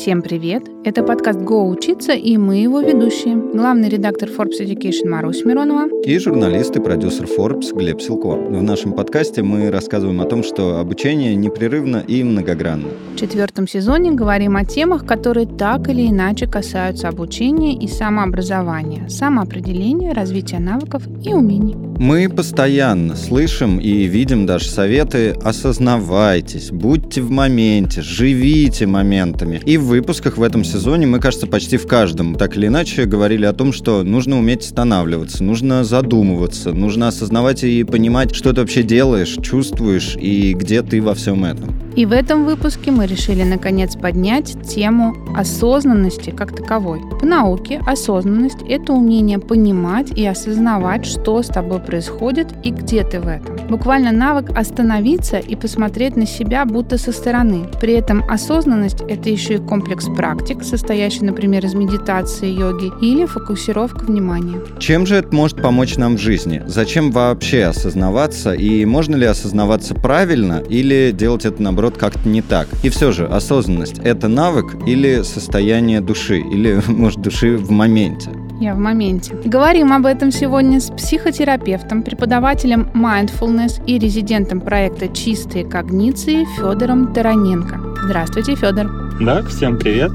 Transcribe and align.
Всем 0.00 0.22
привет! 0.22 0.62
Это 0.84 1.02
подкаст 1.02 1.40
«Го 1.40 1.68
учиться» 1.68 2.12
и 2.12 2.36
мы 2.36 2.58
его 2.58 2.80
ведущие. 2.80 3.34
Главный 3.34 3.88
редактор 3.88 4.28
Forbes 4.28 4.60
Education 4.60 5.08
Марусь 5.08 5.44
Миронова. 5.44 5.88
И 6.04 6.16
журналист 6.20 6.76
и 6.76 6.80
продюсер 6.80 7.24
Forbes 7.24 7.76
Глеб 7.76 8.00
Силко. 8.00 8.28
В 8.28 8.62
нашем 8.62 8.92
подкасте 8.92 9.42
мы 9.42 9.72
рассказываем 9.72 10.20
о 10.20 10.26
том, 10.26 10.44
что 10.44 10.78
обучение 10.78 11.34
непрерывно 11.34 12.04
и 12.06 12.22
многогранно. 12.22 12.86
В 13.16 13.18
четвертом 13.18 13.66
сезоне 13.66 14.12
говорим 14.12 14.56
о 14.56 14.64
темах, 14.64 15.04
которые 15.04 15.48
так 15.48 15.88
или 15.88 16.06
иначе 16.06 16.46
касаются 16.46 17.08
обучения 17.08 17.74
и 17.74 17.88
самообразования, 17.88 19.08
самоопределения, 19.08 20.14
развития 20.14 20.60
навыков 20.60 21.02
и 21.24 21.34
умений. 21.34 21.74
Мы 21.98 22.28
постоянно 22.28 23.16
слышим 23.16 23.80
и 23.80 24.04
видим 24.04 24.46
даже 24.46 24.68
советы 24.68 25.30
«осознавайтесь», 25.42 26.70
«будьте 26.70 27.20
в 27.20 27.32
моменте», 27.32 28.02
«живите 28.02 28.86
моментами». 28.86 29.60
И 29.66 29.76
выпусках 29.88 30.36
в 30.36 30.42
этом 30.42 30.64
сезоне 30.64 31.06
мы, 31.06 31.18
кажется, 31.18 31.46
почти 31.46 31.76
в 31.76 31.86
каждом 31.86 32.36
так 32.36 32.56
или 32.56 32.66
иначе 32.68 33.04
говорили 33.04 33.44
о 33.44 33.52
том, 33.52 33.72
что 33.72 34.02
нужно 34.02 34.38
уметь 34.38 34.62
останавливаться, 34.62 35.42
нужно 35.42 35.84
задумываться, 35.84 36.72
нужно 36.72 37.08
осознавать 37.08 37.64
и 37.64 37.82
понимать, 37.84 38.34
что 38.34 38.52
ты 38.52 38.60
вообще 38.60 38.82
делаешь, 38.82 39.36
чувствуешь 39.42 40.16
и 40.16 40.54
где 40.54 40.82
ты 40.82 41.02
во 41.02 41.14
всем 41.14 41.44
этом. 41.44 41.87
И 41.98 42.06
в 42.06 42.12
этом 42.12 42.44
выпуске 42.44 42.92
мы 42.92 43.06
решили 43.06 43.42
наконец 43.42 43.96
поднять 43.96 44.56
тему 44.62 45.16
осознанности 45.36 46.30
как 46.30 46.54
таковой. 46.54 47.00
По 47.18 47.26
науке 47.26 47.82
осознанность– 47.84 48.62
это 48.68 48.92
умение 48.92 49.40
понимать 49.40 50.16
и 50.16 50.24
осознавать, 50.24 51.04
что 51.04 51.42
с 51.42 51.48
тобой 51.48 51.80
происходит 51.80 52.46
и 52.62 52.70
где 52.70 53.02
ты 53.02 53.18
в 53.18 53.26
этом. 53.26 53.66
Буквально 53.66 54.12
навык 54.12 54.56
остановиться 54.56 55.38
и 55.38 55.56
посмотреть 55.56 56.14
на 56.14 56.24
себя 56.24 56.64
будто 56.64 56.98
со 56.98 57.10
стороны. 57.10 57.66
При 57.80 57.94
этом 57.94 58.22
осознанность– 58.30 59.00
это 59.08 59.28
еще 59.28 59.54
и 59.54 59.58
комплекс 59.58 60.06
практик, 60.06 60.62
состоящий, 60.62 61.24
например, 61.24 61.66
из 61.66 61.74
медитации, 61.74 62.46
йоги 62.46 62.92
или 63.04 63.26
фокусировка 63.26 64.04
внимания. 64.04 64.60
Чем 64.78 65.04
же 65.04 65.16
это 65.16 65.34
может 65.34 65.60
помочь 65.60 65.96
нам 65.96 66.16
в 66.16 66.20
жизни? 66.20 66.62
Зачем 66.64 67.10
вообще 67.10 67.64
осознаваться? 67.64 68.52
И 68.52 68.84
можно 68.84 69.16
ли 69.16 69.26
осознаваться 69.26 69.96
правильно 69.96 70.62
или 70.68 71.10
делать 71.12 71.44
это, 71.44 71.60
наоборот, 71.60 71.87
как-то 71.96 72.28
не 72.28 72.42
так? 72.42 72.68
И 72.82 72.90
все 72.90 73.12
же, 73.12 73.26
осознанность– 73.26 73.98
это 74.04 74.28
навык 74.28 74.76
или 74.86 75.22
состояние 75.22 76.00
души? 76.00 76.38
Или, 76.38 76.82
может, 76.88 77.20
души 77.20 77.56
в 77.56 77.70
моменте? 77.70 78.30
Я 78.60 78.74
в 78.74 78.78
моменте. 78.78 79.36
Говорим 79.44 79.92
об 79.92 80.04
этом 80.04 80.32
сегодня 80.32 80.80
с 80.80 80.90
психотерапевтом, 80.90 82.02
преподавателем 82.02 82.90
mindfulness 82.92 83.84
и 83.86 83.98
резидентом 83.98 84.60
проекта 84.60 85.08
«Чистые 85.08 85.64
когниции» 85.64 86.44
Федором 86.56 87.12
Тараненко. 87.12 87.80
Здравствуйте, 88.04 88.56
Федор. 88.56 88.90
Да, 89.20 89.42
всем 89.44 89.78
привет. 89.78 90.10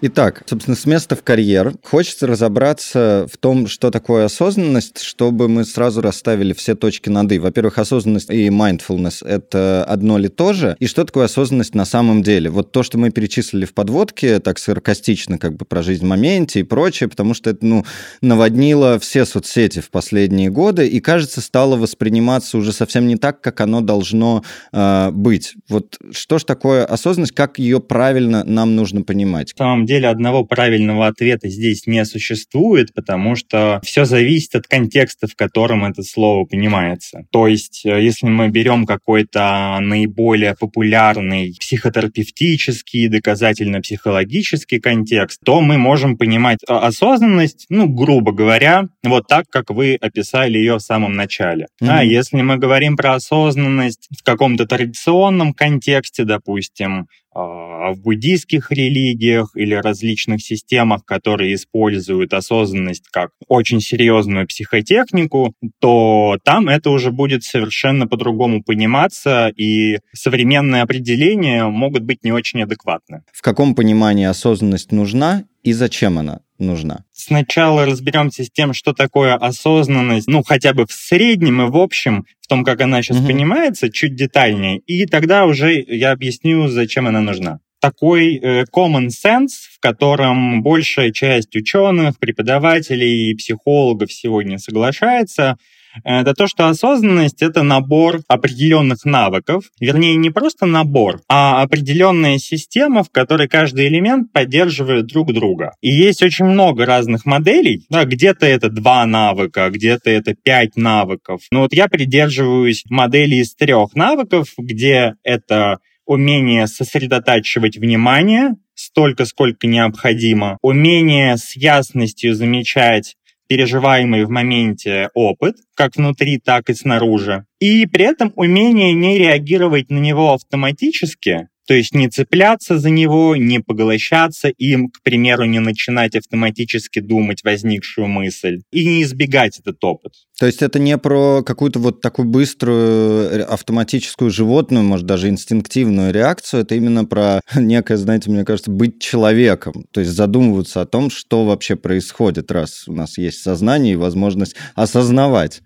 Итак, 0.00 0.44
собственно, 0.46 0.76
с 0.76 0.86
места 0.86 1.16
в 1.16 1.24
карьер. 1.24 1.72
Хочется 1.82 2.28
разобраться 2.28 3.26
в 3.32 3.36
том, 3.36 3.66
что 3.66 3.90
такое 3.90 4.26
осознанность, 4.26 5.00
чтобы 5.00 5.48
мы 5.48 5.64
сразу 5.64 6.00
расставили 6.00 6.52
все 6.52 6.76
точки 6.76 7.08
над 7.08 7.32
«и». 7.32 7.40
Во-первых, 7.40 7.78
осознанность 7.78 8.30
и 8.30 8.46
mindfulness— 8.46 9.26
это 9.26 9.84
одно 9.84 10.18
ли 10.18 10.28
то 10.28 10.52
же? 10.52 10.76
И 10.78 10.86
что 10.86 11.04
такое 11.04 11.24
осознанность 11.24 11.74
на 11.74 11.84
самом 11.84 12.22
деле? 12.22 12.48
Вот 12.48 12.70
то, 12.70 12.84
что 12.84 12.96
мы 12.96 13.10
перечислили 13.10 13.64
в 13.64 13.74
подводке, 13.74 14.38
так 14.38 14.60
саркастично 14.60 15.36
как 15.36 15.56
бы 15.56 15.64
про 15.64 15.82
жизнь 15.82 16.04
в 16.04 16.08
моменте 16.08 16.60
и 16.60 16.62
прочее, 16.62 17.08
потому 17.08 17.34
что 17.34 17.50
это, 17.50 17.66
ну, 17.66 17.84
наводнило 18.20 19.00
все 19.00 19.24
соцсети 19.24 19.80
в 19.80 19.90
последние 19.90 20.48
годы 20.48 20.86
и, 20.86 21.00
кажется, 21.00 21.40
стало 21.40 21.76
восприниматься 21.76 22.56
уже 22.56 22.72
совсем 22.72 23.08
не 23.08 23.16
так, 23.16 23.40
как 23.40 23.60
оно 23.60 23.80
должно 23.80 24.44
э, 24.72 25.10
быть. 25.10 25.54
Вот 25.68 25.98
что 26.12 26.38
ж 26.38 26.44
такое 26.44 26.84
осознанность, 26.84 27.34
как 27.34 27.58
ее 27.58 27.80
правильно 27.80 28.44
нам 28.44 28.76
нужно 28.76 29.02
понимать? 29.02 29.54
Деле 29.88 30.08
одного 30.08 30.44
правильного 30.44 31.08
ответа 31.08 31.48
здесь 31.48 31.86
не 31.86 32.04
существует, 32.04 32.94
потому 32.94 33.34
что 33.34 33.80
все 33.82 34.04
зависит 34.04 34.54
от 34.54 34.66
контекста, 34.68 35.26
в 35.26 35.34
котором 35.34 35.84
это 35.84 36.02
слово 36.02 36.44
понимается. 36.44 37.24
То 37.32 37.48
есть, 37.48 37.84
э, 37.84 38.02
если 38.02 38.26
мы 38.26 38.48
берем 38.48 38.86
какой-то 38.86 39.78
наиболее 39.80 40.54
популярный 40.54 41.56
психотерапевтический, 41.58 43.08
доказательно-психологический 43.08 44.78
контекст, 44.78 45.40
то 45.44 45.60
мы 45.60 45.78
можем 45.78 46.16
понимать 46.16 46.58
а, 46.68 46.86
осознанность, 46.86 47.66
ну, 47.68 47.88
грубо 47.88 48.32
говоря, 48.32 48.84
вот 49.02 49.26
так, 49.26 49.46
как 49.50 49.70
вы 49.70 49.96
описали 50.00 50.58
ее 50.58 50.76
в 50.76 50.80
самом 50.80 51.14
начале. 51.14 51.66
Mm-hmm. 51.82 51.88
А 51.88 52.04
если 52.04 52.42
мы 52.42 52.56
говорим 52.56 52.96
про 52.96 53.14
осознанность 53.14 54.08
в 54.16 54.22
каком-то 54.22 54.66
традиционном 54.66 55.54
контексте, 55.54 56.24
допустим, 56.24 57.08
в 57.34 57.94
буддийских 58.02 58.70
религиях 58.70 59.52
или 59.54 59.74
различных 59.74 60.40
системах, 60.42 61.04
которые 61.04 61.54
используют 61.54 62.32
осознанность 62.32 63.08
как 63.10 63.30
очень 63.46 63.80
серьезную 63.80 64.46
психотехнику, 64.46 65.54
то 65.80 66.38
там 66.44 66.68
это 66.68 66.90
уже 66.90 67.10
будет 67.10 67.44
совершенно 67.44 68.06
по-другому 68.06 68.62
пониматься, 68.62 69.52
и 69.56 69.98
современные 70.12 70.82
определения 70.82 71.66
могут 71.66 72.02
быть 72.02 72.24
не 72.24 72.32
очень 72.32 72.62
адекватны. 72.62 73.22
В 73.32 73.42
каком 73.42 73.74
понимании 73.74 74.26
осознанность 74.26 74.92
нужна 74.92 75.44
и 75.62 75.72
зачем 75.72 76.18
она 76.18 76.40
нужна? 76.58 77.04
Сначала 77.12 77.86
разберемся 77.86 78.44
с 78.44 78.50
тем, 78.50 78.72
что 78.74 78.92
такое 78.92 79.34
осознанность, 79.34 80.28
ну, 80.28 80.42
хотя 80.42 80.72
бы 80.72 80.86
в 80.86 80.92
среднем 80.92 81.62
и 81.62 81.70
в 81.70 81.76
общем, 81.76 82.24
в 82.40 82.46
том, 82.46 82.64
как 82.64 82.80
она 82.80 83.02
сейчас 83.02 83.18
угу. 83.18 83.28
понимается, 83.28 83.90
чуть 83.90 84.14
детальнее, 84.14 84.78
и 84.78 85.06
тогда 85.06 85.46
уже 85.46 85.80
я 85.80 86.12
объясню, 86.12 86.68
зачем 86.68 87.06
она 87.06 87.20
нужна 87.20 87.60
такой 87.80 88.36
э, 88.36 88.64
common 88.74 89.08
sense, 89.08 89.68
в 89.72 89.80
котором 89.80 90.62
большая 90.62 91.12
часть 91.12 91.54
ученых, 91.54 92.18
преподавателей 92.18 93.30
и 93.30 93.34
психологов 93.34 94.12
сегодня 94.12 94.58
соглашается, 94.58 95.56
это 96.04 96.34
то, 96.34 96.46
что 96.46 96.68
осознанность— 96.68 97.42
это 97.42 97.62
набор 97.62 98.20
определенных 98.28 99.04
навыков, 99.04 99.64
вернее, 99.80 100.16
не 100.16 100.30
просто 100.30 100.66
набор, 100.66 101.20
а 101.28 101.62
определенная 101.62 102.38
система, 102.38 103.02
в 103.02 103.10
которой 103.10 103.48
каждый 103.48 103.88
элемент 103.88 104.32
поддерживает 104.32 105.06
друг 105.06 105.32
друга. 105.32 105.72
И 105.80 105.90
есть 105.90 106.22
очень 106.22 106.46
много 106.46 106.86
разных 106.86 107.26
моделей, 107.26 107.86
да, 107.90 108.04
где-то 108.04 108.46
это 108.46 108.68
два 108.68 109.04
навыка, 109.06 109.70
где-то 109.70 110.10
это 110.10 110.34
пять 110.34 110.76
навыков. 110.76 111.42
Но 111.50 111.60
вот 111.60 111.72
я 111.72 111.88
придерживаюсь 111.88 112.84
модели 112.88 113.36
из 113.36 113.54
трех 113.54 113.94
навыков, 113.94 114.48
где 114.56 115.14
это 115.22 115.78
умение 116.08 116.66
сосредотачивать 116.66 117.76
внимание, 117.76 118.54
столько, 118.74 119.26
сколько 119.26 119.66
необходимо, 119.66 120.56
умение 120.62 121.36
с 121.36 121.54
ясностью 121.54 122.34
замечать 122.34 123.14
переживаемый 123.48 124.24
в 124.24 124.30
моменте 124.30 125.08
опыт, 125.14 125.56
как 125.74 125.96
внутри, 125.96 126.38
так 126.38 126.70
и 126.70 126.74
снаружи, 126.74 127.44
и 127.60 127.86
при 127.86 128.04
этом 128.04 128.32
умение 128.36 128.92
не 128.92 129.18
реагировать 129.18 129.90
на 129.90 129.98
него 129.98 130.34
автоматически, 130.34 131.48
то 131.68 131.74
есть 131.74 131.94
не 131.94 132.08
цепляться 132.08 132.78
за 132.78 132.88
него, 132.88 133.36
не 133.36 133.60
поглощаться 133.60 134.48
им, 134.48 134.88
к 134.88 135.02
примеру, 135.02 135.44
не 135.44 135.58
начинать 135.58 136.16
автоматически 136.16 137.00
думать 137.00 137.44
возникшую 137.44 138.06
мысль 138.08 138.60
и 138.72 138.86
не 138.86 139.02
избегать 139.02 139.58
этот 139.58 139.84
опыт. 139.84 140.12
То 140.38 140.46
есть 140.46 140.62
это 140.62 140.78
не 140.78 140.96
про 140.98 141.42
какую-то 141.42 141.80
вот 141.80 142.00
такую 142.00 142.28
быструю 142.28 143.52
автоматическую 143.52 144.30
животную, 144.30 144.84
может, 144.84 145.04
даже 145.04 145.28
инстинктивную 145.28 146.12
реакцию, 146.12 146.62
это 146.62 146.76
именно 146.76 147.04
про 147.04 147.40
некое, 147.56 147.96
знаете, 147.96 148.30
мне 148.30 148.44
кажется, 148.44 148.70
быть 148.70 149.00
человеком, 149.00 149.84
то 149.90 150.00
есть 150.00 150.12
задумываться 150.12 150.80
о 150.80 150.86
том, 150.86 151.10
что 151.10 151.44
вообще 151.44 151.74
происходит, 151.74 152.52
раз 152.52 152.84
у 152.86 152.92
нас 152.92 153.18
есть 153.18 153.42
сознание 153.42 153.94
и 153.94 153.96
возможность 153.96 154.54
осознавать. 154.76 155.62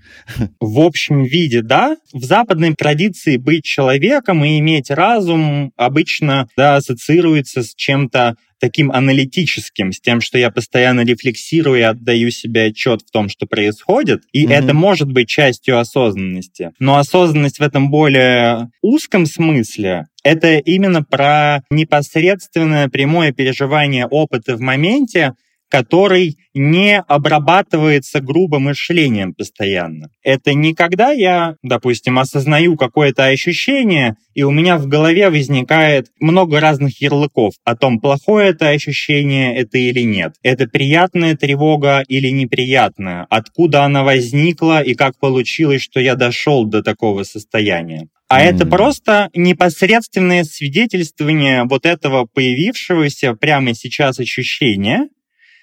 В 0.58 0.81
общем 0.81 1.25
виде, 1.25 1.61
да. 1.61 1.96
В 2.14 2.25
западной 2.25 2.75
традиции 2.75 3.37
быть 3.37 3.64
человеком 3.64 4.43
и 4.44 4.58
иметь 4.58 4.91
разум 4.91 5.73
обычно 5.76 6.49
да, 6.56 6.76
ассоциируется 6.76 7.62
с 7.62 7.75
чем-то 7.75 8.37
таким 8.62 8.93
аналитическим, 8.93 9.91
с 9.91 10.00
тем, 10.00 10.20
что 10.20 10.38
я 10.38 10.49
постоянно 10.53 11.00
рефлексирую 11.00 11.81
и 11.81 11.82
отдаю 11.82 12.31
себе 12.31 12.67
отчет 12.67 13.03
в 13.03 13.11
том, 13.11 13.29
что 13.29 13.44
происходит. 13.44 14.23
И 14.32 14.47
mm-hmm. 14.47 14.53
это 14.53 14.73
может 14.73 15.11
быть 15.11 15.29
частью 15.29 15.81
осознанности. 15.81 16.70
Но 16.79 16.97
осознанность 16.97 17.59
в 17.59 17.62
этом 17.62 17.91
более 17.91 18.70
узком 18.81 19.26
смысле 19.26 20.06
это 20.23 20.59
именно 20.59 21.03
про 21.03 21.62
непосредственное 21.70 22.88
прямое 22.88 23.32
переживание 23.32 24.06
опыта 24.06 24.56
в 24.56 24.61
моменте, 24.61 25.35
который 25.72 26.36
не 26.52 27.00
обрабатывается 27.00 28.20
грубым 28.20 28.64
мышлением 28.64 29.32
постоянно. 29.32 30.10
Это 30.22 30.52
не 30.52 30.74
когда 30.74 31.12
я, 31.12 31.56
допустим, 31.62 32.19
осознаю 32.19 32.76
какое-то 32.76 33.24
ощущение, 33.24 34.16
и 34.34 34.42
у 34.42 34.50
меня 34.50 34.76
в 34.76 34.86
голове 34.86 35.30
возникает 35.30 36.08
много 36.20 36.60
разных 36.60 37.00
ярлыков 37.00 37.54
о 37.64 37.74
том, 37.74 38.00
плохое 38.00 38.50
это 38.50 38.69
ощущение 38.69 39.56
это 39.56 39.78
или 39.78 40.02
нет. 40.02 40.34
Это 40.42 40.66
приятная 40.66 41.38
тревога 41.38 42.04
или 42.06 42.28
неприятная. 42.28 43.26
Откуда 43.30 43.84
она 43.84 44.04
возникла 44.04 44.82
и 44.82 44.92
как 44.92 45.19
получилось, 45.19 45.80
что 45.80 46.00
я 46.00 46.16
дошел 46.16 46.66
до 46.66 46.82
такого 46.82 47.22
состояния. 47.22 48.08
А 48.28 48.42
mm. 48.42 48.44
это 48.44 48.66
просто 48.66 49.30
непосредственное 49.34 50.44
свидетельствование 50.44 51.64
вот 51.64 51.86
этого 51.86 52.26
появившегося 52.26 53.32
прямо 53.34 53.74
сейчас 53.74 54.19
ощущения, 54.19 55.08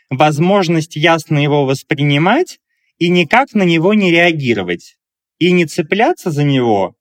возможность 0.09 0.95
ясно 0.95 1.37
его 1.37 1.65
воспринимать 1.65 2.59
и 2.97 3.09
никак 3.09 3.53
на 3.53 3.63
него 3.63 3.93
не 3.93 4.11
реагировать, 4.11 4.97
и 5.37 5.51
не 5.51 5.65
цепляться 5.65 6.31
за 6.31 6.43
него, 6.43 6.95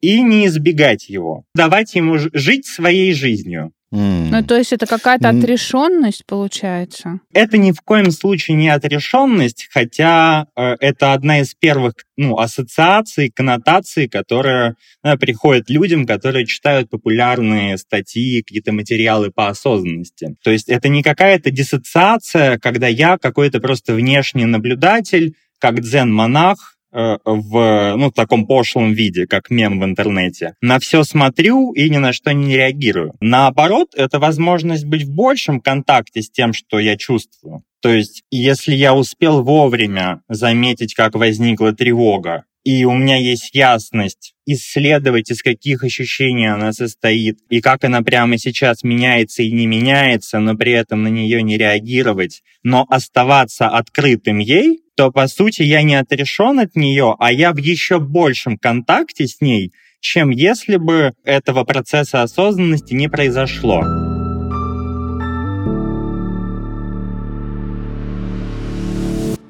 и 0.00 0.20
не 0.22 0.46
избегать 0.46 1.08
его. 1.08 1.44
Давать 1.54 1.94
ему 1.94 2.16
жить 2.18 2.66
своей 2.66 3.12
жизнью. 3.12 3.72
Mm. 3.92 4.28
Ну, 4.30 4.42
то 4.44 4.56
есть 4.56 4.72
это 4.72 4.86
какая-то 4.86 5.28
отрешенность 5.28 6.26
получается? 6.26 7.20
Это 7.32 7.56
ни 7.56 7.70
в 7.70 7.80
коем 7.82 8.10
случае 8.10 8.56
не 8.56 8.68
отрешенность, 8.68 9.68
хотя 9.70 10.46
э, 10.56 10.74
это 10.80 11.12
одна 11.12 11.40
из 11.40 11.54
первых 11.54 11.94
ну, 12.16 12.36
ассоциаций, 12.38 13.30
коннотаций, 13.30 14.08
которые 14.08 14.74
э, 15.04 15.16
приходят 15.16 15.70
людям, 15.70 16.04
которые 16.04 16.46
читают 16.46 16.90
популярные 16.90 17.78
статьи, 17.78 18.42
какие-то 18.42 18.72
материалы 18.72 19.30
по 19.30 19.48
осознанности. 19.48 20.36
То 20.42 20.50
есть 20.50 20.68
это 20.68 20.88
не 20.88 21.02
какая-то 21.02 21.52
диссоциация, 21.52 22.58
когда 22.58 22.88
я 22.88 23.18
какой-то 23.18 23.60
просто 23.60 23.94
внешний 23.94 24.46
наблюдатель, 24.46 25.34
как 25.60 25.80
дзен-монах, 25.80 26.75
в 26.92 27.94
ну, 27.96 28.10
таком 28.10 28.46
пошлом 28.46 28.92
виде, 28.92 29.26
как 29.26 29.50
мем 29.50 29.80
в 29.80 29.84
интернете. 29.84 30.54
На 30.60 30.78
все 30.78 31.02
смотрю 31.04 31.72
и 31.72 31.90
ни 31.90 31.98
на 31.98 32.12
что 32.12 32.32
не 32.32 32.56
реагирую. 32.56 33.14
Наоборот, 33.20 33.88
это 33.94 34.18
возможность 34.18 34.84
быть 34.84 35.02
в 35.02 35.14
большем 35.14 35.60
контакте 35.60 36.22
с 36.22 36.30
тем, 36.30 36.52
что 36.52 36.78
я 36.78 36.96
чувствую. 36.96 37.62
То 37.82 37.90
есть, 37.90 38.22
если 38.30 38.74
я 38.74 38.94
успел 38.94 39.42
вовремя 39.42 40.22
заметить, 40.28 40.94
как 40.94 41.14
возникла 41.14 41.72
тревога, 41.72 42.44
и 42.66 42.84
у 42.84 42.94
меня 42.94 43.16
есть 43.16 43.54
ясность 43.54 44.34
исследовать, 44.44 45.30
из 45.30 45.40
каких 45.40 45.84
ощущений 45.84 46.48
она 46.52 46.72
состоит, 46.72 47.38
и 47.48 47.60
как 47.60 47.84
она 47.84 48.02
прямо 48.02 48.38
сейчас 48.38 48.82
меняется 48.82 49.44
и 49.44 49.52
не 49.52 49.68
меняется, 49.68 50.40
но 50.40 50.56
при 50.56 50.72
этом 50.72 51.04
на 51.04 51.08
нее 51.08 51.42
не 51.42 51.56
реагировать, 51.56 52.42
но 52.64 52.84
оставаться 52.90 53.68
открытым 53.68 54.38
ей, 54.38 54.80
то, 54.96 55.12
по 55.12 55.28
сути, 55.28 55.62
я 55.62 55.84
не 55.84 55.94
отрешен 55.94 56.58
от 56.58 56.74
нее, 56.74 57.14
а 57.20 57.32
я 57.32 57.52
в 57.52 57.58
еще 57.58 58.00
большем 58.00 58.58
контакте 58.58 59.28
с 59.28 59.40
ней, 59.40 59.70
чем 60.00 60.30
если 60.30 60.76
бы 60.76 61.12
этого 61.22 61.62
процесса 61.62 62.22
осознанности 62.22 62.94
не 62.94 63.08
произошло. 63.08 64.05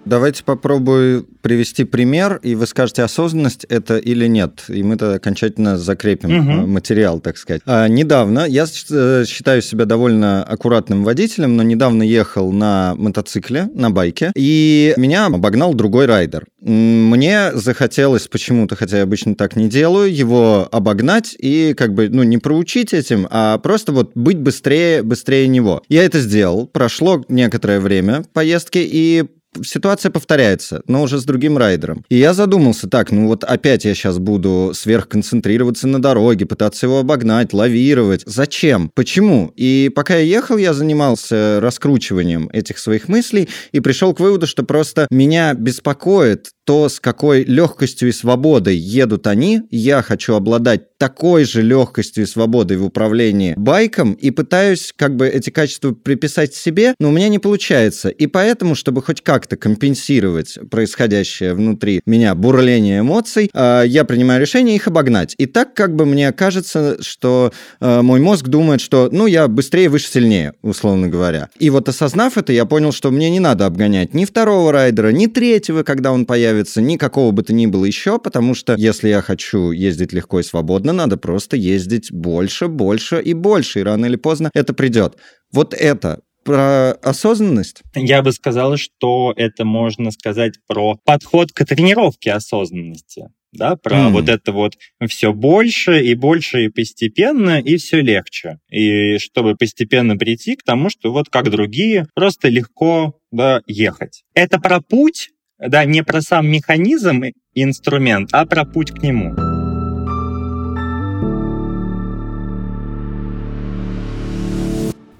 Давайте 0.07 0.45
попробую 0.45 1.27
привести 1.43 1.83
пример, 1.83 2.39
и 2.45 2.55
вы 2.55 2.69
скажете, 2.69 3.03
осознанность 3.03 3.65
это 3.65 3.99
или 3.99 4.29
нет. 4.29 4.65
И 4.69 4.85
мы 4.85 4.97
тогда 4.97 5.17
окончательно 5.17 5.77
закрепим 5.79 6.39
угу. 6.39 6.67
материал, 6.69 7.19
так 7.19 7.37
сказать. 7.37 7.63
А, 7.67 7.89
недавно, 7.89 8.47
я 8.47 8.67
э, 8.91 9.25
считаю 9.27 9.63
себя 9.63 9.85
довольно 9.85 10.45
аккуратным 10.45 11.03
водителем, 11.03 11.57
но 11.57 11.65
недавно 11.65 12.05
ехал 12.05 12.53
на 12.53 12.95
мотоцикле, 12.95 13.69
на 13.75 13.91
байке, 13.91 14.31
и 14.37 14.95
меня 14.97 15.27
обогнал 15.27 15.75
другой 15.75 16.07
райдер. 16.07 16.47
Мне 16.61 17.51
захотелось 17.55 18.29
почему-то, 18.29 18.77
хотя 18.77 18.99
я 18.99 19.03
обычно 19.03 19.35
так 19.35 19.57
не 19.57 19.69
делаю, 19.69 20.15
его 20.15 20.69
обогнать 20.71 21.35
и 21.37 21.75
как 21.77 21.95
бы, 21.95 22.09
ну, 22.09 22.23
не 22.23 22.39
проучить 22.39 22.95
этим, 22.95 23.27
а 23.31 23.59
просто 23.59 23.91
вот 23.91 24.13
быть 24.15 24.39
быстрее, 24.39 25.03
быстрее 25.03 25.49
него. 25.49 25.83
Я 25.89 26.05
это 26.05 26.21
сделал, 26.21 26.69
прошло 26.69 27.25
некоторое 27.29 27.81
время 27.81 28.25
поездки, 28.33 28.79
и 28.81 29.25
ситуация 29.65 30.11
повторяется, 30.11 30.83
но 30.87 31.03
уже 31.03 31.19
с 31.19 31.25
другим 31.25 31.59
райдером. 31.59 32.05
И 32.09 32.17
я 32.17 32.35
задумался, 32.35 32.89
так, 32.89 33.11
ну 33.11 33.27
вот 33.27 33.45
опять 33.45 33.85
я 33.85 33.95
сейчас 33.95 34.19
буду 34.19 34.73
сверхконцентрироваться 34.75 35.87
на 35.89 36.01
дороге, 36.01 36.47
пытаться 36.47 36.87
его 36.87 37.01
обогнать, 37.01 37.53
лавировать. 37.53 38.23
Зачем? 38.27 38.91
Почему? 38.95 39.53
И 39.57 39.91
пока 39.95 40.17
я 40.17 40.23
ехал, 40.23 40.57
я 40.57 40.75
занимался 40.75 41.59
раскручиванием 41.61 42.49
этих 42.53 42.79
своих 42.79 43.09
мыслей 43.09 43.49
и 43.73 43.81
пришел 43.81 44.15
к 44.15 44.21
выводу, 44.21 44.47
что 44.47 44.63
просто 44.63 45.07
меня 45.11 45.55
беспокоит 45.55 46.51
то, 46.67 46.89
с 46.89 46.99
какой 46.99 47.45
легкостью 47.45 48.09
и 48.09 48.13
свободой 48.13 48.77
едут 48.77 49.29
они. 49.29 49.63
Я 49.71 50.03
хочу 50.03 50.35
обладать 50.35 50.97
такой 50.99 51.45
же 51.45 51.63
легкостью 51.63 52.25
и 52.25 52.27
свободой 52.27 52.77
в 52.77 52.85
управлении 52.85 53.55
байком 53.57 54.15
и 54.15 54.31
пытаюсь 54.31 54.93
как 54.97 55.17
бы 55.17 55.29
эти 55.29 55.51
качества 55.51 55.93
приписать 55.93 56.55
себе, 56.55 56.95
но 56.99 57.09
у 57.09 57.13
меня 57.13 57.29
не 57.29 57.39
получается. 57.39 58.09
И 58.09 58.27
поэтому, 58.27 58.75
чтобы 58.75 59.01
хоть 59.03 59.23
как-то 59.23 59.57
компенсировать 59.57 60.59
происходящее 60.71 61.55
внутри 61.55 62.01
меня 62.05 62.35
бурление 62.35 63.01
эмоций, 63.01 63.49
а, 63.53 63.83
я 63.83 64.05
принимаю 64.05 64.41
решение 64.41 64.75
их 64.75 64.89
обогнать. 64.89 65.35
И 65.39 65.47
так 65.47 65.75
как 65.75 65.95
бы 65.95 66.05
мне 66.05 66.33
кажется, 66.33 67.01
что 67.01 67.53
а, 67.79 68.03
мой 68.03 68.19
мозг 68.19 68.49
думает, 68.49 68.81
что 68.81 69.09
ну 69.13 69.27
я 69.27 69.47
быстрее, 69.47 69.89
выше, 69.89 70.09
сильнее, 70.09 70.55
условно 70.63 71.07
говоря. 71.07 71.49
И 71.61 71.71
вот 71.71 71.89
осознав 71.89 72.39
это, 72.39 72.53
я 72.53 72.65
понял, 72.65 72.91
что 72.91 73.13
мне 73.13 73.31
не 73.31 73.41
надо 73.41 73.67
обгонять 73.67 74.15
ни 74.15 74.25
второго 74.25 74.73
райдера, 74.73 75.09
ни 75.09 75.27
третьего, 75.27 75.85
когда 75.85 76.11
он 76.11 76.27
появится 76.27 76.56
появится 76.57 76.81
никакого 76.81 77.33
бы 77.33 77.43
то 77.43 77.53
ни 77.53 77.67
было 77.67 77.85
еще, 77.85 78.19
потому 78.19 78.55
что 78.55 78.75
если 78.77 79.09
я 79.09 79.21
хочу 79.21 79.73
ездить 79.73 80.13
легко 80.13 80.41
и 80.41 80.43
свободно, 80.43 80.93
надо 80.93 81.17
просто 81.17 81.57
ездить 81.57 82.11
больше, 82.11 82.69
больше 82.69 83.21
и 83.21 83.35
больше, 83.35 83.81
и 83.81 83.83
рано 83.83 84.07
или 84.07 84.17
поздно 84.17 84.51
это 84.55 84.73
придет. 84.73 85.17
Вот 85.53 85.75
это 85.75 86.21
про 86.45 86.93
осознанность? 86.93 87.83
Я 87.95 88.23
бы 88.23 88.33
сказал, 88.33 88.77
что 88.77 89.35
это 89.37 89.65
можно 89.65 90.11
сказать 90.13 90.55
про 90.67 90.97
подход 91.05 91.53
к 91.53 91.65
тренировке 91.67 92.33
осознанности. 92.33 93.29
Да, 93.53 93.77
про 93.77 93.97
mm. 93.97 94.11
вот 94.11 94.29
это 94.29 94.53
вот 94.53 94.75
все 95.09 95.33
больше 95.33 96.05
и 96.05 96.15
больше 96.15 96.67
и 96.67 96.69
постепенно, 96.69 97.59
и 97.59 97.77
все 97.77 98.03
легче. 98.03 98.59
И 98.71 99.19
чтобы 99.19 99.57
постепенно 99.57 100.17
прийти 100.17 100.57
к 100.57 100.63
тому, 100.63 100.91
что 100.91 101.11
вот 101.11 101.31
как 101.31 101.51
другие, 101.51 102.07
просто 102.15 102.49
легко 102.49 103.19
да, 103.31 103.63
ехать. 103.67 104.25
Это 104.35 104.59
про 104.59 104.81
путь, 104.81 105.31
да, 105.59 105.85
не 105.85 106.03
про 106.03 106.21
сам 106.21 106.49
механизм 106.49 107.25
и 107.25 107.35
инструмент, 107.55 108.31
а 108.33 108.47
про 108.47 108.65
путь 108.65 108.93
к 108.93 109.03
нему. 109.03 109.35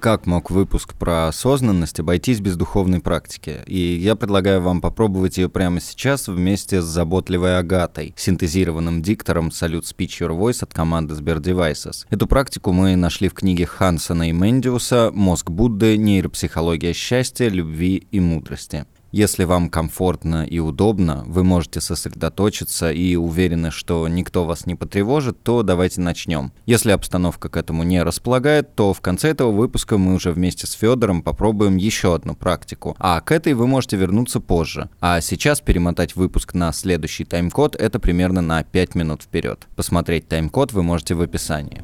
как 0.07 0.25
мог 0.25 0.51
выпуск 0.51 0.93
про 0.93 1.27
осознанность 1.27 1.99
обойтись 1.99 2.39
без 2.39 2.55
духовной 2.55 3.01
практики. 3.01 3.57
И 3.65 3.77
я 3.77 4.15
предлагаю 4.15 4.61
вам 4.61 4.79
попробовать 4.79 5.37
ее 5.37 5.49
прямо 5.49 5.81
сейчас 5.81 6.29
вместе 6.29 6.81
с 6.81 6.85
заботливой 6.85 7.57
Агатой, 7.57 8.13
синтезированным 8.15 9.01
диктором 9.01 9.49
Salute 9.49 9.83
Speech 9.83 10.21
Your 10.21 10.39
Voice 10.39 10.63
от 10.63 10.73
команды 10.73 11.13
Sber 11.13 11.41
Devices. 11.41 12.05
Эту 12.09 12.25
практику 12.25 12.71
мы 12.71 12.95
нашли 12.95 13.27
в 13.27 13.33
книге 13.33 13.65
Хансона 13.65 14.29
и 14.29 14.31
Мендиуса 14.31 15.11
«Мозг 15.13 15.49
Будды. 15.49 15.97
Нейропсихология 15.97 16.93
счастья, 16.93 17.49
любви 17.49 18.07
и 18.09 18.21
мудрости». 18.21 18.85
Если 19.11 19.45
вам 19.45 19.69
комфортно 19.69 20.45
и 20.45 20.59
удобно, 20.59 21.23
вы 21.25 21.43
можете 21.43 21.81
сосредоточиться 21.81 22.91
и 22.91 23.15
уверены, 23.15 23.71
что 23.71 24.07
никто 24.07 24.45
вас 24.45 24.65
не 24.65 24.75
потревожит, 24.75 25.41
то 25.43 25.63
давайте 25.63 26.01
начнем. 26.01 26.51
Если 26.65 26.91
обстановка 26.91 27.49
к 27.49 27.57
этому 27.57 27.83
не 27.83 28.03
располагает, 28.03 28.75
то 28.75 28.93
в 28.93 29.01
конце 29.01 29.29
этого 29.29 29.51
выпуска 29.51 29.97
мы 29.97 30.13
уже 30.13 30.31
вместе 30.31 30.67
с 30.67 30.73
Федором 30.73 31.21
попробуем 31.21 31.77
еще 31.77 32.15
одну 32.15 32.35
практику, 32.35 32.95
а 32.99 33.21
к 33.21 33.31
этой 33.31 33.53
вы 33.53 33.67
можете 33.67 33.97
вернуться 33.97 34.39
позже. 34.39 34.89
А 34.99 35.21
сейчас 35.21 35.61
перемотать 35.61 36.15
выпуск 36.15 36.53
на 36.53 36.71
следующий 36.73 37.23
тайм-код– 37.23 37.75
это 37.79 37.99
примерно 37.99 38.41
на 38.41 38.63
5 38.63 38.95
минут 38.95 39.23
вперед. 39.23 39.67
Посмотреть 39.75 40.27
тайм-код 40.27 40.73
вы 40.73 40.83
можете 40.83 41.15
в 41.15 41.21
описании. 41.21 41.83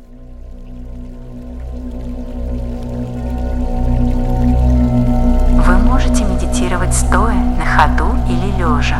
Медитировать 6.74 6.94
стоя, 6.94 7.36
на 7.36 7.66
ходу 7.66 8.16
или 8.28 8.52
лежа. 8.58 8.98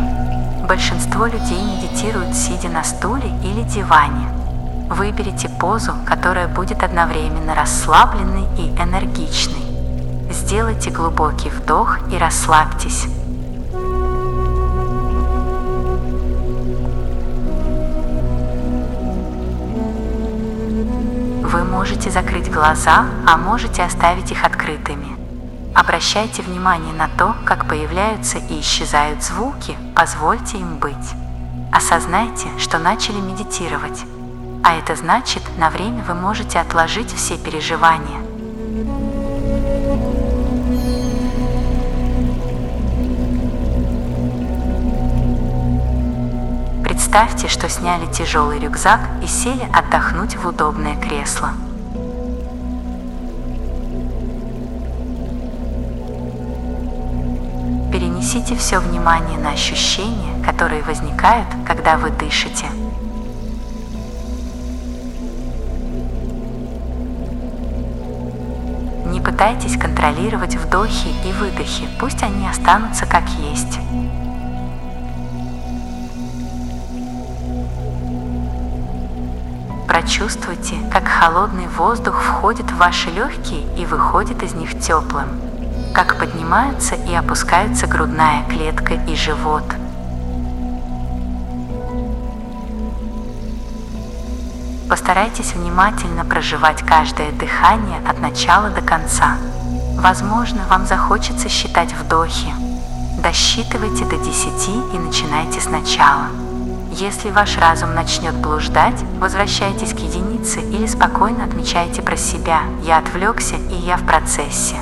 Большинство 0.68 1.26
людей 1.26 1.60
медитируют 1.64 2.36
сидя 2.36 2.70
на 2.70 2.84
стуле 2.84 3.30
или 3.44 3.64
диване. 3.64 4.28
Выберите 4.90 5.50
позу, 5.50 5.94
которая 6.06 6.48
будет 6.48 6.84
одновременно 6.84 7.56
расслабленной 7.56 8.46
и 8.58 8.70
энергичной. 8.80 9.64
Сделайте 10.32 10.92
глубокий 10.92 11.50
вдох 11.50 12.00
и 12.12 12.18
расслабьтесь. 12.18 13.06
Вы 21.44 21.64
можете 21.64 22.10
закрыть 22.10 22.52
глаза, 22.52 23.06
а 23.28 23.38
можете 23.38 23.84
оставить 23.84 24.32
их 24.32 24.44
открытыми. 24.46 25.23
Обращайте 25.76 26.44
внимание 26.44 26.94
на 26.94 27.08
то, 27.08 27.36
как 27.46 27.68
появляются 27.68 28.38
и 28.38 28.60
исчезают 28.60 29.24
звуки, 29.24 29.76
позвольте 29.96 30.58
им 30.60 30.78
быть. 30.78 30.96
Осознайте, 31.72 32.48
что 32.60 32.78
начали 32.78 33.20
медитировать. 33.20 34.04
А 34.64 34.76
это 34.76 34.96
значит, 34.96 35.42
на 35.58 35.72
время 35.72 36.04
вы 36.04 36.14
можете 36.14 36.60
отложить 36.60 37.12
все 37.12 37.38
переживания. 37.38 38.22
Представьте, 46.84 47.48
что 47.48 47.68
сняли 47.68 48.06
тяжелый 48.14 48.60
рюкзак 48.60 49.00
и 49.24 49.28
сели 49.28 49.68
отдохнуть 49.74 50.36
в 50.36 50.48
удобное 50.48 50.96
кресло. 50.96 51.50
Перенесите 58.24 58.56
все 58.56 58.80
внимание 58.80 59.38
на 59.38 59.50
ощущения, 59.50 60.42
которые 60.46 60.82
возникают, 60.82 61.46
когда 61.68 61.98
вы 61.98 62.10
дышите. 62.10 62.68
Не 69.08 69.20
пытайтесь 69.20 69.78
контролировать 69.78 70.56
вдохи 70.56 71.10
и 71.28 71.34
выдохи, 71.34 71.86
пусть 72.00 72.24
они 72.24 72.48
останутся 72.48 73.06
как 73.06 73.28
есть. 73.28 73.78
Прочувствуйте, 79.86 80.76
как 80.94 81.10
холодный 81.10 81.68
воздух 81.68 82.22
входит 82.22 82.72
в 82.72 82.78
ваши 82.78 83.10
легкие 83.10 83.64
и 83.78 83.86
выходит 83.86 84.42
из 84.44 84.54
них 84.54 84.80
теплым 84.80 85.53
как 85.94 86.18
поднимаются 86.18 86.96
и 86.96 87.14
опускаются 87.14 87.88
грудная 87.88 88.44
клетка 88.50 88.96
и 88.96 89.16
живот. 89.16 89.64
Постарайтесь 94.90 95.54
внимательно 95.54 96.26
проживать 96.26 96.82
каждое 96.84 97.32
дыхание 97.32 98.00
от 98.08 98.20
начала 98.20 98.70
до 98.70 98.82
конца. 98.82 99.38
Возможно, 99.96 100.64
вам 100.70 100.86
захочется 100.86 101.50
считать 101.50 101.94
вдохи. 101.94 102.54
Досчитывайте 103.22 104.06
до 104.06 104.18
10 104.18 104.94
и 104.94 104.98
начинайте 104.98 105.62
сначала. 105.62 106.28
Если 106.92 107.32
ваш 107.32 107.58
разум 107.58 107.96
начнет 107.96 108.36
блуждать, 108.36 109.02
возвращайтесь 109.20 109.94
к 109.94 110.00
единице 110.00 110.60
или 110.62 110.86
спокойно 110.86 111.44
отмечайте 111.44 112.02
про 112.02 112.18
себя 112.18 112.62
«я 112.84 112.98
отвлекся 112.98 113.56
и 113.56 113.76
я 113.76 113.98
в 113.98 114.06
процессе». 114.06 114.76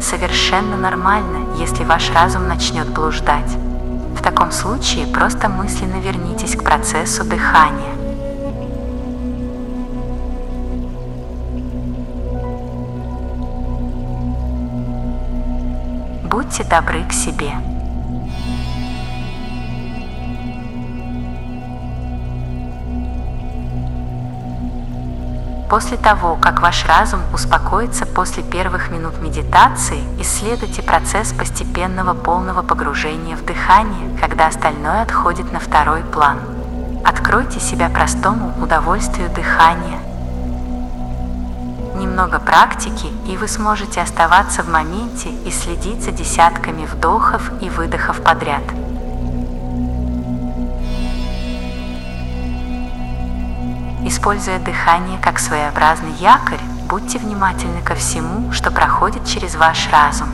Совершенно 0.00 0.76
нормально, 0.76 1.56
если 1.56 1.84
ваш 1.84 2.10
разум 2.10 2.48
начнет 2.48 2.88
блуждать. 2.88 3.50
В 4.18 4.22
таком 4.22 4.50
случае 4.52 5.06
просто 5.06 5.48
мысленно 5.48 6.00
вернитесь 6.00 6.56
к 6.56 6.62
процессу 6.62 7.24
дыхания. 7.24 7.94
Будьте 16.24 16.64
добры 16.64 17.04
к 17.04 17.12
себе. 17.12 17.52
После 25.68 25.98
того, 25.98 26.36
как 26.36 26.62
ваш 26.62 26.86
разум 26.86 27.20
успокоится 27.34 28.06
после 28.06 28.42
первых 28.42 28.90
минут 28.90 29.20
медитации, 29.20 30.02
исследуйте 30.18 30.82
процесс 30.82 31.34
постепенного 31.34 32.14
полного 32.14 32.62
погружения 32.62 33.36
в 33.36 33.44
дыхание, 33.44 34.18
когда 34.18 34.46
остальное 34.46 35.02
отходит 35.02 35.52
на 35.52 35.60
второй 35.60 36.02
план. 36.02 36.38
Откройте 37.04 37.60
себя 37.60 37.90
простому 37.90 38.54
удовольствию 38.62 39.28
дыхания. 39.28 39.98
Немного 41.96 42.38
практики, 42.38 43.08
и 43.26 43.36
вы 43.36 43.46
сможете 43.46 44.00
оставаться 44.00 44.62
в 44.62 44.70
моменте 44.70 45.28
и 45.28 45.50
следить 45.50 46.02
за 46.02 46.12
десятками 46.12 46.86
вдохов 46.86 47.50
и 47.60 47.68
выдохов 47.68 48.22
подряд– 48.22 48.62
Используя 54.08 54.58
дыхание 54.58 55.18
как 55.22 55.38
своеобразный 55.38 56.14
якорь, 56.18 56.62
будьте 56.88 57.18
внимательны 57.18 57.82
ко 57.82 57.94
всему, 57.94 58.50
что 58.52 58.70
проходит 58.70 59.26
через 59.26 59.54
ваш 59.54 59.86
разум. 59.92 60.30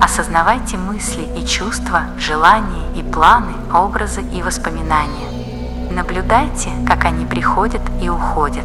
Осознавайте 0.00 0.78
мысли 0.78 1.28
и 1.36 1.46
чувства, 1.46 2.04
желания 2.16 2.90
и 2.96 3.02
планы, 3.02 3.52
образы 3.74 4.22
и 4.22 4.42
воспоминания. 4.42 5.90
Наблюдайте, 5.90 6.70
как 6.86 7.04
они 7.04 7.26
приходят 7.26 7.82
и 8.00 8.08
уходят. 8.08 8.64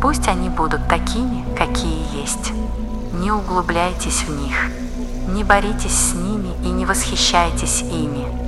Пусть 0.00 0.26
они 0.26 0.48
будут 0.48 0.88
такими, 0.88 1.44
какие 1.54 2.18
есть. 2.18 2.52
Не 3.12 3.30
углубляйтесь 3.30 4.24
в 4.26 4.30
них. 4.30 4.70
Не 5.28 5.44
боритесь 5.44 6.12
с 6.12 6.14
ними 6.14 6.54
и 6.64 6.70
не 6.70 6.86
восхищайтесь 6.86 7.82
ими. 7.82 8.45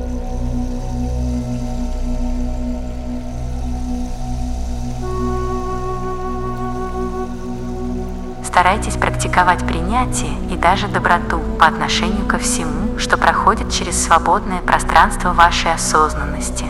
Старайтесь 8.58 8.96
практиковать 8.96 9.64
принятие 9.64 10.32
и 10.50 10.56
даже 10.56 10.88
доброту 10.88 11.38
по 11.60 11.66
отношению 11.68 12.26
ко 12.26 12.38
всему, 12.38 12.98
что 12.98 13.16
проходит 13.16 13.70
через 13.70 14.02
свободное 14.02 14.58
пространство 14.62 15.32
вашей 15.32 15.72
осознанности. 15.72 16.64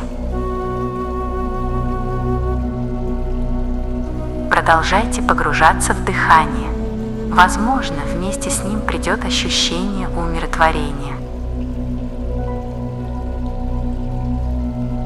Продолжайте 4.50 5.22
погружаться 5.22 5.94
в 5.94 6.04
дыхание. 6.04 6.68
Возможно, 7.30 7.96
вместе 8.04 8.50
с 8.50 8.62
ним 8.62 8.82
придет 8.82 9.24
ощущение 9.24 10.10
умиротворения. 10.10 11.14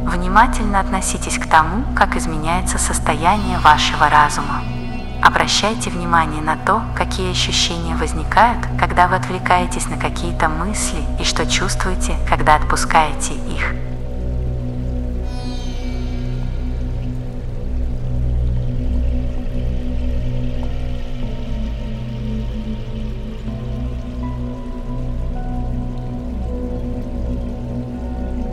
Внимательно 0.05 0.81
относитесь 0.81 1.39
к 1.39 1.49
тому, 1.49 1.85
как 1.95 2.17
изменяется 2.17 2.79
состояние 2.79 3.61
вашего 3.61 4.09
разума. 4.09 4.82
Обращайте 5.23 5.89
внимание 5.89 6.43
на 6.43 6.57
то, 6.57 6.83
какие 6.97 7.31
ощущения 7.31 7.95
возникают, 7.95 8.59
когда 8.77 9.07
вы 9.07 9.15
отвлекаетесь 9.15 9.87
на 9.87 9.97
какие-то 9.97 10.49
мысли 10.49 10.99
и 11.21 11.23
что 11.23 11.47
чувствуете, 11.47 12.17
когда 12.29 12.57
отпускаете 12.57 13.35
их. 13.35 13.73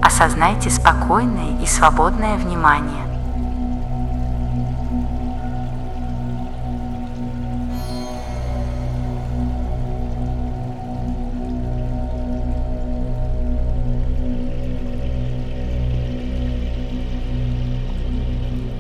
Осознайте 0.04 0.70
спокойное 0.70 1.60
и 1.64 1.66
свободное 1.66 2.36
внимание. 2.36 3.09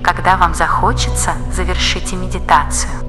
Когда 0.09 0.37
вам 0.37 0.55
захочется, 0.55 1.33
завершите 1.53 2.15
медитацию. 2.15 3.08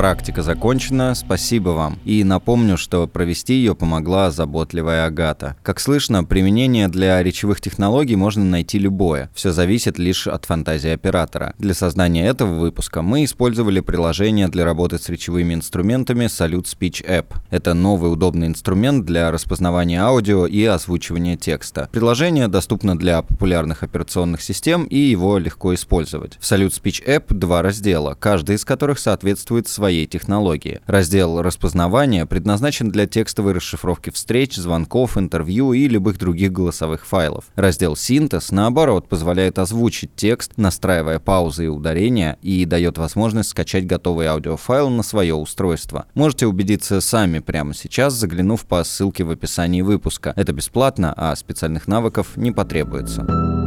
Практика 0.00 0.42
закончена, 0.42 1.14
спасибо 1.14 1.68
вам. 1.70 1.98
И 2.06 2.24
напомню, 2.24 2.78
что 2.78 3.06
провести 3.06 3.52
ее 3.52 3.74
помогла 3.74 4.30
заботливая 4.30 5.04
Агата. 5.04 5.56
Как 5.62 5.78
слышно, 5.78 6.24
применение 6.24 6.88
для 6.88 7.22
речевых 7.22 7.60
технологий 7.60 8.16
можно 8.16 8.42
найти 8.42 8.78
любое. 8.78 9.28
Все 9.34 9.52
зависит 9.52 9.98
лишь 9.98 10.26
от 10.26 10.46
фантазии 10.46 10.88
оператора. 10.88 11.52
Для 11.58 11.74
создания 11.74 12.26
этого 12.26 12.54
выпуска 12.60 13.02
мы 13.02 13.24
использовали 13.24 13.80
приложение 13.80 14.48
для 14.48 14.64
работы 14.64 14.98
с 14.98 15.06
речевыми 15.10 15.52
инструментами 15.52 16.24
Salute 16.24 16.64
Speech 16.64 17.06
App. 17.06 17.34
Это 17.50 17.74
новый 17.74 18.10
удобный 18.10 18.46
инструмент 18.46 19.04
для 19.04 19.30
распознавания 19.30 20.00
аудио 20.00 20.46
и 20.46 20.64
озвучивания 20.64 21.36
текста. 21.36 21.90
Приложение 21.92 22.48
доступно 22.48 22.96
для 22.96 23.20
популярных 23.20 23.82
операционных 23.82 24.40
систем 24.40 24.84
и 24.84 24.96
его 24.96 25.36
легко 25.36 25.74
использовать. 25.74 26.38
В 26.40 26.50
Salute 26.50 26.72
Speech 26.82 27.06
App 27.06 27.34
два 27.34 27.60
раздела, 27.60 28.14
каждый 28.18 28.56
из 28.56 28.64
которых 28.64 28.98
соответствует 28.98 29.68
своей 29.68 29.89
своей 29.90 30.06
технологии. 30.06 30.80
Раздел 30.86 31.42
распознавания 31.42 32.24
предназначен 32.24 32.90
для 32.90 33.08
текстовой 33.08 33.54
расшифровки 33.54 34.10
встреч, 34.10 34.54
звонков, 34.54 35.18
интервью 35.18 35.72
и 35.72 35.88
любых 35.88 36.16
других 36.16 36.52
голосовых 36.52 37.04
файлов. 37.04 37.46
Раздел 37.56 37.96
синтез, 37.96 38.52
наоборот, 38.52 39.08
позволяет 39.08 39.58
озвучить 39.58 40.14
текст, 40.14 40.52
настраивая 40.58 41.18
паузы 41.18 41.64
и 41.64 41.68
ударения, 41.68 42.38
и 42.40 42.64
дает 42.66 42.98
возможность 42.98 43.48
скачать 43.48 43.84
готовый 43.84 44.28
аудиофайл 44.28 44.90
на 44.90 45.02
свое 45.02 45.34
устройство. 45.34 46.06
Можете 46.14 46.46
убедиться 46.46 47.00
сами 47.00 47.40
прямо 47.40 47.74
сейчас, 47.74 48.14
заглянув 48.14 48.66
по 48.66 48.84
ссылке 48.84 49.24
в 49.24 49.30
описании 49.32 49.82
выпуска. 49.82 50.32
Это 50.36 50.52
бесплатно, 50.52 51.12
а 51.16 51.34
специальных 51.34 51.88
навыков 51.88 52.36
не 52.36 52.52
потребуется. 52.52 53.59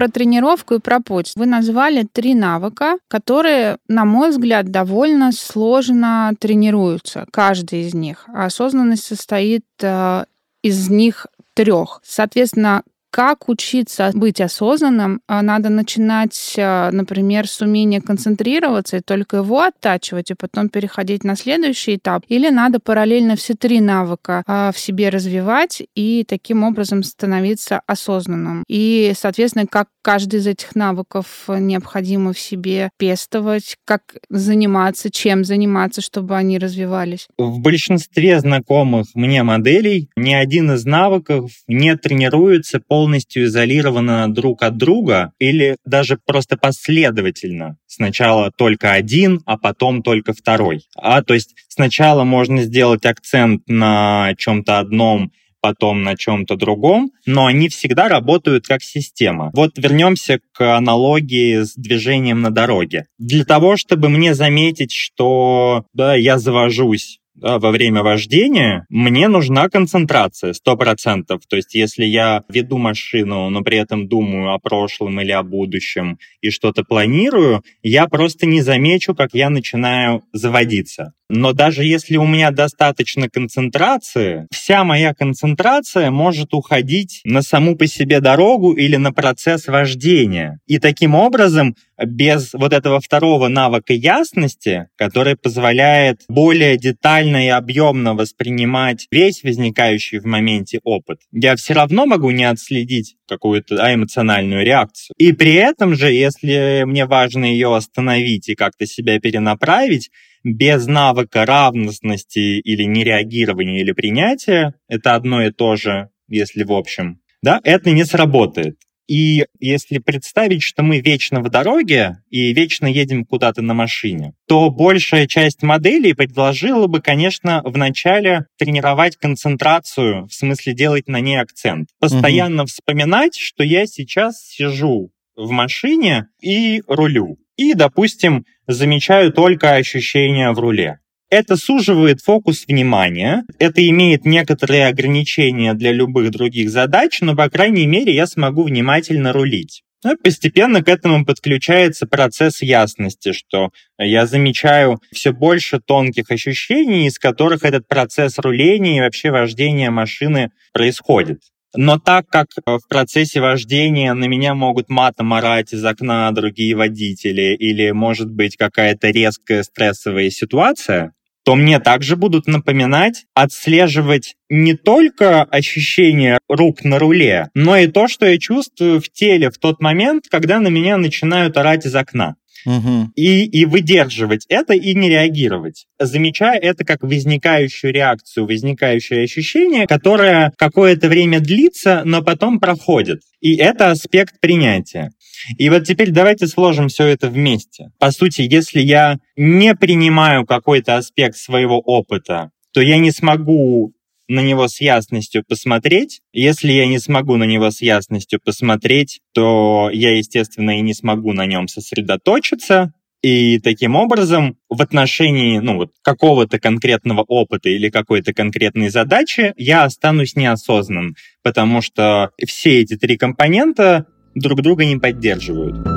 Про 0.00 0.08
тренировку 0.08 0.76
и 0.76 0.78
про 0.78 1.00
путь. 1.00 1.32
Вы 1.36 1.44
назвали 1.44 2.08
три 2.10 2.34
навыка, 2.34 2.96
которые, 3.06 3.76
на 3.86 4.06
мой 4.06 4.30
взгляд, 4.30 4.70
довольно 4.70 5.30
сложно 5.30 6.32
тренируются, 6.40 7.26
каждый 7.30 7.82
из 7.82 7.92
них. 7.92 8.24
А 8.28 8.46
осознанность 8.46 9.04
состоит 9.04 9.66
э, 9.82 10.24
из 10.62 10.88
них 10.88 11.26
трех. 11.52 12.00
Соответственно, 12.02 12.82
как 13.10 13.48
учиться 13.48 14.10
быть 14.14 14.40
осознанным? 14.40 15.20
А, 15.26 15.42
надо 15.42 15.68
начинать, 15.68 16.54
а, 16.58 16.90
например, 16.92 17.48
с 17.48 17.60
умения 17.60 18.00
концентрироваться 18.00 18.98
и 18.98 19.00
только 19.00 19.38
его 19.38 19.62
оттачивать, 19.62 20.30
и 20.30 20.34
потом 20.34 20.68
переходить 20.68 21.24
на 21.24 21.36
следующий 21.36 21.96
этап. 21.96 22.24
Или 22.28 22.50
надо 22.50 22.78
параллельно 22.78 23.36
все 23.36 23.54
три 23.54 23.80
навыка 23.80 24.42
а, 24.46 24.70
в 24.72 24.78
себе 24.78 25.08
развивать 25.08 25.82
и 25.94 26.24
таким 26.26 26.62
образом 26.62 27.02
становиться 27.02 27.82
осознанным. 27.86 28.64
И, 28.68 29.12
соответственно, 29.16 29.66
как 29.66 29.88
каждый 30.02 30.40
из 30.40 30.46
этих 30.46 30.76
навыков 30.76 31.26
необходимо 31.48 32.32
в 32.32 32.38
себе 32.38 32.90
пестовать, 32.96 33.76
как 33.84 34.02
заниматься, 34.28 35.10
чем 35.10 35.44
заниматься, 35.44 36.00
чтобы 36.00 36.36
они 36.36 36.58
развивались? 36.58 37.26
В 37.36 37.58
большинстве 37.58 38.38
знакомых 38.38 39.08
мне 39.14 39.42
моделей 39.42 40.10
ни 40.16 40.32
один 40.32 40.72
из 40.72 40.84
навыков 40.84 41.50
не 41.66 41.96
тренируется 41.96 42.78
по 42.78 43.00
полностью 43.00 43.46
изолировано 43.46 44.30
друг 44.30 44.62
от 44.62 44.76
друга 44.76 45.32
или 45.38 45.76
даже 45.86 46.18
просто 46.18 46.58
последовательно. 46.58 47.78
Сначала 47.86 48.52
только 48.54 48.92
один, 48.92 49.40
а 49.46 49.56
потом 49.56 50.02
только 50.02 50.34
второй. 50.34 50.82
А 50.94 51.22
то 51.22 51.32
есть 51.32 51.54
сначала 51.68 52.24
можно 52.24 52.60
сделать 52.60 53.06
акцент 53.06 53.62
на 53.68 54.34
чем-то 54.36 54.80
одном 54.80 55.32
потом 55.60 56.02
на 56.02 56.16
чем-то 56.16 56.56
другом, 56.56 57.12
но 57.26 57.46
они 57.46 57.68
всегда 57.68 58.08
работают 58.08 58.66
как 58.66 58.82
система. 58.82 59.50
Вот 59.54 59.76
вернемся 59.76 60.40
к 60.52 60.76
аналогии 60.76 61.62
с 61.62 61.74
движением 61.74 62.40
на 62.40 62.50
дороге. 62.50 63.06
Для 63.18 63.44
того, 63.44 63.76
чтобы 63.76 64.08
мне 64.08 64.34
заметить, 64.34 64.92
что 64.92 65.84
да, 65.92 66.14
я 66.14 66.38
завожусь 66.38 67.20
во 67.40 67.70
время 67.70 68.02
вождения, 68.02 68.86
мне 68.88 69.28
нужна 69.28 69.68
концентрация, 69.68 70.52
сто 70.52 70.76
процентов. 70.76 71.42
То 71.48 71.56
есть 71.56 71.74
если 71.74 72.04
я 72.04 72.42
веду 72.48 72.78
машину, 72.78 73.48
но 73.50 73.62
при 73.62 73.78
этом 73.78 74.08
думаю 74.08 74.52
о 74.52 74.58
прошлом 74.58 75.20
или 75.20 75.32
о 75.32 75.42
будущем 75.42 76.18
и 76.40 76.50
что-то 76.50 76.84
планирую, 76.84 77.62
я 77.82 78.06
просто 78.08 78.46
не 78.46 78.60
замечу, 78.60 79.14
как 79.14 79.30
я 79.32 79.50
начинаю 79.50 80.22
заводиться. 80.32 81.14
Но 81.32 81.52
даже 81.52 81.84
если 81.84 82.16
у 82.16 82.26
меня 82.26 82.50
достаточно 82.50 83.28
концентрации, 83.28 84.48
вся 84.50 84.82
моя 84.82 85.14
концентрация 85.14 86.10
может 86.10 86.52
уходить 86.52 87.20
на 87.24 87.42
саму 87.42 87.76
по 87.76 87.86
себе 87.86 88.20
дорогу 88.20 88.72
или 88.72 88.96
на 88.96 89.12
процесс 89.12 89.68
вождения. 89.68 90.58
И 90.66 90.80
таким 90.80 91.14
образом, 91.14 91.76
без 92.04 92.52
вот 92.52 92.72
этого 92.72 93.00
второго 93.00 93.46
навыка 93.46 93.92
ясности, 93.92 94.88
который 94.96 95.36
позволяет 95.36 96.22
более 96.28 96.76
детально 96.76 97.46
и 97.46 97.48
объемно 97.48 98.14
воспринимать 98.14 99.06
весь 99.12 99.44
возникающий 99.44 100.18
в 100.18 100.24
моменте 100.24 100.80
опыт, 100.82 101.20
я 101.30 101.54
все 101.54 101.74
равно 101.74 102.06
могу 102.06 102.32
не 102.32 102.44
отследить 102.44 103.14
какую-то 103.28 103.76
эмоциональную 103.76 104.64
реакцию. 104.64 105.14
И 105.16 105.32
при 105.32 105.54
этом 105.54 105.94
же, 105.94 106.10
если 106.10 106.82
мне 106.86 107.06
важно 107.06 107.44
ее 107.44 107.76
остановить 107.76 108.48
и 108.48 108.56
как-то 108.56 108.84
себя 108.84 109.20
перенаправить, 109.20 110.10
без 110.42 110.86
навыка 110.86 111.44
равностности 111.46 112.60
или 112.60 112.84
нереагирования 112.84 113.80
или 113.80 113.92
принятия, 113.92 114.74
это 114.88 115.14
одно 115.14 115.42
и 115.42 115.50
то 115.50 115.76
же, 115.76 116.08
если 116.28 116.64
в 116.64 116.72
общем, 116.72 117.20
да, 117.42 117.60
это 117.64 117.90
не 117.90 118.04
сработает. 118.04 118.76
И 119.10 119.46
если 119.58 119.98
представить, 119.98 120.62
что 120.62 120.84
мы 120.84 121.00
вечно 121.00 121.40
в 121.40 121.50
дороге 121.50 122.18
и 122.30 122.52
вечно 122.52 122.86
едем 122.86 123.24
куда-то 123.24 123.60
на 123.60 123.74
машине, 123.74 124.34
то 124.46 124.70
большая 124.70 125.26
часть 125.26 125.64
моделей 125.64 126.14
предложила 126.14 126.86
бы, 126.86 127.00
конечно, 127.00 127.60
вначале 127.64 128.46
тренировать 128.56 129.16
концентрацию, 129.16 130.28
в 130.28 130.32
смысле 130.32 130.74
делать 130.74 131.08
на 131.08 131.18
ней 131.18 131.40
акцент. 131.40 131.88
Постоянно 131.98 132.62
угу. 132.62 132.68
вспоминать, 132.68 133.34
что 133.34 133.64
я 133.64 133.86
сейчас 133.86 134.46
сижу 134.46 135.10
в 135.34 135.50
машине 135.50 136.28
и 136.40 136.80
рулю. 136.86 137.36
И, 137.60 137.74
допустим, 137.74 138.46
замечаю 138.66 139.34
только 139.34 139.74
ощущения 139.74 140.50
в 140.52 140.58
руле. 140.58 141.00
Это 141.28 141.58
суживает 141.58 142.22
фокус 142.22 142.64
внимания, 142.66 143.44
это 143.58 143.86
имеет 143.86 144.24
некоторые 144.24 144.86
ограничения 144.86 145.74
для 145.74 145.92
любых 145.92 146.30
других 146.30 146.70
задач, 146.70 147.20
но, 147.20 147.36
по 147.36 147.50
крайней 147.50 147.86
мере, 147.86 148.14
я 148.14 148.26
смогу 148.26 148.62
внимательно 148.62 149.34
рулить. 149.34 149.82
Ну, 150.02 150.16
постепенно 150.16 150.82
к 150.82 150.88
этому 150.88 151.26
подключается 151.26 152.06
процесс 152.06 152.62
ясности, 152.62 153.32
что 153.32 153.68
я 153.98 154.24
замечаю 154.24 154.98
все 155.12 155.32
больше 155.32 155.80
тонких 155.80 156.30
ощущений, 156.30 157.06
из 157.08 157.18
которых 157.18 157.62
этот 157.62 157.86
процесс 157.86 158.38
руления 158.38 158.96
и 158.96 159.00
вообще 159.00 159.30
вождения 159.30 159.90
машины 159.90 160.50
происходит. 160.72 161.42
Но 161.74 161.98
так 161.98 162.28
как 162.28 162.46
э, 162.56 162.78
в 162.78 162.88
процессе 162.88 163.40
вождения 163.40 164.12
на 164.14 164.24
меня 164.24 164.54
могут 164.54 164.88
матом 164.88 165.32
орать 165.32 165.72
из 165.72 165.84
окна 165.84 166.30
другие 166.32 166.74
водители 166.74 167.54
или 167.56 167.92
может 167.92 168.30
быть 168.30 168.56
какая-то 168.56 169.10
резкая 169.10 169.62
стрессовая 169.62 170.30
ситуация, 170.30 171.12
то 171.44 171.54
мне 171.54 171.78
также 171.78 172.16
будут 172.16 172.46
напоминать 172.46 173.24
отслеживать 173.34 174.36
не 174.48 174.74
только 174.74 175.42
ощущение 175.42 176.38
рук 176.48 176.84
на 176.84 176.98
руле, 176.98 177.48
но 177.54 177.76
и 177.76 177.86
то, 177.86 178.08
что 178.08 178.26
я 178.26 178.38
чувствую 178.38 179.00
в 179.00 179.08
теле 179.08 179.50
в 179.50 179.58
тот 179.58 179.80
момент, 179.80 180.24
когда 180.30 180.60
на 180.60 180.68
меня 180.68 180.96
начинают 180.96 181.56
орать 181.56 181.86
из 181.86 181.94
окна. 181.94 182.36
Угу. 182.66 183.12
И, 183.16 183.44
и 183.44 183.64
выдерживать 183.64 184.46
это 184.48 184.74
и 184.74 184.94
не 184.94 185.08
реагировать, 185.08 185.86
замечая 185.98 186.58
это 186.58 186.84
как 186.84 187.02
возникающую 187.02 187.92
реакцию, 187.92 188.46
возникающее 188.46 189.24
ощущение, 189.24 189.86
которое 189.86 190.52
какое-то 190.56 191.08
время 191.08 191.40
длится, 191.40 192.02
но 192.04 192.22
потом 192.22 192.60
проходит. 192.60 193.20
И 193.40 193.56
это 193.56 193.90
аспект 193.90 194.40
принятия. 194.40 195.10
И 195.56 195.70
вот 195.70 195.84
теперь 195.84 196.10
давайте 196.10 196.46
сложим 196.46 196.88
все 196.88 197.06
это 197.06 197.28
вместе. 197.28 197.90
По 197.98 198.10
сути, 198.10 198.42
если 198.42 198.80
я 198.80 199.18
не 199.36 199.74
принимаю 199.74 200.44
какой-то 200.44 200.96
аспект 200.96 201.36
своего 201.36 201.78
опыта, 201.78 202.50
то 202.72 202.80
я 202.80 202.98
не 202.98 203.10
смогу 203.10 203.92
на 204.30 204.40
него 204.40 204.68
с 204.68 204.80
ясностью 204.80 205.44
посмотреть. 205.46 206.20
Если 206.32 206.70
я 206.72 206.86
не 206.86 207.00
смогу 207.00 207.36
на 207.36 207.44
него 207.44 207.70
с 207.70 207.82
ясностью 207.82 208.40
посмотреть, 208.42 209.20
то 209.34 209.90
я, 209.92 210.16
естественно, 210.16 210.78
и 210.78 210.82
не 210.82 210.94
смогу 210.94 211.32
на 211.32 211.46
нем 211.46 211.66
сосредоточиться. 211.66 212.94
И 213.22 213.58
таким 213.58 213.96
образом 213.96 214.56
в 214.70 214.80
отношении 214.80 215.58
ну, 215.58 215.76
вот, 215.76 215.90
какого-то 216.02 216.60
конкретного 216.60 217.22
опыта 217.22 217.68
или 217.68 217.90
какой-то 217.90 218.32
конкретной 218.32 218.88
задачи 218.88 219.52
я 219.56 219.84
останусь 219.84 220.36
неосознанным, 220.36 221.16
потому 221.42 221.82
что 221.82 222.30
все 222.46 222.80
эти 222.80 222.96
три 222.96 223.18
компонента 223.18 224.06
друг 224.34 224.62
друга 224.62 224.86
не 224.86 224.96
поддерживают. 224.96 225.89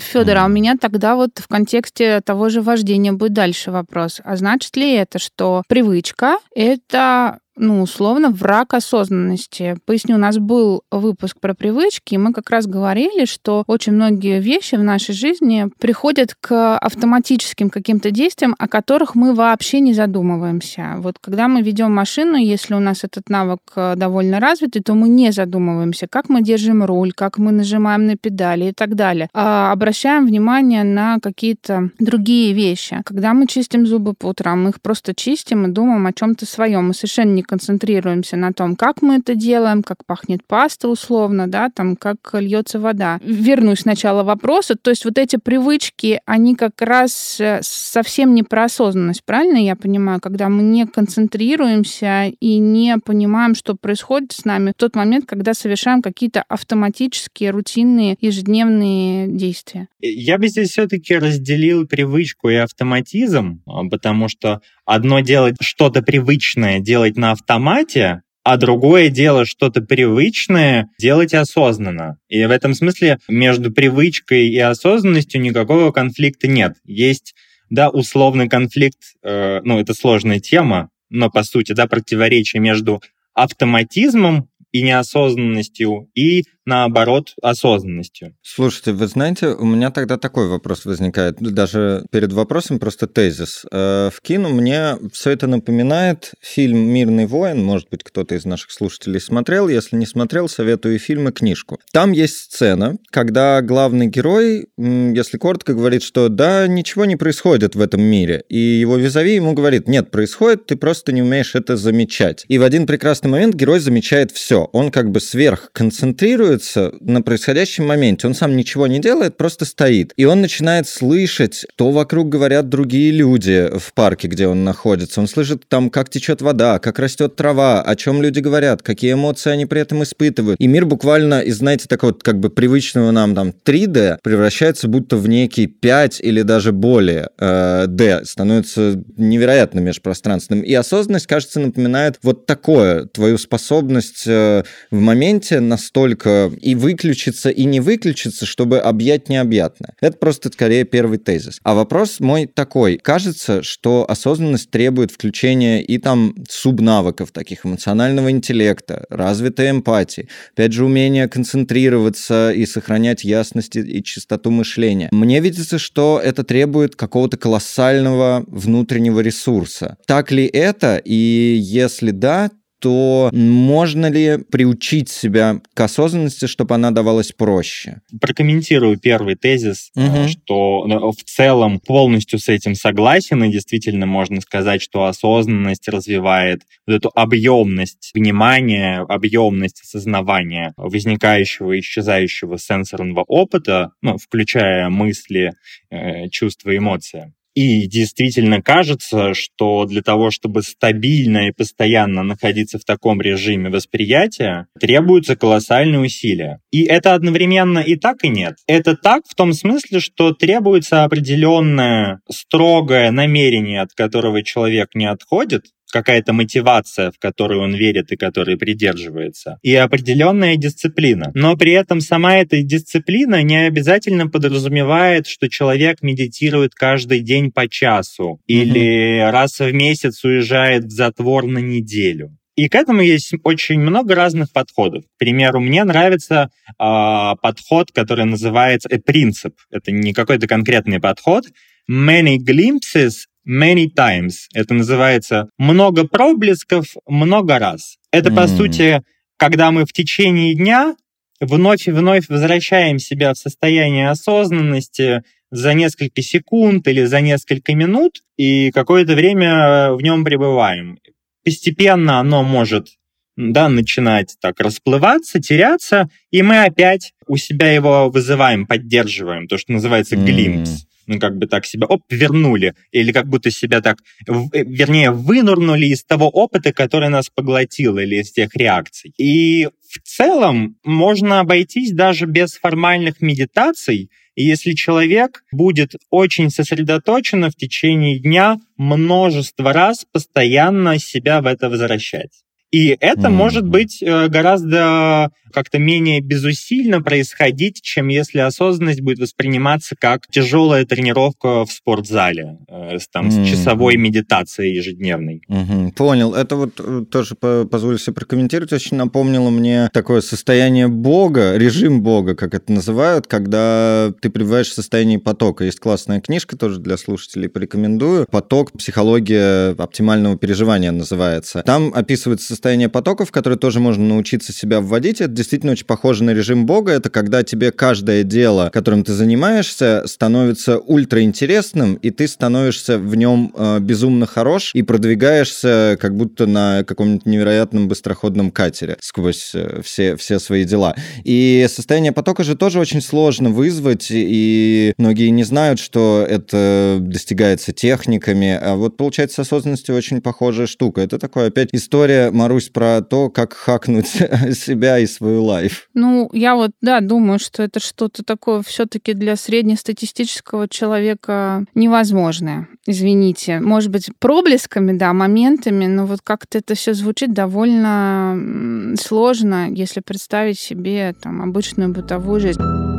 Федор, 0.00 0.38
а 0.38 0.46
у 0.46 0.48
меня 0.48 0.76
тогда 0.80 1.16
вот 1.16 1.38
в 1.38 1.48
контексте 1.48 2.20
того 2.20 2.48
же 2.48 2.62
вождения 2.62 3.12
будет 3.12 3.32
дальше 3.32 3.70
вопрос. 3.70 4.20
А 4.24 4.36
значит 4.36 4.76
ли 4.76 4.94
это, 4.94 5.18
что 5.18 5.62
привычка— 5.68 6.38
это 6.54 7.38
ну, 7.60 7.82
условно, 7.82 8.30
враг 8.30 8.74
осознанности. 8.74 9.76
Поясню, 9.84 10.16
у 10.16 10.18
нас 10.18 10.38
был 10.38 10.82
выпуск 10.90 11.36
про 11.40 11.54
привычки, 11.54 12.14
и 12.14 12.18
мы 12.18 12.32
как 12.32 12.48
раз 12.50 12.66
говорили, 12.66 13.26
что 13.26 13.64
очень 13.66 13.92
многие 13.92 14.40
вещи 14.40 14.76
в 14.76 14.82
нашей 14.82 15.14
жизни 15.14 15.68
приходят 15.78 16.34
к 16.40 16.78
автоматическим 16.78 17.68
каким-то 17.68 18.10
действиям, 18.10 18.56
о 18.58 18.66
которых 18.66 19.14
мы 19.14 19.34
вообще 19.34 19.80
не 19.80 19.92
задумываемся. 19.92 20.94
Вот 20.98 21.18
когда 21.20 21.48
мы 21.48 21.60
ведем 21.60 21.94
машину, 21.94 22.36
если 22.36 22.74
у 22.74 22.80
нас 22.80 23.04
этот 23.04 23.28
навык 23.28 23.60
э, 23.76 23.94
довольно 23.94 24.40
развитый, 24.40 24.82
то 24.82 24.94
мы 24.94 25.10
не 25.10 25.30
задумываемся, 25.30 26.06
как 26.08 26.30
мы 26.30 26.42
держим 26.42 26.82
руль, 26.82 27.12
как 27.12 27.36
мы 27.36 27.52
нажимаем 27.52 28.06
на 28.06 28.16
педали 28.16 28.70
и 28.70 28.72
так 28.72 28.94
далее. 28.94 29.28
А 29.34 29.70
обращаем 29.72 30.26
внимание 30.26 30.82
на 30.82 31.18
какие-то 31.20 31.90
другие 31.98 32.54
вещи. 32.54 33.02
Когда 33.04 33.34
мы 33.34 33.46
чистим 33.46 33.86
зубы 33.86 34.14
по 34.14 34.28
утрам, 34.28 34.64
мы 34.64 34.70
их 34.70 34.80
просто 34.80 35.14
чистим 35.14 35.66
и 35.66 35.70
думаем 35.70 36.06
о 36.06 36.12
чем-то 36.14 36.46
своем. 36.46 36.88
Мы 36.88 36.94
совершенно 36.94 37.32
не 37.32 37.42
концентрируемся 37.50 38.36
на 38.36 38.52
том, 38.52 38.76
как 38.76 39.02
мы 39.02 39.16
это 39.16 39.34
делаем, 39.34 39.82
как 39.82 40.04
пахнет 40.06 40.44
паста 40.46 40.88
условно, 40.88 41.48
да, 41.48 41.68
там, 41.68 41.96
как 41.96 42.18
льется 42.34 42.78
вода. 42.78 43.18
Вернусь 43.24 43.80
сначала 43.80 44.22
вопроса. 44.22 44.76
То 44.76 44.90
есть 44.90 45.04
вот 45.04 45.18
эти 45.18 45.34
привычки, 45.34 46.20
они 46.26 46.54
как 46.54 46.80
раз 46.80 47.40
э, 47.40 47.58
совсем 47.62 48.34
не 48.36 48.44
про 48.44 48.64
осознанность, 48.66 49.24
правильно 49.24 49.56
я 49.56 49.74
понимаю? 49.74 50.20
Когда 50.20 50.48
мы 50.48 50.62
не 50.62 50.86
концентрируемся 50.86 52.26
и 52.38 52.58
не 52.58 52.98
понимаем, 53.04 53.56
что 53.56 53.74
происходит 53.74 54.30
с 54.30 54.44
нами 54.44 54.70
в 54.70 54.74
тот 54.74 54.94
момент, 54.94 55.24
когда 55.26 55.52
совершаем 55.52 56.02
какие-то 56.02 56.44
автоматические, 56.48 57.50
рутинные, 57.50 58.16
ежедневные 58.20 59.26
действия. 59.26 59.88
Я 60.00 60.38
бы 60.38 60.46
здесь 60.46 60.70
все-таки 60.70 61.16
разделил 61.16 61.84
привычку 61.88 62.48
и 62.48 62.54
автоматизм, 62.54 63.60
а, 63.66 63.88
потому 63.88 64.28
что 64.28 64.60
одно 64.90 65.20
делать 65.20 65.54
что-то 65.60 66.02
привычное, 66.02 66.80
делать 66.80 67.16
на 67.16 67.30
автомате, 67.30 68.22
а 68.42 68.56
другое 68.56 69.08
дело 69.08 69.46
что-то 69.46 69.82
привычное 69.82 70.88
делать 70.98 71.32
осознанно. 71.32 72.16
И 72.28 72.44
в 72.44 72.50
этом 72.50 72.74
смысле 72.74 73.18
между 73.28 73.70
привычкой 73.70 74.48
и 74.48 74.58
осознанностью 74.58 75.40
никакого 75.40 75.92
конфликта 75.92 76.48
нет. 76.48 76.72
Есть, 76.84 77.34
да, 77.68 77.88
условный 77.88 78.48
конфликт, 78.48 78.98
э, 79.22 79.60
ну, 79.62 79.78
это 79.78 79.94
сложная 79.94 80.40
тема, 80.40 80.88
но 81.08 81.30
по 81.30 81.44
сути, 81.44 81.70
да, 81.70 81.86
противоречие 81.86 82.60
между 82.60 83.00
автоматизмом 83.32 84.48
и 84.72 84.82
неосознанностью, 84.82 86.08
и 86.16 86.42
наоборот, 86.70 87.34
осознанностью. 87.42 88.36
Слушайте, 88.42 88.92
вы 88.92 89.08
знаете, 89.08 89.48
у 89.48 89.64
меня 89.64 89.90
тогда 89.90 90.16
такой 90.16 90.48
вопрос 90.48 90.84
возникает, 90.84 91.36
даже 91.40 92.06
перед 92.12 92.32
вопросом 92.32 92.78
просто 92.78 93.08
тезис. 93.08 93.66
Э, 93.72 94.10
в 94.14 94.20
кино 94.22 94.48
мне 94.48 94.96
все 95.12 95.30
это 95.30 95.48
напоминает 95.48 96.32
фильм 96.40 96.78
«Мирный 96.78 97.26
воин», 97.26 97.62
может 97.64 97.88
быть, 97.90 98.04
кто-то 98.04 98.36
из 98.36 98.44
наших 98.44 98.70
слушателей 98.70 99.20
смотрел, 99.20 99.68
если 99.68 99.96
не 99.96 100.06
смотрел, 100.06 100.48
советую 100.48 100.98
фильм 101.00 101.28
и 101.28 101.32
книжку. 101.32 101.80
Там 101.92 102.12
есть 102.12 102.36
сцена, 102.36 102.96
когда 103.10 103.60
главный 103.62 104.06
герой, 104.06 104.68
если 104.78 105.38
коротко, 105.38 105.74
говорит, 105.74 106.04
что 106.04 106.28
да, 106.28 106.68
ничего 106.68 107.04
не 107.04 107.16
происходит 107.16 107.74
в 107.74 107.80
этом 107.80 108.00
мире, 108.00 108.44
и 108.48 108.58
его 108.58 108.96
визави 108.96 109.34
ему 109.34 109.54
говорит, 109.54 109.88
нет, 109.88 110.12
происходит, 110.12 110.66
ты 110.66 110.76
просто 110.76 111.10
не 111.12 111.22
умеешь 111.22 111.56
это 111.56 111.76
замечать. 111.76 112.44
И 112.46 112.58
в 112.58 112.62
один 112.62 112.86
прекрасный 112.86 113.28
момент 113.28 113.56
герой 113.56 113.80
замечает 113.80 114.30
все, 114.30 114.70
он 114.72 114.92
как 114.92 115.10
бы 115.10 115.20
сверхконцентрирует 115.20 116.59
концентрируется 116.60 116.92
на 117.00 117.22
происходящем 117.22 117.86
моменте. 117.86 118.26
Он 118.26 118.34
сам 118.34 118.56
ничего 118.56 118.86
не 118.86 118.98
делает, 118.98 119.36
просто 119.36 119.64
стоит. 119.64 120.12
И 120.16 120.24
он 120.24 120.40
начинает 120.40 120.88
слышать, 120.88 121.66
то 121.76 121.90
вокруг 121.90 122.28
говорят 122.28 122.68
другие 122.68 123.10
люди 123.10 123.68
в 123.76 123.92
парке, 123.94 124.28
где 124.28 124.46
он 124.46 124.64
находится. 124.64 125.20
Он 125.20 125.28
слышит 125.28 125.64
там, 125.68 125.90
как 125.90 126.10
течет 126.10 126.42
вода, 126.42 126.78
как 126.78 126.98
растет 126.98 127.36
трава, 127.36 127.82
о 127.82 127.96
чем 127.96 128.22
люди 128.22 128.40
говорят, 128.40 128.82
какие 128.82 129.14
эмоции 129.14 129.50
они 129.50 129.66
при 129.66 129.80
этом 129.80 130.02
испытывают. 130.02 130.60
И 130.60 130.66
мир 130.66 130.86
буквально 130.86 131.40
из, 131.40 131.58
знаете, 131.58 131.86
такого 131.88 132.12
как 132.12 132.38
бы 132.38 132.50
привычного 132.50 133.10
нам 133.10 133.34
там 133.34 133.52
3D 133.64 134.18
превращается 134.22 134.88
будто 134.88 135.16
в 135.16 135.28
некий 135.28 135.66
5 135.66 136.20
или 136.20 136.42
даже 136.42 136.72
более 136.72 137.30
э, 137.38 137.86
D, 137.88 138.24
становится 138.24 139.02
невероятно 139.16 139.80
межпространственным. 139.80 140.62
И 140.62 140.74
осознанность, 140.74 141.26
кажется, 141.26 141.60
напоминает 141.60 142.18
вот 142.22 142.46
такое, 142.46 143.06
твою 143.06 143.38
способность 143.38 144.24
э, 144.26 144.62
в 144.90 145.00
моменте 145.00 145.60
настолько 145.60 146.49
и 146.54 146.74
выключиться, 146.74 147.50
и 147.50 147.64
не 147.64 147.80
выключиться, 147.80 148.46
чтобы 148.46 148.78
объять 148.78 149.28
необъятное. 149.28 149.94
Это 150.00 150.16
просто 150.16 150.50
скорее 150.52 150.84
первый 150.84 151.18
тезис. 151.18 151.60
А 151.62 151.74
вопрос 151.74 152.20
мой 152.20 152.46
такой. 152.46 152.98
Кажется, 152.98 153.62
что 153.62 154.06
осознанность 154.08 154.70
требует 154.70 155.10
включения 155.10 155.82
и 155.82 155.98
там 155.98 156.34
субнавыков, 156.48 157.32
таких 157.32 157.64
эмоционального 157.66 158.30
интеллекта, 158.30 159.04
развитой 159.10 159.70
эмпатии, 159.70 160.28
опять 160.52 160.72
же, 160.72 160.84
умение 160.84 161.28
концентрироваться 161.28 162.52
и 162.52 162.66
сохранять 162.66 163.24
ясность 163.24 163.76
и 163.76 164.02
чистоту 164.02 164.50
мышления. 164.50 165.08
Мне 165.12 165.40
видится, 165.40 165.78
что 165.78 166.20
это 166.22 166.44
требует 166.44 166.96
какого-то 166.96 167.36
колоссального 167.36 168.44
внутреннего 168.46 169.20
ресурса. 169.20 169.96
Так 170.06 170.32
ли 170.32 170.46
это? 170.46 171.00
И 171.04 171.58
если 171.60 172.10
да, 172.10 172.50
то 172.80 173.30
можно 173.32 174.10
ли 174.10 174.38
приучить 174.50 175.10
себя 175.10 175.60
к 175.74 175.80
осознанности, 175.80 176.46
чтобы 176.46 176.74
она 176.74 176.90
давалась 176.90 177.32
проще? 177.32 178.00
Прокомментирую 178.20 178.98
первый 178.98 179.36
тезис, 179.36 179.90
угу. 179.94 180.28
что 180.28 180.84
ну, 180.86 181.12
в 181.12 181.22
целом 181.24 181.78
полностью 181.78 182.38
с 182.38 182.48
этим 182.48 182.74
согласен, 182.74 183.44
и 183.44 183.52
действительно 183.52 184.06
можно 184.06 184.40
сказать, 184.40 184.82
что 184.82 185.04
осознанность 185.04 185.88
развивает 185.88 186.62
вот 186.86 186.94
эту 186.94 187.10
объемность 187.14 188.10
внимания, 188.14 189.00
объемность 189.00 189.82
осознавания 189.82 190.72
возникающего 190.76 191.72
и 191.72 191.80
исчезающего 191.80 192.58
сенсорного 192.58 193.24
опыта, 193.28 193.92
ну, 194.02 194.16
включая 194.16 194.88
мысли, 194.88 195.52
э, 195.90 196.28
чувства, 196.28 196.76
эмоции. 196.76 197.34
И 197.54 197.86
действительно 197.86 198.62
кажется, 198.62 199.34
что 199.34 199.84
для 199.84 200.02
того, 200.02 200.30
чтобы 200.30 200.62
стабильно 200.62 201.48
и 201.48 201.52
постоянно 201.52 202.22
находиться 202.22 202.78
в 202.78 202.84
таком 202.84 203.20
режиме 203.20 203.70
восприятия, 203.70 204.66
требуются 204.78 205.36
колоссальные 205.36 206.00
усилия. 206.00 206.60
И 206.70 206.84
это 206.84 207.14
одновременно 207.14 207.80
и 207.80 207.96
так, 207.96 208.24
и 208.24 208.28
нет. 208.28 208.54
Это 208.66 208.96
так 208.96 209.22
в 209.26 209.34
том 209.34 209.52
смысле, 209.52 210.00
что 210.00 210.32
требуется 210.32 211.04
определенное 211.04 212.20
строгое 212.30 213.10
намерение, 213.10 213.80
от 213.80 213.92
которого 213.94 214.42
человек 214.42 214.94
не 214.94 215.06
отходит, 215.06 215.64
какая-то 215.90 216.32
мотивация, 216.32 217.10
в 217.10 217.18
которую 217.18 217.62
он 217.62 217.74
верит 217.74 218.12
и 218.12 218.16
которой 218.16 218.56
придерживается, 218.56 219.58
и 219.62 219.74
определенная 219.74 220.56
дисциплина. 220.56 221.30
Но 221.34 221.56
при 221.56 221.72
этом 221.72 222.00
сама 222.00 222.36
эта 222.36 222.62
дисциплина 222.62 223.42
не 223.42 223.66
обязательно 223.66 224.28
подразумевает, 224.28 225.26
что 225.26 225.48
человек 225.48 226.02
медитирует 226.02 226.74
каждый 226.74 227.20
день 227.20 227.50
по 227.50 227.68
часу 227.68 228.40
mm-hmm. 228.40 228.54
или 228.54 229.30
раз 229.30 229.58
в 229.58 229.72
месяц 229.72 230.24
уезжает 230.24 230.84
в 230.84 230.90
затвор 230.90 231.46
на 231.46 231.58
неделю. 231.58 232.36
И 232.56 232.68
к 232.68 232.74
этому 232.74 233.00
есть 233.00 233.32
очень 233.42 233.80
много 233.80 234.14
разных 234.14 234.52
подходов. 234.52 235.04
К 235.04 235.18
примеру, 235.18 235.60
мне 235.60 235.82
нравится 235.84 236.50
э, 236.68 237.34
подход, 237.40 237.90
который 237.90 238.26
называется 238.26 238.88
э, 238.90 238.98
принцип. 238.98 239.54
Это 239.70 239.92
не 239.92 240.12
какой-то 240.12 240.46
конкретный 240.46 241.00
подход. 241.00 241.46
Many 241.90 242.36
glimpses 242.36 243.29
many 243.46 243.86
times. 243.86 244.48
Это 244.54 244.74
называется 244.74 245.48
много 245.58 246.06
проблесков 246.06 246.96
много 247.06 247.58
раз. 247.58 247.96
Это, 248.12 248.30
mm. 248.30 248.36
по 248.36 248.48
сути, 248.48 249.02
когда 249.36 249.70
мы 249.70 249.84
в 249.84 249.92
течение 249.92 250.54
дня 250.54 250.94
вновь 251.40 251.88
и 251.88 251.90
вновь 251.90 252.28
возвращаем 252.28 252.98
себя 252.98 253.32
в 253.32 253.38
состояние 253.38 254.10
осознанности 254.10 255.22
за 255.50 255.74
несколько 255.74 256.22
секунд 256.22 256.86
или 256.86 257.04
за 257.04 257.20
несколько 257.20 257.74
минут 257.74 258.22
и 258.36 258.70
какое-то 258.70 259.14
время 259.14 259.92
в 259.92 260.00
нем 260.02 260.24
пребываем. 260.24 260.98
Постепенно 261.44 262.20
оно 262.20 262.42
может 262.42 262.88
да, 263.36 263.68
начинать 263.68 264.36
так 264.40 264.60
расплываться, 264.60 265.40
теряться, 265.40 266.10
и 266.30 266.42
мы 266.42 266.64
опять 266.64 267.14
у 267.26 267.36
себя 267.36 267.72
его 267.72 268.10
вызываем, 268.10 268.66
поддерживаем, 268.66 269.48
то, 269.48 269.56
что 269.56 269.72
называется 269.72 270.16
глимпс. 270.16 270.70
Mm 270.70 270.89
ну, 271.06 271.18
как 271.18 271.36
бы 271.36 271.46
так 271.46 271.66
себя, 271.66 271.86
оп, 271.86 272.02
вернули, 272.10 272.74
или 272.92 273.12
как 273.12 273.26
будто 273.26 273.50
себя 273.50 273.80
так, 273.80 273.98
э, 274.26 274.64
вернее, 274.64 275.10
вынурнули 275.10 275.86
из 275.86 276.04
того 276.04 276.28
опыта, 276.28 276.72
который 276.72 277.08
нас 277.08 277.28
поглотил, 277.28 277.98
или 277.98 278.16
из 278.16 278.32
тех 278.32 278.54
реакций. 278.54 279.12
И 279.18 279.68
в 279.88 279.98
целом 280.04 280.76
можно 280.84 281.40
обойтись 281.40 281.92
даже 281.92 282.26
без 282.26 282.54
формальных 282.54 283.20
медитаций, 283.20 284.10
если 284.36 284.72
человек 284.72 285.42
будет 285.52 285.94
очень 286.10 286.50
сосредоточенно 286.50 287.50
в 287.50 287.56
течение 287.56 288.18
дня 288.18 288.58
множество 288.76 289.72
раз 289.72 290.06
постоянно 290.10 290.98
себя 290.98 291.42
в 291.42 291.46
это 291.46 291.68
возвращать. 291.68 292.42
И 292.70 292.96
это 293.00 293.22
mm-hmm. 293.22 293.30
может 293.30 293.66
быть 293.66 294.02
э, 294.02 294.28
гораздо 294.28 295.30
как-то 295.52 295.78
менее 295.78 296.20
безусильно 296.20 297.02
происходить, 297.02 297.82
чем 297.82 298.08
если 298.08 298.38
осознанность 298.38 299.00
будет 299.00 299.18
восприниматься 299.18 299.96
как 299.98 300.26
тяжелая 300.28 300.84
тренировка 300.84 301.64
в 301.64 301.72
спортзале, 301.72 302.58
э, 302.68 302.98
с, 302.98 303.08
там, 303.08 303.28
mm-hmm. 303.28 303.44
с 303.44 303.48
часовой 303.50 303.96
медитацией 303.96 304.76
ежедневной. 304.76 305.42
Mm-hmm. 305.48 305.92
Понял. 305.92 306.34
Это 306.34 306.56
вот 306.56 306.78
э, 306.78 307.04
тоже 307.10 307.34
позволю 307.34 307.98
себе 307.98 308.14
прокомментировать. 308.14 308.72
Очень 308.72 308.96
напомнило 308.96 309.50
мне 309.50 309.90
такое 309.92 310.20
состояние 310.20 310.86
Бога, 310.88 311.56
режим 311.56 312.02
Бога, 312.02 312.34
как 312.36 312.54
это 312.54 312.72
называют, 312.72 313.26
когда 313.26 314.12
ты 314.20 314.30
пребываешь 314.30 314.68
в 314.68 314.74
состоянии 314.74 315.16
потока. 315.16 315.64
Есть 315.64 315.80
классная 315.80 316.20
книжка 316.20 316.56
тоже 316.56 316.78
для 316.78 316.96
слушателей, 316.96 317.48
порекомендую. 317.48 318.26
«Поток. 318.30 318.72
Психология 318.72 319.70
оптимального 319.70 320.36
переживания» 320.38 320.92
называется. 320.92 321.62
Там 321.66 321.92
описывается 321.92 322.54
состояние 322.60 322.90
потока, 322.90 323.24
в 323.24 323.32
которое 323.32 323.56
тоже 323.56 323.80
можно 323.80 324.04
научиться 324.04 324.52
себя 324.52 324.82
вводить. 324.82 325.22
Это 325.22 325.30
действительно 325.30 325.72
очень 325.72 325.86
похоже 325.86 326.24
на 326.24 326.32
режим 326.32 326.66
Бога. 326.66 326.92
Это 326.92 327.08
когда 327.08 327.42
тебе 327.42 327.72
каждое 327.72 328.22
дело, 328.22 328.68
которым 328.70 329.02
ты 329.02 329.14
занимаешься, 329.14 330.02
становится 330.06 330.78
ультраинтересным, 330.78 331.94
и 331.94 332.10
ты 332.10 332.28
становишься 332.28 332.98
в 332.98 333.14
нем 333.14 333.54
э, 333.56 333.78
безумно 333.80 334.26
хорош 334.26 334.72
и 334.74 334.82
продвигаешься 334.82 335.96
как 335.98 336.14
будто 336.14 336.44
на 336.46 336.84
каком-нибудь 336.84 337.24
невероятном 337.24 337.88
быстроходном 337.88 338.50
катере 338.50 338.98
сквозь 339.00 339.52
э, 339.54 339.80
все, 339.82 340.16
все 340.16 340.38
свои 340.38 340.64
дела. 340.64 340.94
И 341.24 341.66
состояние 341.66 342.12
потока 342.12 342.44
же 342.44 342.56
тоже 342.56 342.78
очень 342.78 343.00
сложно 343.00 343.48
вызвать, 343.48 344.08
и 344.10 344.92
многие 344.98 345.30
не 345.30 345.44
знают, 345.44 345.80
что 345.80 346.26
это 346.28 346.98
достигается 347.00 347.72
техниками, 347.72 348.58
а 348.60 348.74
вот 348.74 348.98
получается 348.98 349.36
с 349.36 349.46
осознанностью 349.46 349.94
очень 349.94 350.20
похожая 350.20 350.66
штука. 350.66 351.00
Это 351.00 351.18
такое 351.18 351.46
опять 351.46 351.70
история, 351.72 352.30
Марусь, 352.50 352.68
про 352.68 353.00
то, 353.00 353.30
как 353.30 353.52
хакнуть 353.52 354.08
себя 354.54 354.98
и 354.98 355.06
свою 355.06 355.44
лайф. 355.44 355.88
Ну, 355.94 356.28
я 356.32 356.56
вот, 356.56 356.72
да, 356.80 357.00
думаю, 357.00 357.38
что 357.38 357.62
это 357.62 357.78
что-то 357.78 358.24
такое 358.24 358.62
все-таки 358.62 359.14
для 359.14 359.36
среднестатистического 359.36 360.66
человека 360.68 361.64
невозможное. 361.76 362.66
Извините. 362.88 363.60
Может 363.60 363.92
быть, 363.92 364.10
проблесками, 364.18 364.98
да, 364.98 365.12
моментами, 365.12 365.86
но 365.86 366.06
вот 366.06 366.22
как-то 366.24 366.58
это 366.58 366.74
все 366.74 366.92
звучит 366.92 367.32
довольно 367.32 368.96
сложно, 369.00 369.70
если 369.70 370.00
представить 370.00 370.58
себе 370.58 371.14
там 371.22 371.42
обычную 371.42 371.90
бытовую 371.90 372.40
жизнь. 372.40 372.89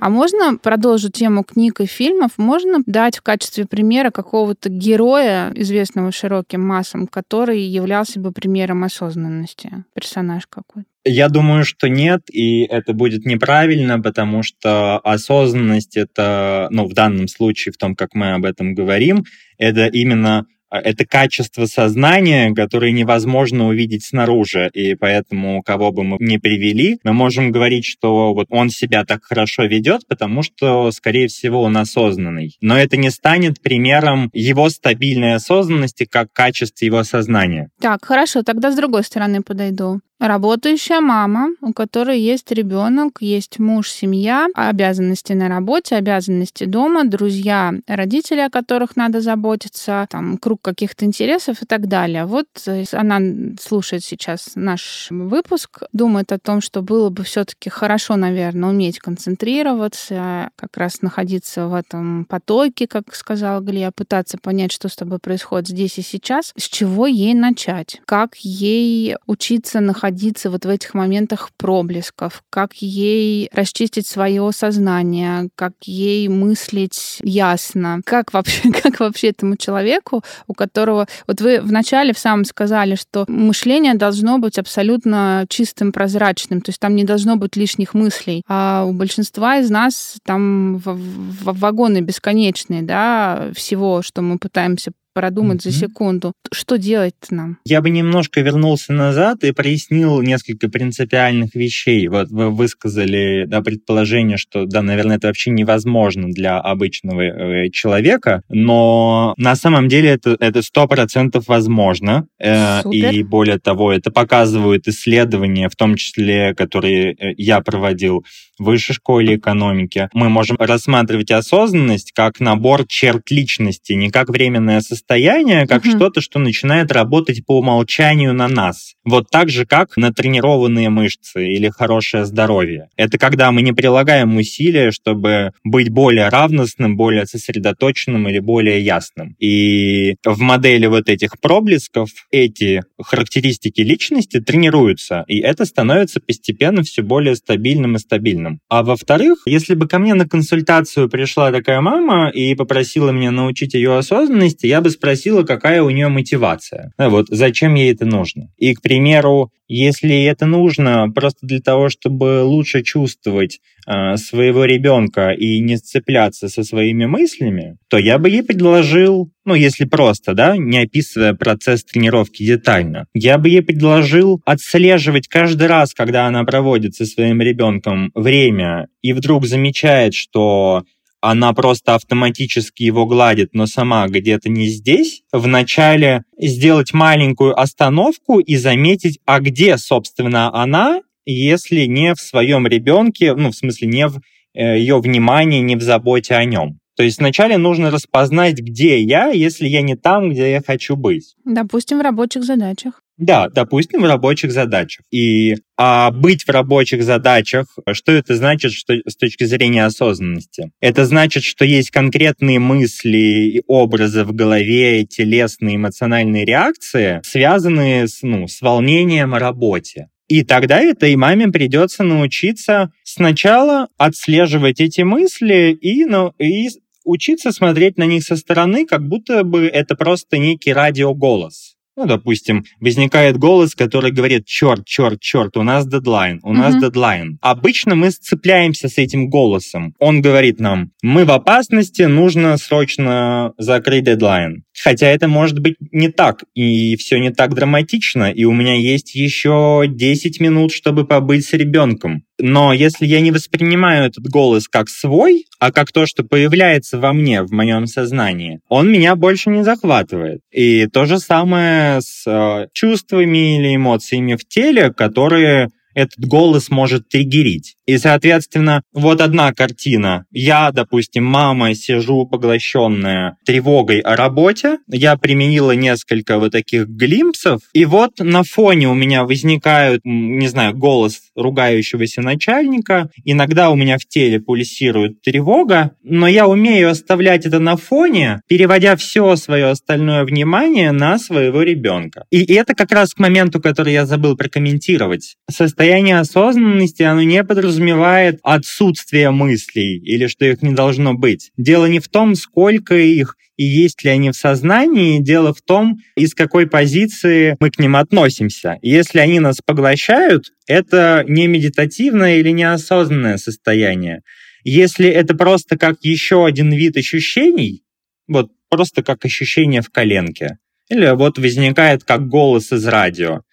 А 0.00 0.08
можно 0.08 0.56
продолжить 0.56 1.12
тему 1.12 1.44
книг 1.44 1.80
и 1.80 1.86
фильмов? 1.86 2.32
Можно 2.38 2.78
дать 2.86 3.18
в 3.18 3.22
качестве 3.22 3.66
примера 3.66 4.10
какого-то 4.10 4.70
героя, 4.70 5.52
известного 5.54 6.10
широким 6.10 6.66
массам, 6.66 7.06
который 7.06 7.60
являлся 7.60 8.18
бы 8.18 8.32
примером 8.32 8.82
осознанности? 8.82 9.84
Персонаж 9.94 10.46
какой-то. 10.48 10.88
Я 11.04 11.28
думаю, 11.28 11.64
что 11.64 11.88
нет, 11.90 12.22
и 12.32 12.62
это 12.62 12.94
будет 12.94 13.26
неправильно, 13.26 14.00
потому 14.00 14.42
что 14.42 14.98
осознанность 15.00 15.98
это, 15.98 16.68
ну, 16.70 16.86
в 16.86 16.94
данном 16.94 17.28
случае, 17.28 17.72
в 17.72 17.76
том, 17.76 17.94
как 17.94 18.14
мы 18.14 18.32
об 18.32 18.46
этом 18.46 18.74
говорим, 18.74 19.24
это 19.58 19.86
именно 19.86 20.46
это 20.70 21.04
качество 21.06 21.66
сознания, 21.66 22.52
которое 22.54 22.92
невозможно 22.92 23.68
увидеть 23.68 24.04
снаружи, 24.04 24.70
и 24.72 24.94
поэтому 24.94 25.62
кого 25.62 25.92
бы 25.92 26.04
мы 26.04 26.16
ни 26.20 26.36
привели, 26.36 26.98
мы 27.04 27.12
можем 27.12 27.50
говорить, 27.50 27.84
что 27.84 28.34
вот 28.34 28.46
он 28.50 28.70
себя 28.70 29.04
так 29.04 29.24
хорошо 29.24 29.64
ведет, 29.64 30.06
потому 30.06 30.42
что, 30.42 30.90
скорее 30.92 31.28
всего, 31.28 31.62
он 31.62 31.76
осознанный. 31.76 32.56
Но 32.60 32.78
это 32.78 32.96
не 32.96 33.10
станет 33.10 33.60
примером 33.60 34.30
его 34.32 34.68
стабильной 34.68 35.34
осознанности 35.34 36.04
как 36.04 36.32
качество 36.32 36.84
его 36.84 37.04
сознания. 37.04 37.70
Так, 37.80 38.04
хорошо, 38.04 38.42
тогда 38.42 38.70
с 38.70 38.76
другой 38.76 39.04
стороны 39.04 39.42
подойду. 39.42 40.00
Работающая 40.20 41.00
мама, 41.00 41.48
у 41.62 41.72
которой 41.72 42.20
есть 42.20 42.52
ребенок, 42.52 43.18
есть 43.20 43.58
муж, 43.58 43.88
семья, 43.90 44.48
обязанности 44.54 45.32
на 45.32 45.48
работе, 45.48 45.96
обязанности 45.96 46.64
дома, 46.64 47.04
друзья, 47.04 47.72
родители, 47.86 48.40
о 48.40 48.50
которых 48.50 48.96
надо 48.96 49.22
заботиться, 49.22 50.06
там 50.10 50.36
круг 50.36 50.59
каких-то 50.62 51.04
интересов 51.04 51.62
и 51.62 51.66
так 51.66 51.88
далее. 51.88 52.24
Вот 52.24 52.46
э, 52.66 52.84
она 52.92 53.20
слушает 53.60 54.04
сейчас 54.04 54.52
наш 54.54 55.08
выпуск, 55.10 55.82
думает 55.92 56.32
о 56.32 56.38
том, 56.38 56.60
что 56.60 56.82
было 56.82 57.10
бы 57.10 57.24
все-таки 57.24 57.70
хорошо, 57.70 58.16
наверное, 58.16 58.70
уметь 58.70 58.98
концентрироваться, 58.98 60.50
как 60.56 60.76
раз 60.76 61.02
находиться 61.02 61.66
в 61.66 61.74
этом 61.74 62.24
потоке, 62.24 62.86
как 62.86 63.14
сказал 63.14 63.60
Глеб, 63.60 63.94
пытаться 63.94 64.38
понять, 64.38 64.72
что 64.72 64.88
с 64.88 64.96
тобой 64.96 65.18
происходит 65.18 65.68
здесь 65.68 65.98
и 65.98 66.02
сейчас, 66.02 66.52
с 66.56 66.68
чего 66.68 67.06
ей 67.06 67.34
начать, 67.34 68.00
как 68.04 68.36
ей 68.36 69.16
учиться 69.26 69.80
находиться 69.80 70.50
вот 70.50 70.64
в 70.64 70.68
этих 70.68 70.94
моментах 70.94 71.50
проблесков, 71.56 72.42
как 72.50 72.74
ей 72.74 73.48
расчистить 73.52 74.06
свое 74.06 74.50
сознание, 74.52 75.48
как 75.54 75.72
ей 75.82 76.28
мыслить 76.28 77.18
ясно, 77.22 78.00
как 78.04 78.32
вообще, 78.32 78.70
как 78.82 79.00
вообще 79.00 79.28
этому 79.28 79.56
человеку, 79.56 80.22
у 80.50 80.54
которого... 80.54 81.06
Вот 81.26 81.40
вы 81.40 81.60
вначале 81.60 82.12
в 82.12 82.18
самом 82.18 82.44
сказали, 82.44 82.96
что 82.96 83.24
мышление 83.28 83.94
должно 83.94 84.38
быть 84.38 84.58
абсолютно 84.58 85.46
чистым, 85.48 85.92
прозрачным, 85.92 86.60
то 86.60 86.70
есть 86.70 86.80
там 86.80 86.96
не 86.96 87.04
должно 87.04 87.36
быть 87.36 87.56
лишних 87.56 87.94
мыслей, 87.94 88.42
а 88.48 88.84
у 88.86 88.92
большинства 88.92 89.58
из 89.58 89.70
нас 89.70 90.16
там 90.24 90.78
вагоны 90.78 92.00
бесконечные, 92.00 92.82
да, 92.82 93.50
всего, 93.54 94.02
что 94.02 94.22
мы 94.22 94.38
пытаемся 94.38 94.92
продумать 95.12 95.58
mm-hmm. 95.58 95.70
за 95.70 95.78
секунду. 95.78 96.32
Что 96.52 96.76
делать 96.76 97.14
нам? 97.30 97.58
Я 97.64 97.80
бы 97.80 97.90
немножко 97.90 98.40
вернулся 98.40 98.92
назад 98.92 99.44
и 99.44 99.52
прояснил 99.52 100.20
несколько 100.22 100.68
принципиальных 100.68 101.54
вещей. 101.54 102.08
Вот 102.08 102.30
вы 102.30 102.50
высказали 102.50 103.44
да, 103.46 103.60
предположение, 103.60 104.36
что, 104.36 104.66
да, 104.66 104.82
наверное, 104.82 105.16
это 105.16 105.28
вообще 105.28 105.50
невозможно 105.50 106.28
для 106.28 106.58
обычного 106.58 107.22
э, 107.22 107.70
человека, 107.70 108.42
но 108.48 109.34
на 109.36 109.56
самом 109.56 109.88
деле 109.88 110.18
это 110.24 110.62
сто 110.62 110.86
процентов 110.86 111.48
возможно. 111.48 112.26
Э, 112.38 112.82
и 112.90 113.22
более 113.22 113.58
того, 113.58 113.92
это 113.92 114.10
показывают 114.10 114.88
исследования, 114.88 115.68
в 115.68 115.76
том 115.76 115.96
числе, 115.96 116.54
которые 116.54 117.12
э, 117.12 117.34
я 117.36 117.60
проводил 117.60 118.24
в 118.60 118.64
высшей 118.66 118.94
школе 118.94 119.34
экономики. 119.34 120.08
Мы 120.12 120.28
можем 120.28 120.56
рассматривать 120.58 121.32
осознанность 121.32 122.12
как 122.12 122.38
набор 122.38 122.86
черт 122.86 123.28
личности, 123.30 123.94
не 123.94 124.10
как 124.10 124.28
временное 124.28 124.80
состояние 124.80 125.00
состояние 125.00 125.66
как 125.66 125.84
угу. 125.84 125.90
что-то, 125.90 126.20
что 126.20 126.38
начинает 126.38 126.92
работать 126.92 127.44
по 127.44 127.58
умолчанию 127.58 128.34
на 128.34 128.48
нас. 128.48 128.94
Вот 129.04 129.30
так 129.30 129.48
же, 129.48 129.66
как 129.66 129.96
натренированные 129.96 130.90
мышцы 130.90 131.46
или 131.48 131.68
хорошее 131.68 132.24
здоровье. 132.24 132.88
Это 132.96 133.18
когда 133.18 133.50
мы 133.50 133.62
не 133.62 133.72
прилагаем 133.72 134.36
усилия, 134.36 134.90
чтобы 134.90 135.52
быть 135.64 135.88
более 135.90 136.28
равностным, 136.28 136.96
более 136.96 137.26
сосредоточенным 137.26 138.28
или 138.28 138.38
более 138.38 138.80
ясным. 138.80 139.36
И 139.38 140.16
в 140.24 140.40
модели 140.40 140.86
вот 140.86 141.08
этих 141.08 141.40
проблесков 141.40 142.10
эти 142.30 142.82
характеристики 143.00 143.80
личности 143.80 144.40
тренируются, 144.40 145.24
и 145.28 145.40
это 145.40 145.64
становится 145.64 146.20
постепенно 146.20 146.82
все 146.82 147.02
более 147.02 147.36
стабильным 147.36 147.96
и 147.96 147.98
стабильным. 147.98 148.49
А 148.68 148.82
во-вторых, 148.82 149.42
если 149.46 149.74
бы 149.74 149.86
ко 149.86 149.98
мне 149.98 150.14
на 150.14 150.28
консультацию 150.28 151.08
пришла 151.08 151.52
такая 151.52 151.80
мама 151.80 152.30
и 152.30 152.54
попросила 152.54 153.10
меня 153.10 153.30
научить 153.30 153.74
ее 153.74 153.96
осознанности, 153.96 154.66
я 154.66 154.80
бы 154.80 154.90
спросила, 154.90 155.42
какая 155.42 155.82
у 155.82 155.90
нее 155.90 156.08
мотивация. 156.08 156.92
Вот 156.98 157.26
зачем 157.28 157.74
ей 157.74 157.92
это 157.92 158.04
нужно. 158.04 158.48
И, 158.58 158.74
к 158.74 158.82
примеру, 158.82 159.50
если 159.72 160.24
это 160.24 160.46
нужно 160.46 161.08
просто 161.14 161.46
для 161.46 161.60
того, 161.60 161.90
чтобы 161.90 162.42
лучше 162.42 162.82
чувствовать 162.82 163.60
э, 163.79 163.79
своего 164.16 164.64
ребенка 164.64 165.30
и 165.30 165.60
не 165.60 165.76
сцепляться 165.76 166.48
со 166.48 166.62
своими 166.62 167.06
мыслями, 167.06 167.76
то 167.88 167.98
я 167.98 168.18
бы 168.18 168.30
ей 168.30 168.42
предложил, 168.42 169.30
ну, 169.44 169.54
если 169.54 169.84
просто, 169.84 170.34
да, 170.34 170.56
не 170.56 170.78
описывая 170.78 171.34
процесс 171.34 171.84
тренировки 171.84 172.44
детально, 172.44 173.06
я 173.14 173.38
бы 173.38 173.48
ей 173.48 173.62
предложил 173.62 174.40
отслеживать 174.44 175.28
каждый 175.28 175.66
раз, 175.66 175.94
когда 175.94 176.26
она 176.26 176.44
проводит 176.44 176.94
со 176.94 177.04
своим 177.04 177.40
ребенком 177.40 178.10
время 178.14 178.88
и 179.02 179.12
вдруг 179.12 179.46
замечает, 179.46 180.14
что 180.14 180.84
она 181.20 181.52
просто 181.52 181.94
автоматически 181.94 182.82
его 182.82 183.06
гладит, 183.06 183.50
но 183.52 183.66
сама 183.66 184.06
где-то 184.08 184.48
не 184.48 184.68
здесь, 184.68 185.22
вначале 185.32 186.22
сделать 186.38 186.92
маленькую 186.94 187.58
остановку 187.58 188.40
и 188.40 188.56
заметить, 188.56 189.18
а 189.26 189.40
где, 189.40 189.76
собственно, 189.76 190.54
она, 190.54 191.00
если 191.24 191.86
не 191.86 192.14
в 192.14 192.20
своем 192.20 192.66
ребенке, 192.66 193.34
ну, 193.34 193.50
в 193.50 193.56
смысле, 193.56 193.88
не 193.88 194.06
в 194.08 194.20
э, 194.54 194.78
ее 194.78 195.00
внимании, 195.00 195.60
не 195.60 195.76
в 195.76 195.82
заботе 195.82 196.34
о 196.34 196.44
нем. 196.44 196.80
То 196.96 197.04
есть 197.04 197.18
вначале 197.18 197.56
нужно 197.56 197.90
распознать, 197.90 198.58
где 198.58 199.00
я, 199.00 199.28
если 199.28 199.66
я 199.66 199.80
не 199.80 199.96
там, 199.96 200.30
где 200.30 200.50
я 200.50 200.60
хочу 200.60 200.96
быть. 200.96 201.34
Допустим, 201.46 201.98
в 201.98 202.02
рабочих 202.02 202.44
задачах. 202.44 203.00
Да, 203.16 203.48
допустим, 203.48 204.02
в 204.02 204.06
рабочих 204.06 204.50
задачах. 204.50 205.04
И 205.10 205.56
а 205.78 206.10
быть 206.10 206.44
в 206.44 206.50
рабочих 206.50 207.02
задачах, 207.02 207.66
что 207.92 208.12
это 208.12 208.34
значит 208.34 208.72
что, 208.72 208.94
с 209.06 209.14
точки 209.16 209.44
зрения 209.44 209.84
осознанности? 209.84 210.72
Это 210.80 211.04
значит, 211.04 211.42
что 211.42 211.64
есть 211.64 211.90
конкретные 211.90 212.58
мысли 212.58 213.18
и 213.56 213.62
образы 213.66 214.24
в 214.24 214.34
голове, 214.34 215.04
телесные 215.04 215.76
эмоциональные 215.76 216.44
реакции, 216.44 217.20
связанные 217.22 218.08
с, 218.08 218.22
ну, 218.22 218.46
с 218.46 218.60
волнением 218.62 219.34
о 219.34 219.38
работе. 219.38 220.08
И 220.30 220.44
тогда 220.44 220.80
этой 220.80 221.16
маме 221.16 221.48
придется 221.48 222.04
научиться 222.04 222.92
сначала 223.02 223.88
отслеживать 223.98 224.80
эти 224.80 225.00
мысли 225.00 225.72
и, 225.72 226.04
ну, 226.04 226.32
и 226.38 226.68
учиться 227.04 227.50
смотреть 227.50 227.98
на 227.98 228.04
них 228.04 228.22
со 228.22 228.36
стороны, 228.36 228.86
как 228.86 229.02
будто 229.08 229.42
бы 229.42 229.66
это 229.66 229.96
просто 229.96 230.38
некий 230.38 230.72
радиоголос 230.72 231.74
ну, 232.00 232.06
допустим, 232.06 232.64
возникает 232.80 233.36
голос, 233.36 233.74
который 233.74 234.10
говорит, 234.10 234.46
черт, 234.46 234.86
черт, 234.86 235.20
черт, 235.20 235.58
у 235.58 235.62
нас 235.62 235.86
дедлайн, 235.86 236.40
у 236.42 236.54
нас 236.54 236.74
дедлайн. 236.80 237.38
Обычно 237.42 237.94
мы 237.94 238.10
сцепляемся 238.10 238.88
с 238.88 238.96
этим 238.96 239.28
голосом. 239.28 239.94
Он 239.98 240.22
говорит 240.22 240.60
нам, 240.60 240.92
мы 241.02 241.26
в 241.26 241.30
опасности, 241.30 242.02
нужно 242.02 242.56
срочно 242.56 243.52
закрыть 243.58 244.04
дедлайн. 244.04 244.64
Хотя 244.82 245.08
это 245.08 245.28
может 245.28 245.58
быть 245.58 245.76
не 245.92 246.08
так, 246.08 246.44
и 246.54 246.96
все 246.96 247.18
не 247.18 247.32
так 247.32 247.54
драматично, 247.54 248.30
и 248.30 248.44
у 248.44 248.52
меня 248.52 248.76
есть 248.76 249.14
еще 249.14 249.84
10 249.86 250.40
минут, 250.40 250.72
чтобы 250.72 251.06
побыть 251.06 251.44
с 251.44 251.52
ребенком. 251.52 252.22
Но 252.40 252.72
если 252.72 253.06
я 253.06 253.20
не 253.20 253.30
воспринимаю 253.30 254.06
этот 254.06 254.24
голос 254.26 254.68
как 254.68 254.88
свой, 254.88 255.46
а 255.58 255.72
как 255.72 255.92
то, 255.92 256.06
что 256.06 256.24
появляется 256.24 256.98
во 256.98 257.12
мне, 257.12 257.42
в 257.42 257.52
моем 257.52 257.86
сознании, 257.86 258.60
он 258.68 258.90
меня 258.90 259.16
больше 259.16 259.50
не 259.50 259.62
захватывает. 259.62 260.40
И 260.50 260.86
то 260.86 261.06
же 261.06 261.18
самое 261.18 262.00
с 262.00 262.26
э, 262.26 262.68
чувствами 262.72 263.58
или 263.58 263.76
эмоциями 263.76 264.34
в 264.34 264.46
теле, 264.46 264.92
которые 264.92 265.68
этот 265.94 266.26
голос 266.26 266.70
может 266.70 267.08
триггерить. 267.08 267.76
И, 267.86 267.98
соответственно, 267.98 268.82
вот 268.92 269.20
одна 269.20 269.52
картина. 269.52 270.24
Я, 270.30 270.70
допустим, 270.70 271.24
мама, 271.24 271.74
сижу 271.74 272.24
поглощенная 272.24 273.36
тревогой 273.44 273.98
о 273.98 274.14
работе. 274.14 274.78
Я 274.86 275.16
применила 275.16 275.72
несколько 275.72 276.38
вот 276.38 276.52
таких 276.52 276.86
глимпсов. 276.86 277.62
И 277.72 277.84
вот 277.84 278.20
на 278.20 278.44
фоне 278.44 278.88
у 278.88 278.94
меня 278.94 279.24
возникают, 279.24 280.02
не 280.04 280.46
знаю, 280.46 280.76
голос 280.76 281.20
ругающегося 281.34 282.22
начальника. 282.22 283.10
Иногда 283.24 283.70
у 283.70 283.74
меня 283.74 283.98
в 283.98 284.06
теле 284.06 284.38
пульсирует 284.38 285.20
тревога, 285.22 285.92
но 286.04 286.28
я 286.28 286.46
умею 286.46 286.90
оставлять 286.90 287.44
это 287.44 287.58
на 287.58 287.76
фоне, 287.76 288.40
переводя 288.46 288.94
все 288.94 289.34
свое 289.34 289.66
остальное 289.66 290.24
внимание 290.24 290.92
на 290.92 291.18
своего 291.18 291.62
ребенка. 291.62 292.24
И 292.30 292.54
это 292.54 292.74
как 292.74 292.92
раз 292.92 293.14
к 293.14 293.18
моменту, 293.18 293.60
который 293.60 293.92
я 293.92 294.06
забыл 294.06 294.36
прокомментировать. 294.36 295.36
Состояние 295.80 296.18
осознанности, 296.18 297.02
оно 297.02 297.22
не 297.22 297.42
подразумевает 297.42 298.38
отсутствие 298.42 299.30
мыслей 299.30 299.96
или 299.96 300.26
что 300.26 300.44
их 300.44 300.60
не 300.60 300.74
должно 300.74 301.14
быть. 301.14 301.52
Дело 301.56 301.86
не 301.86 302.00
в 302.00 302.08
том, 302.08 302.34
сколько 302.34 302.94
их 302.94 303.38
и 303.56 303.64
есть 303.64 304.04
ли 304.04 304.10
они 304.10 304.28
в 304.28 304.36
сознании, 304.36 305.20
дело 305.20 305.54
в 305.54 305.62
том, 305.62 305.96
из 306.16 306.34
какой 306.34 306.66
позиции 306.66 307.56
мы 307.60 307.70
к 307.70 307.78
ним 307.78 307.96
относимся. 307.96 308.76
Если 308.82 309.20
они 309.20 309.40
нас 309.40 309.62
поглощают, 309.64 310.52
это 310.66 311.24
не 311.26 311.46
медитативное 311.46 312.36
или 312.36 312.50
неосознанное 312.50 313.38
состояние. 313.38 314.20
Если 314.64 315.08
это 315.08 315.34
просто 315.34 315.78
как 315.78 315.96
еще 316.02 316.44
один 316.44 316.70
вид 316.74 316.98
ощущений, 316.98 317.84
вот 318.28 318.50
просто 318.68 319.02
как 319.02 319.24
ощущение 319.24 319.80
в 319.80 319.88
коленке, 319.88 320.58
или 320.90 321.08
вот 321.16 321.38
возникает 321.38 322.04
как 322.04 322.28
голос 322.28 322.70
из 322.70 322.86
радио, 322.86 323.44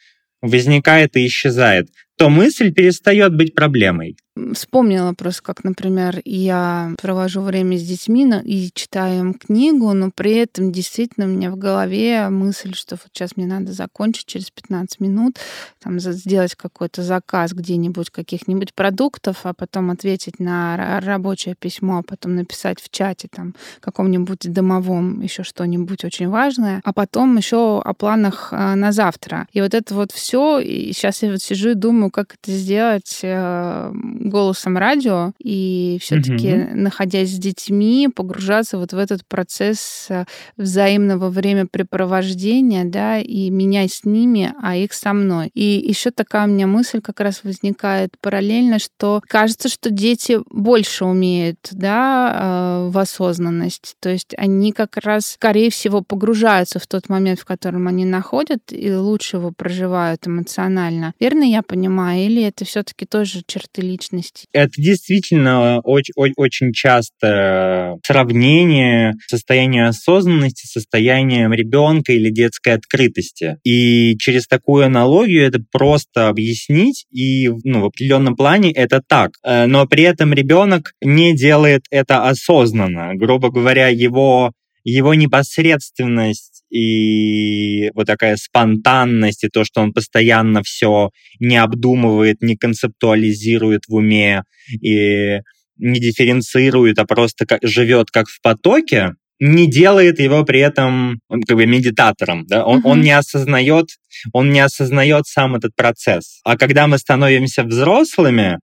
возникает 0.42 1.16
и 1.16 1.26
исчезает, 1.26 1.88
то 2.18 2.30
мысль 2.30 2.74
перестает 2.74 3.36
быть 3.36 3.54
проблемой. 3.54 4.18
Вспомнила 4.54 5.14
просто, 5.14 5.42
как, 5.42 5.64
например, 5.64 6.22
я 6.26 6.94
провожу 7.02 7.42
время 7.42 7.78
с 7.78 7.84
детьми 7.84 8.26
и 8.44 8.70
читаю 8.74 9.20
им 9.20 9.34
книгу, 9.34 9.94
но 9.94 10.12
при 10.14 10.34
этом 10.34 10.72
действительно 10.72 11.26
у 11.26 11.30
меня 11.30 11.52
в 11.52 11.58
голове 11.58 12.30
мысль, 12.30 12.74
что 12.74 12.96
вот 12.96 13.08
сейчас 13.14 13.38
мне 13.38 13.46
надо 13.46 13.74
закончить 13.74 14.26
через 14.26 14.50
15 14.52 15.00
минут, 15.00 15.38
там, 15.82 16.00
сделать 16.00 16.56
какой-то 16.56 17.04
заказ 17.04 17.54
где-нибудь 17.54 18.10
каких-нибудь 18.10 18.74
продуктов, 18.74 19.38
а 19.44 19.54
потом 19.54 19.92
ответить 19.92 20.40
на 20.40 21.00
рабочее 21.02 21.56
письмо, 21.56 22.00
а 22.00 22.04
потом 22.04 22.36
написать 22.36 22.82
в 22.82 22.90
чате 22.90 23.28
там 23.34 23.56
каком-нибудь 23.80 24.52
домовом 24.52 25.22
еще 25.22 25.44
что-нибудь 25.44 26.04
очень 26.04 26.30
важное, 26.30 26.82
а 26.84 26.94
потом 26.94 27.38
еще 27.38 27.82
о 27.82 27.94
планах 27.94 28.50
а, 28.52 28.76
на 28.76 28.92
завтра. 28.92 29.48
И 29.54 29.62
вот 29.62 29.74
это 29.74 29.94
вот 29.94 30.12
все, 30.12 30.60
и 30.60 30.92
сейчас 30.94 31.24
я 31.24 31.32
вот 31.32 31.42
сижу 31.42 31.70
и 31.70 31.76
думаю, 31.76 32.07
как 32.10 32.36
это 32.36 32.52
сделать 32.52 33.20
э, 33.24 33.92
голосом 33.94 34.78
радио 34.78 35.34
и 35.40 35.98
все-таки, 36.02 36.54
угу. 36.54 36.76
находясь 36.76 37.30
с 37.30 37.38
детьми, 37.38 38.10
погружаться 38.14 38.78
вот 38.78 38.94
в 38.94 38.98
этот 38.98 39.26
процесс 39.26 40.08
э, 40.10 40.26
взаимного 40.58 41.30
времяпрепровождения, 41.30 42.86
да, 42.86 43.20
и 43.20 43.50
меня 43.50 43.88
с 43.88 44.04
ними, 44.04 44.54
а 44.62 44.76
их 44.76 44.94
со 44.94 45.14
мной. 45.14 45.50
И 45.54 45.64
еще 45.64 46.12
такая 46.12 46.48
у 46.48 46.50
меня 46.50 46.68
мысль 46.68 47.02
как 47.02 47.20
раз 47.20 47.44
возникает 47.44 48.16
параллельно, 48.22 48.80
что 48.80 49.22
кажется, 49.28 49.70
что 49.70 49.90
дети 49.90 50.40
больше 50.50 51.06
умеют, 51.06 51.58
да, 51.72 52.86
э, 52.88 52.90
в 52.90 52.98
осознанность. 52.98 53.96
То 54.00 54.10
есть 54.10 54.34
они 54.38 54.72
как 54.72 54.98
раз, 54.98 55.32
скорее 55.32 55.70
всего, 55.70 56.02
погружаются 56.02 56.80
в 56.80 56.88
тот 56.88 57.10
момент, 57.10 57.40
в 57.40 57.46
котором 57.46 57.88
они 57.88 58.06
находят, 58.06 58.62
и 58.72 58.94
лучше 58.94 59.38
его 59.38 59.52
проживают 59.52 60.28
эмоционально. 60.28 61.14
Верно 61.20 61.44
я 61.44 61.62
понимаю? 61.62 61.97
Или 61.98 62.44
это 62.44 62.66
все-таки 62.66 63.06
тоже 63.06 63.42
черты 63.46 63.82
личности? 63.82 64.46
Это 64.54 64.72
действительно 64.78 65.80
очень, 65.82 66.14
очень 66.36 66.74
часто 66.74 67.98
сравнение 68.06 69.14
состояния 69.28 69.88
осознанности 69.88 70.66
с 70.66 70.72
состоянием 70.72 71.54
ребенка 71.54 72.14
или 72.14 72.30
детской 72.30 72.74
открытости. 72.74 73.58
И 73.64 74.18
через 74.18 74.48
такую 74.48 74.86
аналогию 74.86 75.46
это 75.46 75.60
просто 75.72 76.28
объяснить, 76.28 77.06
и 77.12 77.50
ну, 77.64 77.82
в 77.82 77.86
определенном 77.86 78.36
плане 78.36 78.72
это 78.72 79.02
так. 79.06 79.32
Э, 79.44 79.66
но 79.66 79.86
при 79.88 80.04
этом 80.04 80.34
ребенок 80.34 80.94
не 81.02 81.36
делает 81.36 81.84
это 81.90 82.28
осознанно. 82.28 83.16
Грубо 83.16 83.50
говоря, 83.50 83.88
его 83.88 84.54
его 84.92 85.14
непосредственность 85.14 86.64
и 86.70 87.90
вот 87.94 88.08
такая 88.08 88.38
спонтанность, 88.38 89.44
и 89.44 89.50
то, 89.50 89.64
что 89.64 89.82
он 89.82 89.94
постоянно 89.94 90.64
все 90.64 91.12
не 91.40 91.58
обдумывает, 91.58 92.42
не 92.42 92.56
концептуализирует 92.56 93.84
в 93.88 93.96
уме 93.96 94.44
и 94.82 95.40
не 95.78 96.00
дифференцирует, 96.00 97.00
а 97.00 97.06
просто 97.06 97.46
как, 97.46 97.60
живет 97.64 98.12
как 98.12 98.28
в 98.28 98.42
потоке, 98.42 99.12
не 99.40 99.70
делает 99.70 100.20
его 100.20 100.44
при 100.44 100.62
этом 100.62 101.20
как 101.48 101.58
бы 101.58 101.66
медитатором, 101.66 102.46
да? 102.48 102.66
он, 102.66 102.80
uh-huh. 102.80 102.86
он 102.86 103.02
не 103.02 103.12
осознает, 103.12 103.90
он 104.34 104.52
не 104.52 104.62
осознает 104.62 105.28
сам 105.28 105.56
этот 105.56 105.76
процесс. 105.76 106.40
А 106.44 106.58
когда 106.58 106.88
мы 106.88 106.98
становимся 106.98 107.64
взрослыми, 107.64 108.60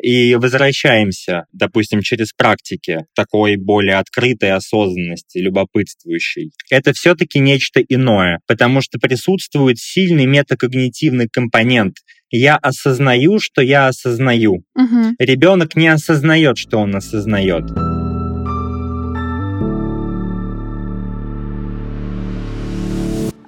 и 0.00 0.34
возвращаемся, 0.36 1.46
допустим, 1.52 2.00
через 2.02 2.32
практики 2.32 3.06
такой 3.14 3.56
более 3.56 3.96
открытой 3.96 4.52
осознанности, 4.52 5.38
любопытствующей. 5.38 6.52
Это 6.70 6.92
все-таки 6.92 7.38
нечто 7.38 7.80
иное, 7.80 8.40
потому 8.46 8.80
что 8.80 8.98
присутствует 8.98 9.78
сильный 9.78 10.26
метакогнитивный 10.26 11.28
компонент. 11.28 11.96
Я 12.30 12.56
осознаю, 12.56 13.38
что 13.38 13.62
я 13.62 13.88
осознаю. 13.88 14.64
Угу. 14.74 15.16
Ребенок 15.18 15.76
не 15.76 15.88
осознает, 15.88 16.58
что 16.58 16.78
он 16.78 16.94
осознает. 16.94 17.64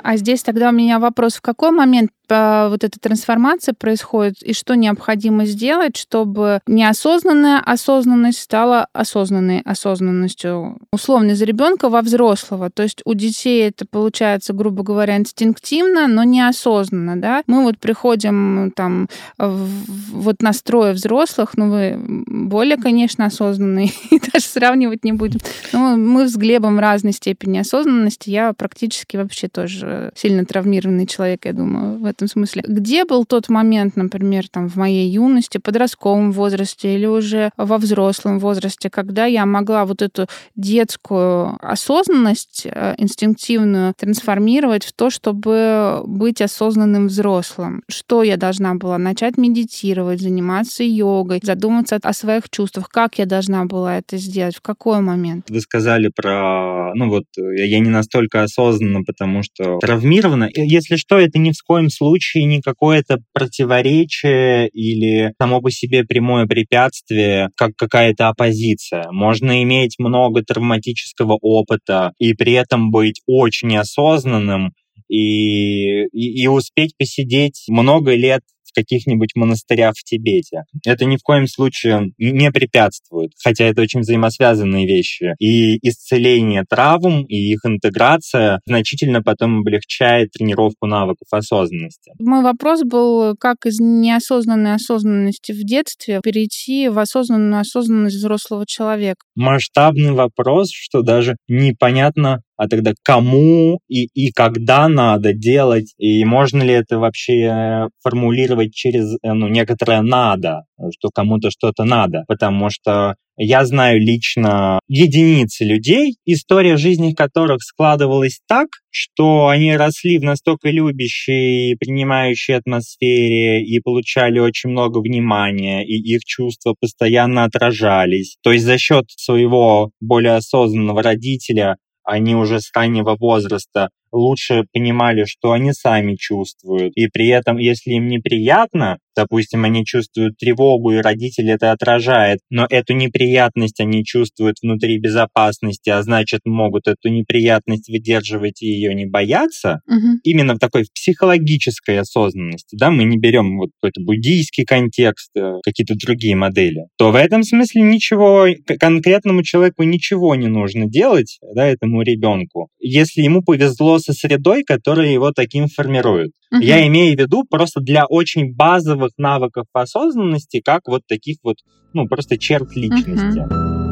А 0.03 0.17
здесь 0.17 0.43
тогда 0.43 0.71
у 0.71 0.73
меня 0.73 0.99
вопрос, 0.99 1.37
в 1.37 1.41
какой 1.41 1.71
момент 1.71 2.11
вот 2.31 2.85
эта 2.85 2.99
трансформация 3.01 3.75
происходит 3.75 4.43
и 4.43 4.53
что 4.53 4.75
необходимо 4.75 5.47
сделать, 5.47 5.97
чтобы 5.97 6.61
неосознанная 6.67 7.61
осознанность 7.61 8.41
стала 8.41 8.87
осознанной 8.93 9.61
осознанностью. 9.61 10.79
Условно, 10.93 11.33
из 11.33 11.43
ребенка 11.43 11.89
во 11.89 12.03
взрослого. 12.03 12.71
То 12.71 12.83
есть 12.83 13.01
у 13.05 13.15
детей 13.15 13.69
это 13.69 13.87
получается, 13.87 14.53
грубо 14.53 14.83
говоря, 14.83 15.17
инстинктивно, 15.17 16.07
но 16.07 16.25
неосознанно. 16.25 17.21
Да? 17.21 17.43
Мы 17.47 17.63
вот 17.63 17.79
приходим 17.79 18.73
там 18.75 19.09
вот 19.39 20.43
настроя 20.43 20.93
взрослых, 20.93 21.57
ну 21.57 21.71
вы 21.71 21.99
более, 22.27 22.77
конечно, 22.77 23.27
осознанные, 23.27 23.91
и 24.11 24.21
даже 24.21 24.45
сравнивать 24.45 25.05
не 25.05 25.13
будем. 25.13 25.41
Но 25.73 25.97
мы 25.97 26.29
с 26.29 26.37
Глебом 26.37 26.79
разной 26.79 27.13
степени 27.13 27.59
осознанности. 27.59 28.31
Я 28.31 28.53
практически 28.53 29.17
вообще 29.17 29.49
тоже 29.49 30.13
сильно 30.15 30.45
травмированный 30.45 31.07
человек, 31.07 31.45
я 31.45 31.53
думаю, 31.53 31.99
в 31.99 32.05
этом 32.05 32.20
этом 32.21 32.29
смысле. 32.29 32.63
Где 32.67 33.05
был 33.05 33.25
тот 33.25 33.49
момент, 33.49 33.97
например, 33.97 34.49
там 34.49 34.69
в 34.69 34.77
моей 34.77 35.09
юности, 35.09 35.59
подростковом 35.59 36.33
возрасте 36.33 36.95
или 36.95 37.07
уже 37.07 37.51
во 37.57 37.79
взрослом 37.79 38.39
возрасте, 38.39 38.91
когда 38.91 39.27
я 39.27 39.47
могла 39.47 39.85
вот 39.85 40.03
эту 40.03 40.27
детскую 40.57 41.57
осознанность 41.61 42.67
э, 42.67 42.95
инстинктивную 42.99 43.95
трансформировать 43.97 44.85
в 44.85 44.93
то, 44.93 45.11
чтобы 45.11 46.03
быть 46.07 46.43
осознанным 46.43 47.09
взрослым? 47.09 47.83
Что 47.89 48.23
я 48.23 48.37
должна 48.37 48.75
была? 48.75 48.99
Начать 48.99 49.39
медитировать, 49.39 50.21
заниматься 50.21 50.85
йогой, 50.85 51.41
задуматься 51.43 51.99
о 52.03 52.13
своих 52.13 52.51
чувствах. 52.51 52.89
Как 52.89 53.19
я 53.19 53.27
должна 53.27 53.65
была 53.65 53.99
это 53.99 54.19
сделать? 54.19 54.57
В 54.57 54.61
какой 54.61 55.01
момент? 55.01 55.47
Вы 55.49 55.61
сказали 55.61 56.11
про... 56.15 56.93
Ну 56.95 57.09
вот, 57.09 57.25
я 57.37 57.81
не 57.81 57.89
настолько 57.89 58.43
осознанно, 58.43 59.03
потому 59.05 59.43
что 59.43 59.79
травмирована. 59.79 60.49
Если 60.55 60.97
что, 60.97 61.19
это 61.19 61.39
ни 61.39 61.53
в 61.53 61.63
коем 61.65 61.89
случае 61.89 62.10
случае 62.11 62.45
не 62.45 62.61
какое-то 62.61 63.19
противоречие 63.33 64.69
или 64.69 65.33
само 65.41 65.61
по 65.61 65.71
себе 65.71 66.05
прямое 66.05 66.47
препятствие, 66.47 67.51
как 67.57 67.73
какая-то 67.77 68.29
оппозиция. 68.29 69.11
Можно 69.13 69.63
иметь 69.63 69.97
много 69.99 70.43
травматического 70.43 71.39
опыта 71.41 72.13
и 72.19 72.35
при 72.35 72.55
этом 72.55 72.91
быть 72.91 73.21
очень 73.27 73.77
осознанным 73.77 74.73
и, 75.09 76.05
и, 76.07 76.43
и 76.43 76.47
успеть 76.47 76.97
посидеть 76.97 77.65
много 77.69 78.15
лет 78.15 78.43
в 78.71 78.75
каких-нибудь 78.75 79.31
монастырях 79.35 79.95
в 79.97 80.05
Тибете. 80.05 80.65
Это 80.87 81.05
ни 81.05 81.17
в 81.17 81.23
коем 81.23 81.47
случае 81.47 82.13
не 82.19 82.51
препятствует, 82.51 83.33
хотя 83.43 83.65
это 83.65 83.83
очень 83.83 84.01
взаимосвязанные 84.01 84.87
вещи. 84.87 85.35
И 85.39 85.77
исцеление 85.87 86.65
травм, 86.69 87.25
и 87.25 87.37
их 87.37 87.61
интеграция 87.65 88.61
значительно 88.67 89.23
потом 89.23 89.61
облегчает 89.61 90.31
тренировку 90.33 90.87
навыков 90.87 91.29
осознанности. 91.31 92.13
Мой 92.19 92.43
вопрос 92.43 92.83
был, 92.83 93.37
как 93.39 93.67
из 93.67 93.79
неосознанной 93.81 94.75
осознанности 94.75 95.53
в 95.53 95.65
детстве 95.65 96.21
перейти 96.23 96.89
в 96.89 96.99
осознанную 96.99 97.61
осознанность 97.61 98.17
взрослого 98.17 98.65
человека? 98.67 99.25
Масштабный 99.35 100.13
вопрос, 100.13 100.71
что 100.73 101.03
даже 101.03 101.37
непонятно, 101.49 102.43
а 102.61 102.69
тогда 102.69 102.93
кому 103.03 103.81
и, 103.89 104.05
и 104.13 104.33
когда 104.33 104.87
надо 104.87 105.33
делать, 105.33 105.95
и 105.97 106.23
можно 106.27 106.63
ли 106.63 106.75
это 106.75 106.99
вообще 106.99 107.89
формулировать 108.03 108.75
через 108.75 109.15
э, 109.15 109.33
ну, 109.33 109.49
некоторое 109.49 110.03
«надо», 110.03 110.65
что 110.95 111.09
кому-то 111.09 111.51
что-то 111.51 111.85
надо, 111.85 112.25
потому 112.29 112.69
что 112.69 113.15
я 113.39 113.65
знаю 113.65 113.99
лично 113.99 114.79
единицы 114.89 115.65
людей, 115.65 116.17
история 116.27 116.77
жизни 116.77 117.15
которых 117.15 117.63
складывалась 117.63 118.41
так, 118.47 118.67
что 118.91 119.49
они 119.49 119.75
росли 119.75 120.19
в 120.19 120.25
настолько 120.25 120.69
любящей, 120.69 121.77
принимающей 121.77 122.55
атмосфере 122.55 123.65
и 123.65 123.81
получали 123.81 124.39
очень 124.39 124.69
много 124.69 124.99
внимания, 124.99 125.83
и 125.83 125.95
их 125.95 126.27
чувства 126.27 126.75
постоянно 126.79 127.45
отражались. 127.45 128.37
То 128.43 128.53
есть 128.53 128.67
за 128.67 128.77
счет 128.77 129.07
своего 129.17 129.93
более 130.01 130.35
осознанного 130.35 131.03
родителя 131.03 131.77
они 132.05 132.35
уже 132.35 132.61
с 132.61 132.71
раннего 132.75 133.17
возраста 133.19 133.91
лучше 134.13 134.65
понимали, 134.73 135.25
что 135.25 135.53
они 135.53 135.73
сами 135.73 136.17
чувствуют. 136.17 136.93
И 136.97 137.07
при 137.09 137.29
этом, 137.29 137.59
если 137.59 137.93
им 137.93 138.09
неприятно, 138.09 138.99
допустим, 139.17 139.65
они 139.65 139.85
чувствуют 139.85 140.37
тревогу, 140.37 140.93
и 140.93 140.99
родители 140.99 141.53
это 141.53 141.73
отражает, 141.73 142.41
но 142.51 142.67
эту 142.69 142.95
неприятность 142.95 143.81
они 143.81 144.05
чувствуют 144.05 144.57
внутри 144.63 144.99
безопасности, 144.99 145.91
а 145.91 146.03
значит, 146.03 146.41
могут 146.45 146.87
эту 146.87 147.09
неприятность 147.09 147.89
выдерживать 147.89 148.63
и 148.63 148.67
ее 148.67 148.95
не 148.95 149.07
бояться, 149.07 149.81
угу. 149.87 150.19
именно 150.25 150.55
в 150.55 150.59
такой 150.59 150.85
психологической 150.95 151.99
осознанности, 151.99 152.77
да, 152.77 152.91
мы 152.91 153.05
не 153.05 153.19
берем 153.19 153.59
вот 153.59 153.71
какой-то 153.81 154.01
буддийский 154.03 154.65
контекст, 154.65 155.31
э, 155.37 155.59
какие-то 155.65 155.95
другие 155.95 156.37
модели, 156.37 156.87
то 156.97 157.11
в 157.11 157.17
этом 157.17 157.43
смысле 157.43 157.83
ничего, 157.83 158.47
конкретному 158.79 159.43
человеку 159.43 159.83
ничего 159.83 160.35
не 160.35 160.49
нужно 160.49 160.87
делать, 160.87 161.39
да, 161.55 161.67
этому 161.67 162.03
ребенку. 162.03 162.69
Если 162.79 163.23
ему 163.23 163.43
повезло 163.43 163.99
со 163.99 164.13
средой, 164.13 164.65
которая 164.65 165.09
его 165.09 165.33
таким 165.33 165.67
формирует. 165.69 166.33
Угу. 166.53 166.63
Я 166.63 166.87
имею 166.87 167.17
в 167.17 167.21
виду 167.21 167.45
просто 167.49 167.81
для 167.81 168.07
очень 168.07 168.55
базовых 168.55 169.00
навыков 169.17 169.67
осознанности, 169.73 170.61
как 170.61 170.83
вот 170.87 171.03
таких 171.07 171.39
вот, 171.43 171.57
ну, 171.93 172.07
просто 172.09 172.39
черт 172.39 172.75
личности. 172.77 173.41
Угу. 173.41 173.90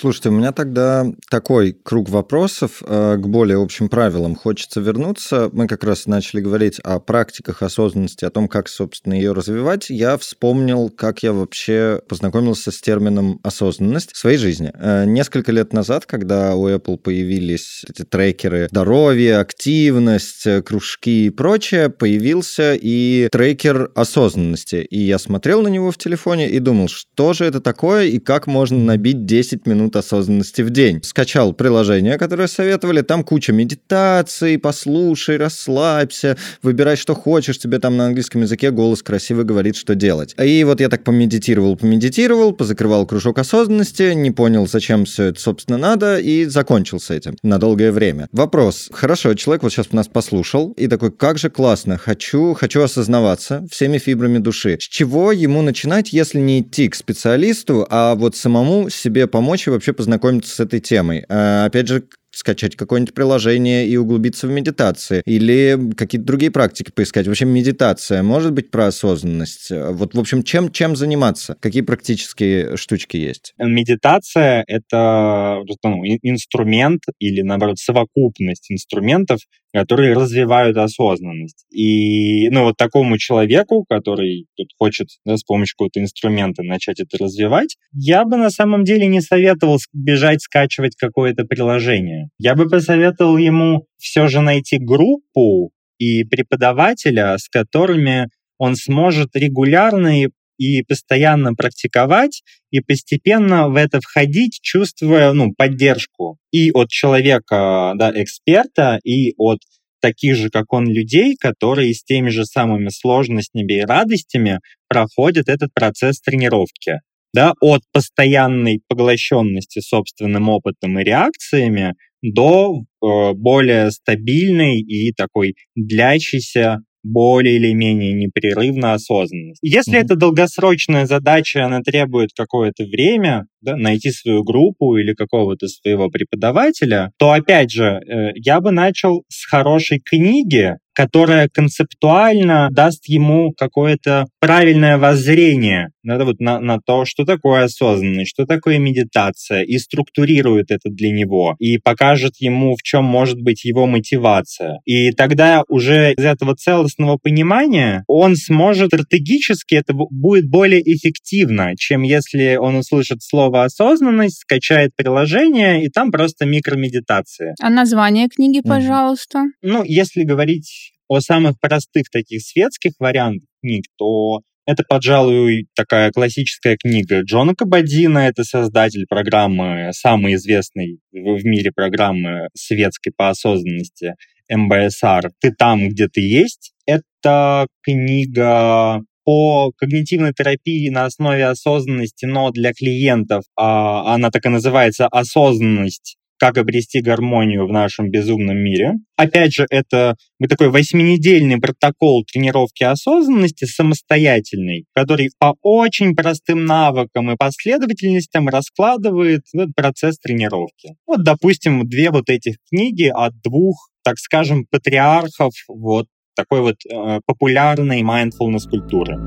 Слушайте, 0.00 0.28
у 0.28 0.32
меня 0.32 0.52
тогда 0.52 1.06
такой 1.28 1.72
круг 1.72 2.08
вопросов 2.08 2.84
э, 2.86 3.16
к 3.16 3.26
более 3.26 3.60
общим 3.60 3.88
правилам. 3.88 4.36
Хочется 4.36 4.78
вернуться. 4.78 5.50
Мы 5.52 5.66
как 5.66 5.82
раз 5.82 6.06
начали 6.06 6.40
говорить 6.40 6.78
о 6.84 7.00
практиках 7.00 7.62
осознанности, 7.64 8.24
о 8.24 8.30
том, 8.30 8.46
как, 8.46 8.68
собственно, 8.68 9.14
ее 9.14 9.32
развивать. 9.32 9.90
Я 9.90 10.16
вспомнил, 10.16 10.88
как 10.88 11.24
я 11.24 11.32
вообще 11.32 12.00
познакомился 12.08 12.70
с 12.70 12.80
термином 12.80 13.40
осознанность 13.42 14.12
в 14.12 14.18
своей 14.18 14.38
жизни. 14.38 14.70
Э, 14.72 15.04
несколько 15.04 15.50
лет 15.50 15.72
назад, 15.72 16.06
когда 16.06 16.54
у 16.54 16.68
Apple 16.68 16.96
появились 16.96 17.84
эти 17.88 18.04
трекеры 18.04 18.68
здоровья, 18.70 19.40
активность, 19.40 20.46
э, 20.46 20.62
кружки 20.62 21.26
и 21.26 21.30
прочее, 21.30 21.88
появился 21.88 22.74
и 22.80 23.28
трекер 23.32 23.90
осознанности. 23.96 24.76
И 24.76 25.00
я 25.00 25.18
смотрел 25.18 25.62
на 25.62 25.68
него 25.68 25.90
в 25.90 25.98
телефоне 25.98 26.48
и 26.48 26.60
думал, 26.60 26.86
что 26.86 27.32
же 27.32 27.46
это 27.46 27.60
такое 27.60 28.04
и 28.04 28.20
как 28.20 28.46
можно 28.46 28.78
набить 28.78 29.26
10 29.26 29.66
минут 29.66 29.87
минут 29.88 29.96
осознанности 29.96 30.62
в 30.62 30.70
день. 30.70 31.00
Скачал 31.02 31.52
приложение, 31.54 32.18
которое 32.18 32.46
советовали, 32.46 33.00
там 33.00 33.24
куча 33.24 33.52
медитаций, 33.52 34.58
послушай, 34.58 35.38
расслабься, 35.38 36.36
выбирай, 36.62 36.96
что 36.96 37.14
хочешь, 37.14 37.58
тебе 37.58 37.78
там 37.78 37.96
на 37.96 38.06
английском 38.06 38.42
языке 38.42 38.70
голос 38.70 39.02
красиво 39.02 39.44
говорит, 39.44 39.76
что 39.76 39.94
делать. 39.94 40.34
И 40.38 40.64
вот 40.64 40.80
я 40.80 40.88
так 40.88 41.04
помедитировал, 41.04 41.76
помедитировал, 41.76 42.52
позакрывал 42.52 43.06
кружок 43.06 43.38
осознанности, 43.38 44.12
не 44.14 44.30
понял, 44.30 44.66
зачем 44.66 45.04
все 45.04 45.24
это, 45.24 45.40
собственно, 45.40 45.78
надо, 45.78 46.18
и 46.18 46.44
закончил 46.44 47.00
с 47.00 47.10
этим 47.10 47.36
на 47.42 47.58
долгое 47.58 47.90
время. 47.90 48.28
Вопрос. 48.32 48.90
Хорошо, 48.92 49.34
человек 49.34 49.62
вот 49.62 49.72
сейчас 49.72 49.92
нас 49.92 50.08
послушал, 50.08 50.72
и 50.72 50.86
такой, 50.86 51.12
как 51.12 51.38
же 51.38 51.48
классно, 51.48 51.96
хочу, 51.96 52.52
хочу 52.54 52.82
осознаваться 52.82 53.66
всеми 53.70 53.98
фибрами 53.98 54.38
души. 54.38 54.76
С 54.78 54.84
чего 54.84 55.32
ему 55.32 55.62
начинать, 55.62 56.12
если 56.12 56.40
не 56.40 56.60
идти 56.60 56.88
к 56.88 56.94
специалисту, 56.94 57.86
а 57.88 58.14
вот 58.14 58.36
самому 58.36 58.90
себе 58.90 59.26
помочь 59.26 59.66
и 59.66 59.70
вообще 59.78 59.92
познакомиться 59.92 60.54
с 60.54 60.60
этой 60.60 60.80
темой. 60.80 61.24
А, 61.28 61.64
опять 61.66 61.88
же, 61.88 62.04
скачать 62.30 62.76
какое-нибудь 62.76 63.14
приложение 63.14 63.86
и 63.86 63.96
углубиться 63.96 64.46
в 64.46 64.50
медитации. 64.50 65.22
Или 65.24 65.78
какие-то 65.96 66.26
другие 66.26 66.50
практики 66.50 66.90
поискать. 66.90 67.26
В 67.26 67.30
общем, 67.30 67.48
медитация 67.48 68.22
может 68.22 68.52
быть 68.52 68.70
про 68.70 68.86
осознанность. 68.86 69.70
Вот, 69.70 70.14
в 70.14 70.20
общем, 70.20 70.42
чем, 70.42 70.70
чем 70.70 70.96
заниматься? 70.96 71.56
Какие 71.60 71.82
практические 71.82 72.76
штучки 72.76 73.16
есть? 73.16 73.54
Медитация— 73.58 74.64
это 74.66 75.62
ну, 75.84 76.04
инструмент 76.22 77.02
или, 77.18 77.42
наоборот, 77.42 77.78
совокупность 77.78 78.70
инструментов, 78.70 79.40
которые 79.72 80.14
развивают 80.14 80.76
осознанность. 80.76 81.66
И, 81.70 82.48
ну, 82.50 82.64
вот 82.64 82.76
такому 82.76 83.18
человеку, 83.18 83.84
который 83.88 84.46
тут 84.56 84.68
хочет 84.78 85.08
да, 85.24 85.36
с 85.36 85.44
помощью 85.44 85.74
какого-то 85.76 86.00
инструмента 86.00 86.62
начать 86.62 87.00
это 87.00 87.22
развивать, 87.22 87.76
я 87.92 88.24
бы 88.24 88.36
на 88.36 88.50
самом 88.50 88.84
деле 88.84 89.06
не 89.06 89.20
советовал 89.20 89.78
бежать 89.92 90.42
скачивать 90.42 90.96
какое-то 90.96 91.44
приложение. 91.44 92.17
Я 92.38 92.54
бы 92.54 92.68
посоветовал 92.68 93.36
ему 93.36 93.86
все 93.98 94.28
же 94.28 94.40
найти 94.40 94.78
группу 94.78 95.72
и 95.98 96.24
преподавателя, 96.24 97.36
с 97.38 97.48
которыми 97.48 98.28
он 98.58 98.76
сможет 98.76 99.34
регулярно 99.34 100.22
и 100.22 100.28
и 100.58 100.82
постоянно 100.82 101.54
практиковать, 101.54 102.42
и 102.70 102.80
постепенно 102.80 103.68
в 103.68 103.76
это 103.76 104.00
входить, 104.00 104.58
чувствуя 104.60 105.32
ну, 105.32 105.52
поддержку 105.56 106.36
и 106.50 106.70
от 106.72 106.88
человека, 106.88 107.92
да, 107.96 108.12
эксперта, 108.14 108.98
и 109.04 109.34
от 109.38 109.60
таких 110.00 110.36
же, 110.36 110.50
как 110.50 110.72
он, 110.72 110.86
людей, 110.86 111.36
которые 111.38 111.94
с 111.94 112.02
теми 112.02 112.28
же 112.28 112.44
самыми 112.44 112.88
сложностями 112.88 113.78
и 113.78 113.84
радостями 113.84 114.60
проходят 114.88 115.48
этот 115.48 115.72
процесс 115.72 116.20
тренировки. 116.20 117.00
Да, 117.34 117.52
от 117.60 117.82
постоянной 117.92 118.80
поглощенности 118.88 119.80
собственным 119.80 120.48
опытом 120.48 120.98
и 120.98 121.04
реакциями 121.04 121.94
до 122.22 122.80
э, 122.80 123.32
более 123.34 123.90
стабильной 123.90 124.80
и 124.80 125.12
такой 125.12 125.54
длящейся 125.76 126.78
более 127.04 127.56
или 127.56 127.72
менее 127.72 128.12
непрерывно 128.12 128.94
осознанность. 128.94 129.60
Если 129.62 129.98
mm-hmm. 129.98 130.04
это 130.04 130.16
долгосрочная 130.16 131.06
задача, 131.06 131.64
она 131.64 131.80
требует 131.80 132.30
какое-то 132.36 132.84
время, 132.84 133.46
да, 133.60 133.76
найти 133.76 134.10
свою 134.10 134.42
группу 134.42 134.96
или 134.96 135.14
какого-то 135.14 135.68
своего 135.68 136.08
преподавателя, 136.08 137.10
то 137.18 137.32
опять 137.32 137.70
же, 137.70 137.84
э, 137.84 138.30
я 138.34 138.60
бы 138.60 138.70
начал 138.70 139.24
с 139.28 139.46
хорошей 139.46 140.00
книги, 140.00 140.76
которая 140.98 141.48
концептуально 141.48 142.70
даст 142.72 143.08
ему 143.08 143.52
какое-то 143.56 144.26
правильное 144.40 144.98
воззрение 144.98 145.90
да, 146.16 146.24
вот 146.24 146.40
на, 146.40 146.58
на 146.60 146.78
то, 146.84 147.04
что 147.04 147.24
такое 147.24 147.64
осознанность, 147.64 148.30
что 148.30 148.46
такое 148.46 148.78
медитация, 148.78 149.62
и 149.62 149.78
структурирует 149.78 150.70
это 150.70 150.90
для 150.90 151.10
него, 151.10 151.54
и 151.58 151.78
покажет 151.78 152.34
ему, 152.38 152.74
в 152.76 152.82
чем 152.82 153.04
может 153.04 153.40
быть 153.40 153.64
его 153.64 153.86
мотивация. 153.86 154.80
И 154.86 155.10
тогда 155.12 155.62
уже 155.68 156.14
из 156.14 156.24
этого 156.24 156.56
целостного 156.56 157.18
понимания 157.22 158.04
он 158.06 158.36
сможет 158.36 158.88
стратегически, 158.88 159.74
это 159.74 159.92
будет 159.92 160.48
более 160.48 160.80
эффективно, 160.80 161.76
чем 161.76 162.02
если 162.02 162.56
он 162.56 162.76
услышит 162.76 163.22
слово 163.22 163.47
осознанность, 163.56 164.40
скачает 164.40 164.90
приложение, 164.96 165.84
и 165.84 165.88
там 165.88 166.10
просто 166.10 166.46
микромедитация. 166.46 167.54
А 167.60 167.70
название 167.70 168.28
книги, 168.28 168.60
пожалуйста? 168.60 169.44
Ну, 169.62 169.84
если 169.84 170.24
говорить 170.24 170.92
о 171.08 171.20
самых 171.20 171.58
простых 171.60 172.10
таких 172.10 172.42
светских 172.42 172.92
вариантах 172.98 173.48
книг, 173.62 173.84
то 173.96 174.40
это, 174.66 174.84
пожалуй, 174.86 175.66
такая 175.74 176.10
классическая 176.10 176.76
книга 176.76 177.22
Джона 177.22 177.54
Кабадина. 177.54 178.18
Это 178.18 178.44
создатель 178.44 179.06
программы, 179.08 179.90
самой 179.92 180.34
известной 180.34 180.98
в 181.10 181.44
мире 181.44 181.72
программы 181.74 182.48
светской 182.54 183.10
по 183.16 183.30
осознанности 183.30 184.14
МБСР 184.50 185.30
«Ты 185.40 185.52
там, 185.52 185.88
где 185.88 186.08
ты 186.08 186.20
есть». 186.20 186.74
Это 186.86 187.66
книга 187.82 189.00
по 189.28 189.72
когнитивной 189.76 190.32
терапии 190.32 190.88
на 190.88 191.04
основе 191.04 191.44
осознанности, 191.44 192.24
но 192.24 192.50
для 192.50 192.72
клиентов 192.72 193.44
а, 193.56 194.14
она 194.14 194.30
так 194.30 194.46
и 194.46 194.48
называется 194.48 195.06
осознанность 195.06 196.16
как 196.38 196.56
обрести 196.56 197.02
гармонию 197.02 197.66
в 197.66 197.70
нашем 197.70 198.10
безумном 198.10 198.56
мире. 198.56 198.92
Опять 199.16 199.52
же, 199.52 199.66
это 199.68 200.16
такой 200.48 200.70
восьминедельный 200.70 201.58
протокол 201.58 202.24
тренировки 202.24 202.84
осознанности 202.84 203.66
самостоятельный, 203.66 204.86
который 204.94 205.28
по 205.38 205.56
очень 205.60 206.16
простым 206.16 206.64
навыкам 206.64 207.30
и 207.30 207.36
последовательностям 207.36 208.48
раскладывает 208.48 209.42
процесс 209.76 210.18
тренировки. 210.18 210.94
Вот, 211.06 211.22
допустим, 211.22 211.86
две 211.86 212.10
вот 212.10 212.30
этих 212.30 212.54
книги 212.70 213.12
от 213.14 213.38
двух, 213.42 213.90
так 214.02 214.16
скажем, 214.18 214.64
патриархов 214.70 215.52
вот 215.68 216.06
такой 216.38 216.60
вот 216.60 216.76
э, 216.86 217.20
популярной 217.26 218.02
mindfulness 218.02 218.70
культуры. 218.70 219.18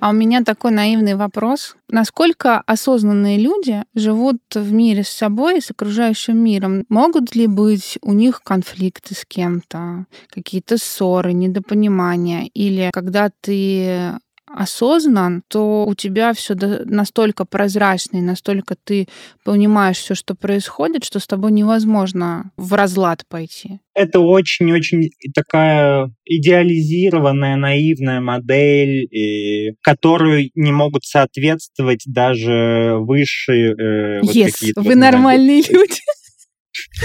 А 0.00 0.10
у 0.10 0.12
меня 0.12 0.42
такой 0.42 0.70
наивный 0.70 1.16
вопрос. 1.16 1.76
Насколько 1.90 2.60
осознанные 2.60 3.36
люди 3.36 3.82
живут 3.94 4.38
в 4.54 4.72
мире 4.72 5.02
с 5.02 5.08
собой 5.08 5.58
и 5.58 5.60
с 5.60 5.70
окружающим 5.70 6.38
миром? 6.38 6.84
Могут 6.88 7.34
ли 7.34 7.46
быть 7.46 7.98
у 8.00 8.12
них 8.12 8.42
конфликты 8.42 9.14
с 9.14 9.24
кем-то, 9.26 10.06
какие-то 10.30 10.78
ссоры, 10.78 11.32
недопонимания? 11.32 12.48
Или 12.54 12.90
когда 12.92 13.30
ты 13.40 14.14
осознан, 14.54 15.42
то 15.48 15.84
у 15.86 15.94
тебя 15.94 16.32
все 16.32 16.54
настолько 16.54 17.44
прозрачно 17.44 18.18
и 18.18 18.22
настолько 18.22 18.76
ты 18.82 19.08
понимаешь 19.44 19.98
все, 19.98 20.14
что 20.14 20.34
происходит, 20.34 21.04
что 21.04 21.18
с 21.20 21.26
тобой 21.26 21.52
невозможно 21.52 22.50
в 22.56 22.74
разлад 22.74 23.24
пойти. 23.28 23.80
Это 23.94 24.20
очень-очень 24.20 25.10
такая 25.34 26.12
идеализированная, 26.24 27.56
наивная 27.56 28.20
модель, 28.20 29.08
которую 29.82 30.50
не 30.54 30.72
могут 30.72 31.04
соответствовать 31.04 32.02
даже 32.06 32.96
высшие... 33.00 33.74
Э, 33.74 34.20
вот 34.22 34.34
yes, 34.34 34.72
вы 34.76 34.94
нормальные 34.94 35.62
люди 35.68 36.00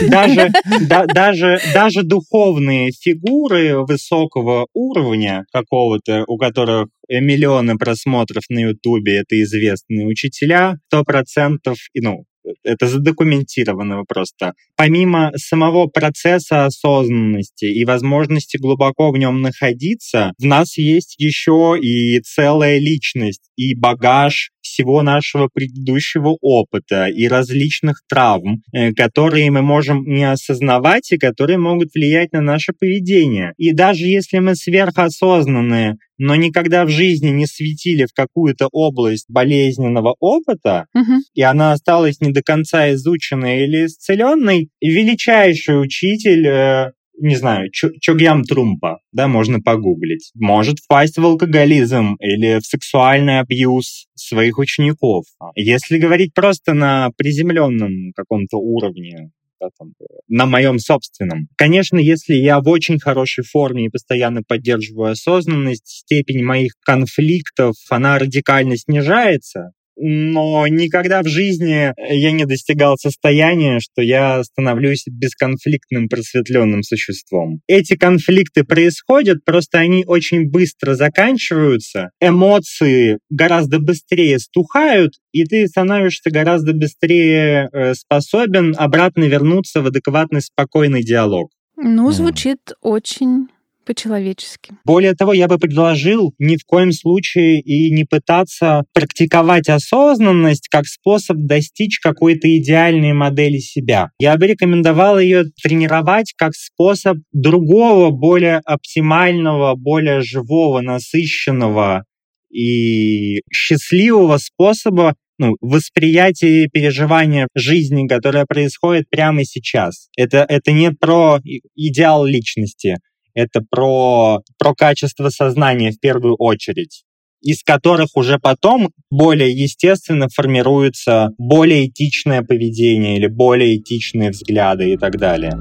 даже, 0.09 0.51
да, 0.87 1.05
даже, 1.05 1.59
даже 1.73 2.03
духовные 2.03 2.91
фигуры 2.91 3.83
высокого 3.85 4.67
уровня 4.73 5.45
какого-то, 5.51 6.23
у 6.27 6.37
которых 6.37 6.87
миллионы 7.19 7.77
просмотров 7.77 8.43
на 8.49 8.59
Ютубе, 8.59 9.19
это 9.19 9.41
известные 9.41 10.05
учителя, 10.05 10.77
сто 10.87 11.03
процентов, 11.03 11.77
ну, 11.95 12.25
это 12.63 12.87
задокументировано 12.87 14.03
просто. 14.07 14.53
Помимо 14.75 15.31
самого 15.35 15.87
процесса 15.87 16.65
осознанности 16.65 17.65
и 17.65 17.85
возможности 17.85 18.57
глубоко 18.57 19.11
в 19.11 19.17
нем 19.17 19.41
находиться, 19.41 20.33
в 20.37 20.45
нас 20.45 20.77
есть 20.77 21.15
еще 21.17 21.77
и 21.79 22.19
целая 22.21 22.79
личность, 22.79 23.49
и 23.55 23.75
багаж 23.75 24.51
всего 24.61 25.03
нашего 25.03 25.49
предыдущего 25.53 26.37
опыта 26.41 27.07
и 27.07 27.27
различных 27.27 28.01
травм, 28.09 28.63
э, 28.73 28.93
которые 28.93 29.51
мы 29.51 29.61
можем 29.61 30.03
не 30.03 30.23
осознавать 30.29 31.11
и 31.11 31.17
которые 31.17 31.59
могут 31.59 31.93
влиять 31.93 32.31
на 32.31 32.41
наше 32.41 32.73
поведение. 32.73 33.53
И 33.57 33.73
даже 33.73 34.05
если 34.05 34.39
мы 34.39 34.55
сверхосознанные, 34.55 35.97
но 36.17 36.35
никогда 36.35 36.85
в 36.85 36.89
жизни 36.89 37.29
не 37.29 37.47
светили 37.47 38.05
в 38.05 38.13
какую-то 38.13 38.67
область 38.71 39.25
болезненного 39.29 40.15
опыта, 40.19 40.87
угу. 40.93 41.21
и 41.33 41.41
она 41.41 41.73
осталась 41.73 42.21
не 42.21 42.31
до 42.31 42.41
конца 42.41 42.91
изученной 42.93 43.63
или 43.65 43.85
исцеленной, 43.85 44.69
величайший 44.81 45.81
учитель 45.81 46.47
э, 46.47 46.91
не 47.19 47.35
знаю, 47.35 47.69
Чогьям 47.71 48.43
Трумпа, 48.43 48.99
да, 49.11 49.27
можно 49.27 49.59
погуглить. 49.59 50.31
Может 50.35 50.79
впасть 50.79 51.17
в 51.17 51.25
алкоголизм 51.25 52.15
или 52.15 52.59
в 52.59 52.65
сексуальный 52.65 53.39
абьюз 53.39 54.07
своих 54.15 54.57
учеников. 54.57 55.25
Если 55.55 55.99
говорить 55.99 56.33
просто 56.33 56.73
на 56.73 57.11
приземленном 57.15 58.13
каком-то 58.15 58.57
уровне, 58.57 59.31
да, 59.63 59.69
там, 59.77 59.93
на 60.27 60.45
моем 60.45 60.79
собственном. 60.79 61.47
Конечно, 61.57 61.97
если 61.97 62.33
я 62.33 62.59
в 62.59 62.67
очень 62.67 62.99
хорошей 62.99 63.43
форме 63.43 63.85
и 63.85 63.89
постоянно 63.89 64.41
поддерживаю 64.45 65.11
осознанность, 65.11 65.87
степень 65.87 66.43
моих 66.43 66.73
конфликтов, 66.81 67.75
она 67.89 68.17
радикально 68.19 68.77
снижается, 68.77 69.71
но 69.95 70.67
никогда 70.67 71.21
в 71.21 71.27
жизни 71.27 71.93
я 72.11 72.31
не 72.31 72.45
достигал 72.45 72.97
состояния, 72.97 73.79
что 73.79 74.01
я 74.01 74.43
становлюсь 74.43 75.03
бесконфликтным 75.07 76.09
просветленным 76.09 76.83
существом. 76.83 77.61
Эти 77.67 77.95
конфликты 77.95 78.63
происходят, 78.63 79.43
просто 79.45 79.79
они 79.79 80.03
очень 80.05 80.49
быстро 80.49 80.95
заканчиваются, 80.95 82.09
эмоции 82.19 83.19
гораздо 83.29 83.79
быстрее 83.79 84.39
стухают, 84.39 85.13
и 85.31 85.45
ты 85.45 85.67
становишься 85.67 86.29
гораздо 86.29 86.73
быстрее 86.73 87.69
э, 87.71 87.93
способен 87.93 88.75
обратно 88.77 89.23
вернуться 89.23 89.81
в 89.81 89.87
адекватный, 89.87 90.41
спокойный 90.41 91.03
диалог. 91.03 91.49
Ну, 91.75 92.11
звучит 92.11 92.59
mm. 92.69 92.73
очень 92.81 93.47
по-человечески. 93.85 94.75
Более 94.85 95.13
того, 95.13 95.33
я 95.33 95.47
бы 95.47 95.57
предложил 95.57 96.33
ни 96.39 96.57
в 96.57 96.65
коем 96.65 96.91
случае 96.91 97.59
и 97.59 97.91
не 97.91 98.05
пытаться 98.05 98.83
практиковать 98.93 99.69
осознанность 99.69 100.67
как 100.69 100.85
способ 100.85 101.37
достичь 101.37 101.99
какой-то 101.99 102.47
идеальной 102.57 103.13
модели 103.13 103.57
себя. 103.57 104.09
Я 104.19 104.37
бы 104.37 104.47
рекомендовал 104.47 105.19
ее 105.19 105.45
тренировать 105.61 106.33
как 106.37 106.53
способ 106.55 107.17
другого, 107.31 108.11
более 108.11 108.61
оптимального, 108.65 109.75
более 109.75 110.21
живого, 110.21 110.81
насыщенного 110.81 112.05
и 112.51 113.41
счастливого 113.51 114.37
способа 114.37 115.15
ну, 115.39 115.55
восприятие 115.61 116.65
и 116.65 116.69
переживание 116.69 117.47
жизни, 117.55 118.07
которое 118.07 118.45
происходит 118.45 119.09
прямо 119.09 119.43
сейчас. 119.43 120.09
Это, 120.15 120.45
это 120.47 120.71
не 120.71 120.91
про 120.91 121.39
идеал 121.75 122.25
личности 122.25 122.97
это 123.33 123.61
про, 123.69 124.41
про 124.57 124.75
качество 124.75 125.29
сознания 125.29 125.91
в 125.91 125.99
первую 125.99 126.35
очередь 126.35 127.03
из 127.43 127.61
которых 127.61 128.15
уже 128.15 128.39
потом 128.39 128.91
более 129.11 129.51
естественно 129.51 130.29
формируется 130.33 131.31
более 131.37 131.87
этичное 131.87 132.41
поведение 132.41 133.17
или 133.17 133.27
более 133.27 133.77
этичные 133.77 134.31
взгляды 134.31 134.93
и 134.93 134.97
так 134.97 135.17
далее. 135.17 135.51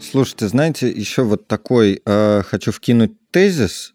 Слушайте, 0.00 0.48
знаете, 0.48 0.88
еще 0.88 1.24
вот 1.24 1.46
такой 1.46 2.00
э, 2.04 2.42
хочу 2.46 2.72
вкинуть 2.72 3.12
тезис, 3.30 3.92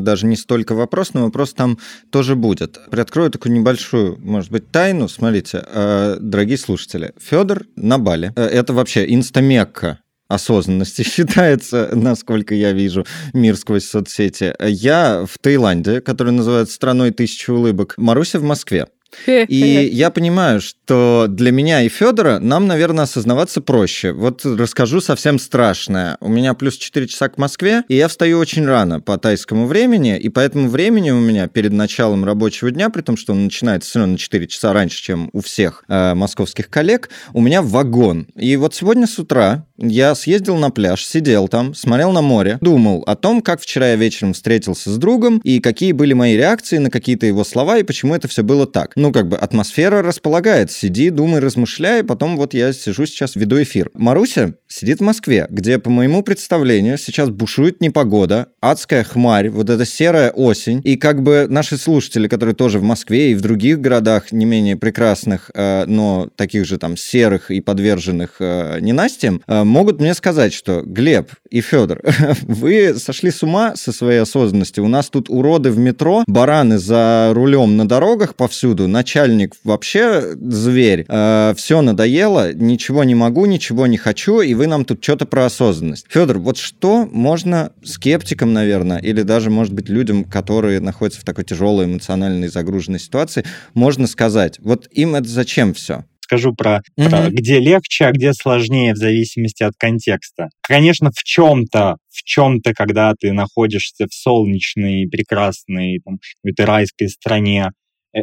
даже 0.00 0.26
не 0.26 0.36
столько 0.36 0.74
вопрос, 0.74 1.14
но 1.14 1.24
вопрос 1.24 1.54
там 1.54 1.78
тоже 2.10 2.36
будет. 2.36 2.78
Приоткрою 2.90 3.30
такую 3.30 3.52
небольшую, 3.52 4.18
может 4.20 4.50
быть, 4.50 4.70
тайну. 4.70 5.08
Смотрите, 5.08 5.64
э, 5.66 6.16
дорогие 6.20 6.58
слушатели, 6.58 7.12
Федор 7.20 7.66
на 7.76 7.98
Бали. 7.98 8.32
Э, 8.36 8.44
это 8.44 8.72
вообще 8.72 9.12
инстамекка 9.12 9.98
осознанности 10.28 11.02
считается, 11.08 11.90
насколько 11.92 12.54
я 12.54 12.72
вижу 12.72 13.06
мир 13.32 13.56
сквозь 13.56 13.84
соцсети. 13.84 14.54
Я 14.60 15.24
в 15.28 15.38
Таиланде, 15.38 16.00
который 16.00 16.32
называется 16.32 16.74
страной 16.74 17.10
тысячи 17.10 17.50
улыбок. 17.50 17.94
Маруся 17.96 18.38
в 18.38 18.42
Москве. 18.42 18.86
И 19.26 19.90
я 19.92 20.10
понимаю, 20.10 20.60
что 20.60 21.26
для 21.28 21.52
меня 21.52 21.82
и 21.82 21.88
Федора 21.88 22.38
нам, 22.38 22.66
наверное, 22.66 23.04
осознаваться 23.04 23.60
проще. 23.60 24.12
Вот 24.12 24.44
расскажу 24.44 25.00
совсем 25.00 25.38
страшное. 25.38 26.16
У 26.20 26.28
меня 26.28 26.54
плюс 26.54 26.76
4 26.76 27.06
часа 27.08 27.28
к 27.28 27.38
Москве, 27.38 27.84
и 27.88 27.96
я 27.96 28.08
встаю 28.08 28.38
очень 28.38 28.66
рано 28.66 29.00
по 29.00 29.18
тайскому 29.18 29.66
времени, 29.66 30.18
и 30.18 30.28
по 30.28 30.40
этому 30.40 30.68
времени 30.68 31.10
у 31.10 31.20
меня 31.20 31.48
перед 31.48 31.72
началом 31.72 32.24
рабочего 32.24 32.70
дня, 32.70 32.90
при 32.90 33.02
том, 33.02 33.16
что 33.16 33.32
он 33.32 33.44
начинается 33.44 33.90
все 33.90 33.98
равно 34.00 34.12
на 34.12 34.18
4 34.18 34.46
часа 34.46 34.72
раньше, 34.72 35.02
чем 35.02 35.30
у 35.32 35.40
всех 35.40 35.84
э, 35.88 36.14
московских 36.14 36.68
коллег, 36.68 37.10
у 37.32 37.40
меня 37.40 37.62
вагон. 37.62 38.26
И 38.36 38.56
вот 38.56 38.74
сегодня 38.74 39.06
с 39.06 39.18
утра 39.18 39.66
я 39.76 40.14
съездил 40.14 40.56
на 40.56 40.70
пляж, 40.70 41.04
сидел 41.04 41.48
там, 41.48 41.74
смотрел 41.74 42.12
на 42.12 42.22
море, 42.22 42.58
думал 42.60 43.02
о 43.06 43.16
том, 43.16 43.42
как 43.42 43.60
вчера 43.60 43.90
я 43.90 43.96
вечером 43.96 44.32
встретился 44.32 44.90
с 44.90 44.96
другом, 44.96 45.38
и 45.38 45.60
какие 45.60 45.92
были 45.92 46.12
мои 46.12 46.36
реакции 46.36 46.78
на 46.78 46.90
какие-то 46.90 47.26
его 47.26 47.44
слова, 47.44 47.78
и 47.78 47.82
почему 47.82 48.14
это 48.14 48.28
все 48.28 48.42
было 48.42 48.66
так. 48.66 48.92
Ну, 49.04 49.12
как 49.12 49.28
бы 49.28 49.36
атмосфера 49.36 50.00
располагает. 50.00 50.72
Сиди, 50.72 51.10
думай, 51.10 51.38
размышляй, 51.38 52.02
потом 52.02 52.38
вот 52.38 52.54
я 52.54 52.72
сижу 52.72 53.04
сейчас, 53.04 53.36
веду 53.36 53.62
эфир. 53.62 53.90
Маруся 53.92 54.54
сидит 54.66 55.00
в 55.00 55.02
Москве, 55.02 55.46
где, 55.50 55.78
по 55.78 55.90
моему 55.90 56.22
представлению, 56.22 56.96
сейчас 56.96 57.28
бушует 57.28 57.82
непогода, 57.82 58.46
адская 58.62 59.04
хмарь, 59.04 59.50
вот 59.50 59.68
эта 59.68 59.84
серая 59.84 60.30
осень, 60.30 60.80
и 60.84 60.96
как 60.96 61.22
бы 61.22 61.46
наши 61.50 61.76
слушатели, 61.76 62.28
которые 62.28 62.54
тоже 62.54 62.78
в 62.78 62.82
Москве 62.82 63.32
и 63.32 63.34
в 63.34 63.42
других 63.42 63.78
городах 63.78 64.32
не 64.32 64.46
менее 64.46 64.76
прекрасных, 64.76 65.50
э, 65.52 65.84
но 65.84 66.30
таких 66.34 66.64
же 66.64 66.78
там 66.78 66.96
серых 66.96 67.50
и 67.50 67.60
подверженных 67.60 68.36
э, 68.40 68.78
ненастьям, 68.80 69.42
э, 69.46 69.64
могут 69.64 70.00
мне 70.00 70.14
сказать, 70.14 70.54
что 70.54 70.80
Глеб 70.80 71.30
и 71.50 71.60
Федор, 71.60 72.00
вы 72.40 72.94
сошли 72.96 73.30
с 73.30 73.42
ума 73.42 73.76
со 73.76 73.92
своей 73.92 74.20
осознанностью. 74.20 74.82
У 74.82 74.88
нас 74.88 75.10
тут 75.10 75.28
уроды 75.28 75.70
в 75.70 75.78
метро, 75.78 76.24
бараны 76.26 76.78
за 76.78 77.32
рулем 77.34 77.76
на 77.76 77.86
дорогах 77.86 78.34
повсюду, 78.34 78.83
виду 78.84 78.92
начальник 78.92 79.54
вообще 79.64 80.34
зверь, 80.40 81.04
э, 81.08 81.54
все 81.56 81.80
надоело, 81.80 82.52
ничего 82.52 83.04
не 83.04 83.14
могу, 83.14 83.46
ничего 83.46 83.86
не 83.86 83.96
хочу, 83.96 84.40
и 84.40 84.54
вы 84.54 84.66
нам 84.66 84.84
тут 84.84 85.02
что-то 85.02 85.26
про 85.26 85.46
осознанность. 85.46 86.06
Федор, 86.08 86.38
вот 86.38 86.56
что 86.56 87.06
можно 87.06 87.72
скептикам, 87.82 88.52
наверное, 88.52 88.98
или 88.98 89.22
даже, 89.22 89.50
может 89.50 89.72
быть, 89.72 89.88
людям, 89.88 90.24
которые 90.24 90.80
находятся 90.80 91.20
в 91.20 91.24
такой 91.24 91.44
тяжелой 91.44 91.86
эмоциональной 91.86 92.48
загруженной 92.48 93.00
ситуации, 93.00 93.44
можно 93.74 94.06
сказать? 94.06 94.58
Вот 94.60 94.88
им 94.90 95.14
это 95.14 95.28
зачем 95.28 95.74
все? 95.74 96.04
скажу 96.24 96.54
про, 96.54 96.80
mm-hmm. 96.98 97.10
про 97.10 97.30
где 97.30 97.60
легче, 97.60 98.06
а 98.06 98.12
где 98.12 98.32
сложнее 98.32 98.94
в 98.94 98.96
зависимости 98.96 99.62
от 99.62 99.74
контекста. 99.78 100.48
Конечно, 100.62 101.10
в 101.10 101.22
чем-то, 101.22 101.96
в 102.08 102.22
чем-то, 102.24 102.72
когда 102.72 103.14
ты 103.18 103.32
находишься 103.32 104.06
в 104.08 104.14
солнечной, 104.14 105.06
прекрасной, 105.10 106.00
там, 106.04 106.18
какой-то 106.42 106.66
райской 106.66 107.08
стране, 107.08 107.68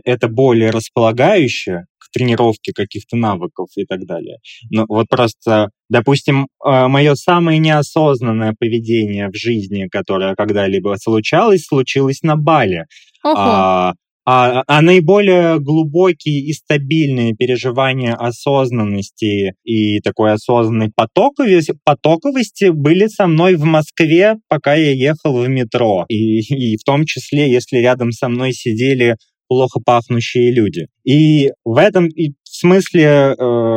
это 0.04 0.28
более 0.28 0.70
располагающее 0.72 1.86
к 1.98 2.12
тренировке 2.12 2.74
каких-то 2.74 3.16
навыков 3.16 3.70
и 3.76 3.86
так 3.86 4.06
далее. 4.06 4.38
Но 4.70 4.86
вот 4.88 5.08
просто, 5.10 5.70
допустим, 5.90 6.48
э, 6.66 6.88
мое 6.88 7.16
самое 7.16 7.60
неосознанное 7.60 8.56
поведение 8.58 9.30
в 9.30 9.36
жизни, 9.36 9.88
которое 9.90 10.36
когда-либо 10.36 10.96
случалось, 11.00 11.66
случилось 11.66 12.22
на 12.24 12.36
Бали. 12.36 12.86
А, 13.24 13.94
а, 14.24 14.64
а 14.68 14.82
наиболее 14.82 15.60
глубокие 15.60 16.42
и 16.42 16.54
стабильные 16.54 17.34
переживания 17.34 18.14
осознанности 18.14 19.56
и 19.64 20.00
такой 20.02 20.34
осознанной 20.34 20.92
потоковости, 20.96 21.74
потоковости 21.84 22.70
были 22.70 23.08
со 23.08 23.26
мной 23.26 23.56
в 23.56 23.64
Москве, 23.64 24.36
пока 24.48 24.76
я 24.76 24.92
ехал 24.92 25.38
в 25.38 25.48
метро. 25.48 26.06
И, 26.08 26.40
и 26.40 26.78
в 26.78 26.84
том 26.84 27.06
числе, 27.06 27.52
если 27.52 27.78
рядом 27.78 28.12
со 28.12 28.30
мной 28.30 28.54
сидели 28.54 29.18
плохо 29.52 29.82
пахнущие 29.86 30.54
люди. 30.54 30.88
И 31.04 31.50
в 31.66 31.78
этом 31.78 32.08
смысле 32.46 33.04
э, 33.04 33.34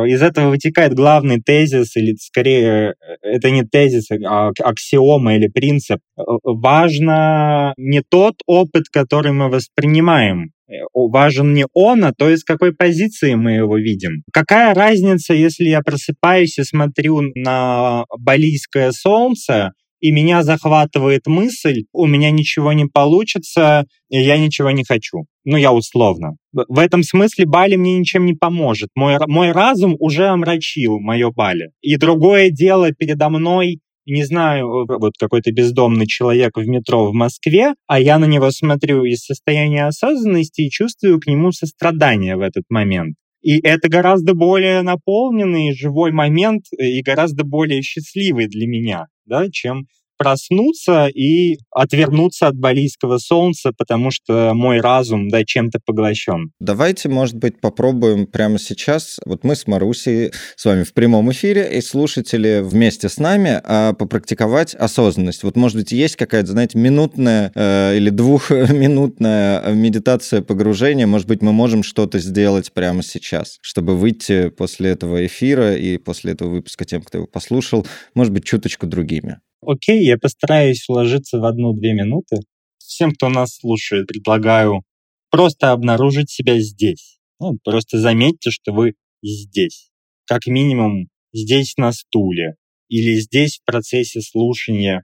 из 0.07 0.21
этого 0.21 0.51
вытекает 0.51 0.93
главный 0.93 1.41
тезис, 1.41 1.97
или 1.97 2.15
скорее 2.15 2.93
это 3.21 3.51
не 3.51 3.63
тезис, 3.63 4.09
а 4.25 4.51
аксиома 4.63 5.35
или 5.35 5.49
принцип. 5.49 5.99
Важно 6.15 7.73
не 7.75 8.01
тот 8.01 8.35
опыт, 8.47 8.83
который 8.89 9.33
мы 9.33 9.49
воспринимаем, 9.49 10.51
важен 10.93 11.53
не 11.53 11.65
он, 11.73 12.05
а 12.05 12.13
то, 12.17 12.29
из 12.29 12.45
какой 12.45 12.73
позиции 12.73 13.33
мы 13.33 13.55
его 13.55 13.77
видим. 13.77 14.23
Какая 14.31 14.73
разница, 14.73 15.33
если 15.33 15.65
я 15.65 15.81
просыпаюсь 15.81 16.57
и 16.57 16.63
смотрю 16.63 17.19
на 17.35 18.05
балийское 18.17 18.93
солнце, 18.93 19.71
и 20.05 20.11
меня 20.11 20.43
захватывает 20.43 21.25
мысль, 21.25 21.85
у 21.91 22.05
меня 22.05 22.29
ничего 22.29 22.73
не 22.73 22.85
получится, 22.85 23.85
и 24.07 24.19
я 24.19 24.37
ничего 24.37 24.69
не 24.69 24.83
хочу. 24.83 25.25
Ну, 25.45 25.57
я 25.57 25.73
условно. 25.73 26.35
В 26.53 26.77
этом 26.77 27.01
смысле 27.01 27.47
Бали 27.47 27.75
мне 27.75 27.97
ничем 27.97 28.27
не 28.27 28.35
поможет. 28.35 28.89
Мой, 28.93 29.17
мой 29.25 29.51
разум 29.51 29.95
уже 29.97 30.27
омрачил 30.27 30.99
мое 30.99 31.31
Бали. 31.31 31.71
И 31.81 31.97
другое 31.97 32.51
дело 32.51 32.91
передо 32.91 33.29
мной 33.29 33.79
не 34.07 34.23
знаю, 34.23 34.85
вот 34.87 35.13
какой-то 35.19 35.51
бездомный 35.51 36.05
человек 36.05 36.51
в 36.55 36.67
метро 36.67 37.09
в 37.09 37.13
Москве, 37.13 37.73
а 37.87 37.99
я 37.99 38.19
на 38.19 38.25
него 38.25 38.51
смотрю 38.51 39.03
из 39.03 39.25
состояния 39.25 39.87
осознанности 39.87 40.61
и 40.61 40.69
чувствую 40.69 41.19
к 41.19 41.25
нему 41.25 41.51
сострадание 41.51 42.35
в 42.35 42.41
этот 42.41 42.65
момент. 42.69 43.15
И 43.45 43.59
это 43.61 43.89
гораздо 43.89 44.33
более 44.33 44.81
наполненный 44.81 45.71
живой 45.71 46.11
момент 46.11 46.65
и 46.71 47.03
гораздо 47.03 47.43
более 47.43 47.83
счастливый 47.83 48.47
для 48.47 48.65
меня, 48.65 49.05
да, 49.25 49.51
чем 49.51 49.85
проснуться 50.17 51.07
и 51.07 51.57
отвернуться 51.71 52.47
от 52.47 52.55
балийского 52.55 53.17
солнца, 53.17 53.71
потому 53.77 54.11
что 54.11 54.51
мой 54.53 54.79
разум, 54.79 55.29
да, 55.29 55.43
чем-то 55.43 55.79
поглощен. 55.85 56.51
Давайте, 56.59 57.09
может 57.09 57.35
быть, 57.35 57.59
попробуем 57.59 58.27
прямо 58.27 58.59
сейчас. 58.59 59.19
Вот 59.25 59.43
мы 59.43 59.55
с 59.55 59.67
Марусей 59.67 60.31
с 60.55 60.65
вами 60.65 60.83
в 60.83 60.93
прямом 60.93 61.31
эфире, 61.31 61.77
и 61.77 61.81
слушатели 61.81 62.61
вместе 62.63 63.09
с 63.09 63.17
нами 63.17 63.61
а, 63.63 63.93
попрактиковать 63.93 64.75
осознанность. 64.75 65.43
Вот, 65.43 65.55
может 65.55 65.77
быть, 65.77 65.91
есть 65.91 66.15
какая-то, 66.15 66.51
знаете, 66.51 66.77
минутная 66.77 67.51
э, 67.55 67.97
или 67.97 68.09
двухминутная 68.09 69.73
медитация 69.73 70.41
погружения. 70.41 71.07
Может 71.07 71.27
быть, 71.27 71.41
мы 71.41 71.51
можем 71.51 71.83
что-то 71.83 72.19
сделать 72.19 72.71
прямо 72.73 73.03
сейчас, 73.03 73.57
чтобы 73.61 73.95
выйти 73.95 74.49
после 74.49 74.91
этого 74.91 75.25
эфира 75.25 75.75
и 75.75 75.97
после 75.97 76.33
этого 76.33 76.49
выпуска 76.49 76.85
тем, 76.85 77.01
кто 77.01 77.19
его 77.19 77.27
послушал, 77.27 77.85
может 78.13 78.33
быть, 78.33 78.45
чуточку 78.45 78.87
другими. 78.87 79.39
Окей, 79.61 80.05
я 80.05 80.17
постараюсь 80.17 80.87
уложиться 80.87 81.39
в 81.39 81.45
одну-две 81.45 81.93
минуты. 81.93 82.37
Всем, 82.77 83.13
кто 83.13 83.29
нас 83.29 83.57
слушает, 83.57 84.07
предлагаю 84.07 84.83
просто 85.29 85.71
обнаружить 85.71 86.29
себя 86.29 86.59
здесь. 86.59 87.19
Ну, 87.39 87.57
просто 87.63 87.99
заметьте, 87.99 88.51
что 88.51 88.71
вы 88.71 88.95
здесь. 89.21 89.91
Как 90.25 90.47
минимум 90.47 91.07
здесь 91.33 91.75
на 91.77 91.91
стуле 91.91 92.55
или 92.87 93.19
здесь 93.19 93.59
в 93.59 93.65
процессе 93.65 94.21
слушания 94.21 95.03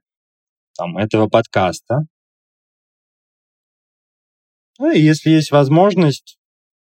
там, 0.78 0.98
этого 0.98 1.28
подкаста. 1.28 2.06
Ну, 4.80 4.92
и 4.92 5.00
если 5.00 5.32
есть 5.32 5.52
возможность, 5.52 6.40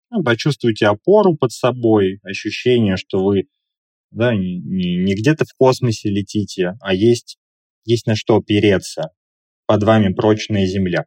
ну, 0.09 0.23
почувствуйте 0.23 0.87
опору 0.87 1.35
под 1.35 1.51
собой, 1.51 2.19
ощущение, 2.23 2.97
что 2.97 3.23
вы 3.23 3.47
да, 4.11 4.33
не, 4.35 4.59
не, 4.59 5.15
где-то 5.15 5.45
в 5.45 5.53
космосе 5.57 6.09
летите, 6.09 6.73
а 6.81 6.93
есть 6.93 7.37
есть 7.85 8.07
на 8.07 8.15
что 8.15 8.37
опереться. 8.37 9.09
Под 9.65 9.83
вами 9.83 10.13
прочная 10.13 10.65
земля. 10.65 11.05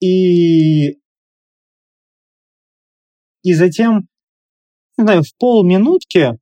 И, 0.00 0.90
и 3.42 3.54
затем, 3.54 4.08
не 4.98 5.04
знаю, 5.04 5.22
в 5.22 5.34
полминутки 5.38 6.32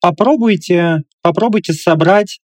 попробуйте, 0.00 1.02
попробуйте 1.20 1.74
собрать 1.74 2.40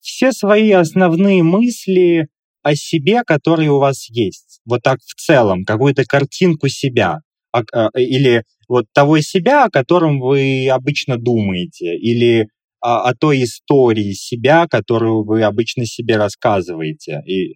все 0.00 0.30
свои 0.32 0.70
основные 0.70 1.42
мысли 1.42 2.28
о 2.66 2.74
себе, 2.74 3.22
которые 3.24 3.70
у 3.70 3.78
вас 3.78 4.08
есть. 4.10 4.60
Вот 4.64 4.82
так 4.82 4.98
в 5.00 5.14
целом, 5.14 5.64
какую-то 5.64 6.04
картинку 6.04 6.68
себя. 6.68 7.20
А, 7.52 7.62
а, 7.72 7.90
или 7.96 8.42
вот 8.68 8.86
того 8.92 9.20
себя, 9.20 9.66
о 9.66 9.70
котором 9.70 10.18
вы 10.18 10.68
обычно 10.68 11.16
думаете, 11.16 11.96
или 11.96 12.48
о, 12.80 13.08
о 13.08 13.14
той 13.14 13.44
истории 13.44 14.12
себя, 14.14 14.66
которую 14.68 15.24
вы 15.24 15.44
обычно 15.44 15.86
себе 15.86 16.16
рассказываете. 16.16 17.20
И 17.24 17.54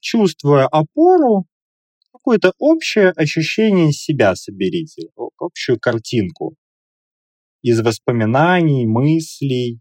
чувствуя 0.00 0.66
опору, 0.66 1.46
какое-то 2.28 2.52
общее 2.58 3.08
ощущение 3.12 3.90
себя 3.90 4.36
соберите, 4.36 5.08
общую 5.38 5.80
картинку 5.80 6.56
из 7.62 7.80
воспоминаний, 7.80 8.86
мыслей, 8.86 9.80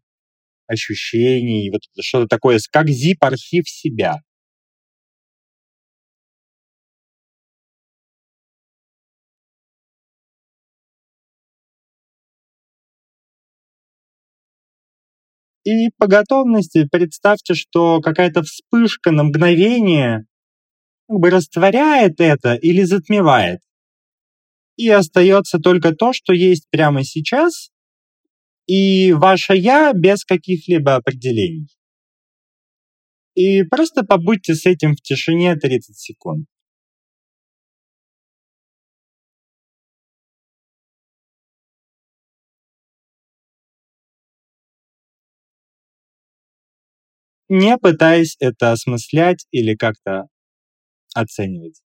ощущений, 0.66 1.70
вот 1.70 1.82
что-то 2.02 2.28
такое, 2.28 2.58
как 2.72 2.88
zip-архив 2.88 3.68
себя. 3.68 4.22
И 15.66 15.90
по 15.98 16.08
готовности 16.08 16.88
представьте, 16.90 17.56
что 17.56 18.00
какая-то 18.00 18.42
вспышка 18.42 19.12
на 19.12 19.26
мгновение 19.26 20.26
как 21.08 21.18
бы 21.20 21.30
растворяет 21.30 22.20
это 22.20 22.56
или 22.56 22.84
затмевает. 22.84 23.60
И 24.76 24.90
остается 24.90 25.60
только 25.60 25.96
то, 25.96 26.14
что 26.14 26.34
есть 26.34 26.68
прямо 26.70 27.04
сейчас, 27.04 27.72
и 28.68 29.14
ваше 29.14 29.56
«я» 29.56 29.94
без 29.94 30.24
каких-либо 30.24 30.96
определений. 30.96 31.68
И 33.34 33.64
просто 33.64 34.04
побудьте 34.04 34.56
с 34.56 34.66
этим 34.66 34.96
в 34.96 35.02
тишине 35.02 35.56
30 35.56 35.98
секунд. 35.98 36.48
не 47.50 47.78
пытаясь 47.78 48.36
это 48.40 48.74
осмыслять 48.74 49.46
или 49.52 49.74
как-то 49.76 50.28
оценивать. 51.22 51.82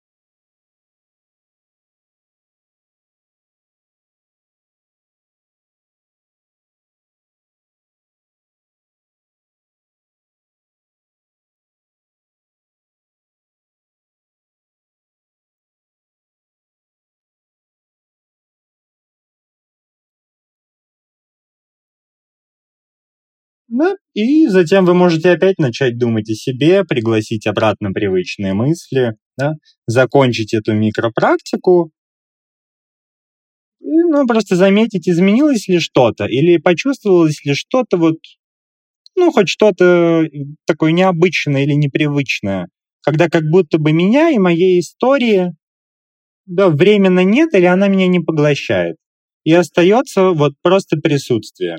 Да, 23.78 23.94
и 24.12 24.48
затем 24.48 24.84
вы 24.86 24.94
можете 24.94 25.30
опять 25.30 25.58
начать 25.58 25.98
думать 25.98 26.28
о 26.28 26.34
себе, 26.34 26.82
пригласить 26.82 27.46
обратно 27.46 27.92
привычные 27.92 28.52
мысли, 28.52 29.14
да, 29.36 29.52
закончить 29.86 30.52
эту 30.52 30.72
микропрактику, 30.74 31.92
ну, 33.80 34.26
просто 34.26 34.56
заметить, 34.56 35.08
изменилось 35.08 35.68
ли 35.68 35.78
что-то, 35.78 36.24
или 36.26 36.56
почувствовалось 36.56 37.44
ли 37.44 37.54
что-то 37.54 37.98
вот, 37.98 38.16
ну, 39.16 39.30
хоть 39.32 39.48
что-то 39.48 40.24
такое 40.66 40.92
необычное 40.92 41.62
или 41.64 41.74
непривычное, 41.74 42.68
когда 43.02 43.28
как 43.28 43.44
будто 43.44 43.78
бы 43.78 43.92
меня 43.92 44.30
и 44.30 44.38
моей 44.38 44.80
истории 44.80 45.52
да, 46.46 46.68
временно 46.70 47.24
нет, 47.24 47.54
или 47.54 47.66
она 47.66 47.88
меня 47.88 48.08
не 48.08 48.20
поглощает. 48.20 48.96
И 49.44 49.52
остается 49.52 50.30
вот 50.30 50.54
просто 50.62 50.96
присутствие. 50.98 51.78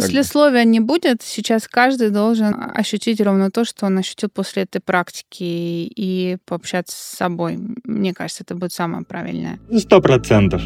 Послесловия 0.00 0.64
не 0.64 0.80
будет. 0.80 1.22
Сейчас 1.22 1.68
каждый 1.68 2.10
должен 2.10 2.54
ощутить 2.74 3.20
ровно 3.20 3.50
то, 3.50 3.64
что 3.64 3.86
он 3.86 3.98
ощутил 3.98 4.28
после 4.28 4.62
этой 4.62 4.80
практики 4.80 5.42
и 5.42 6.36
пообщаться 6.44 6.96
с 6.96 7.16
собой. 7.16 7.58
Мне 7.84 8.14
кажется, 8.14 8.44
это 8.44 8.54
будет 8.54 8.72
самое 8.72 9.04
правильное. 9.04 9.58
Сто 9.76 10.00
процентов. 10.00 10.62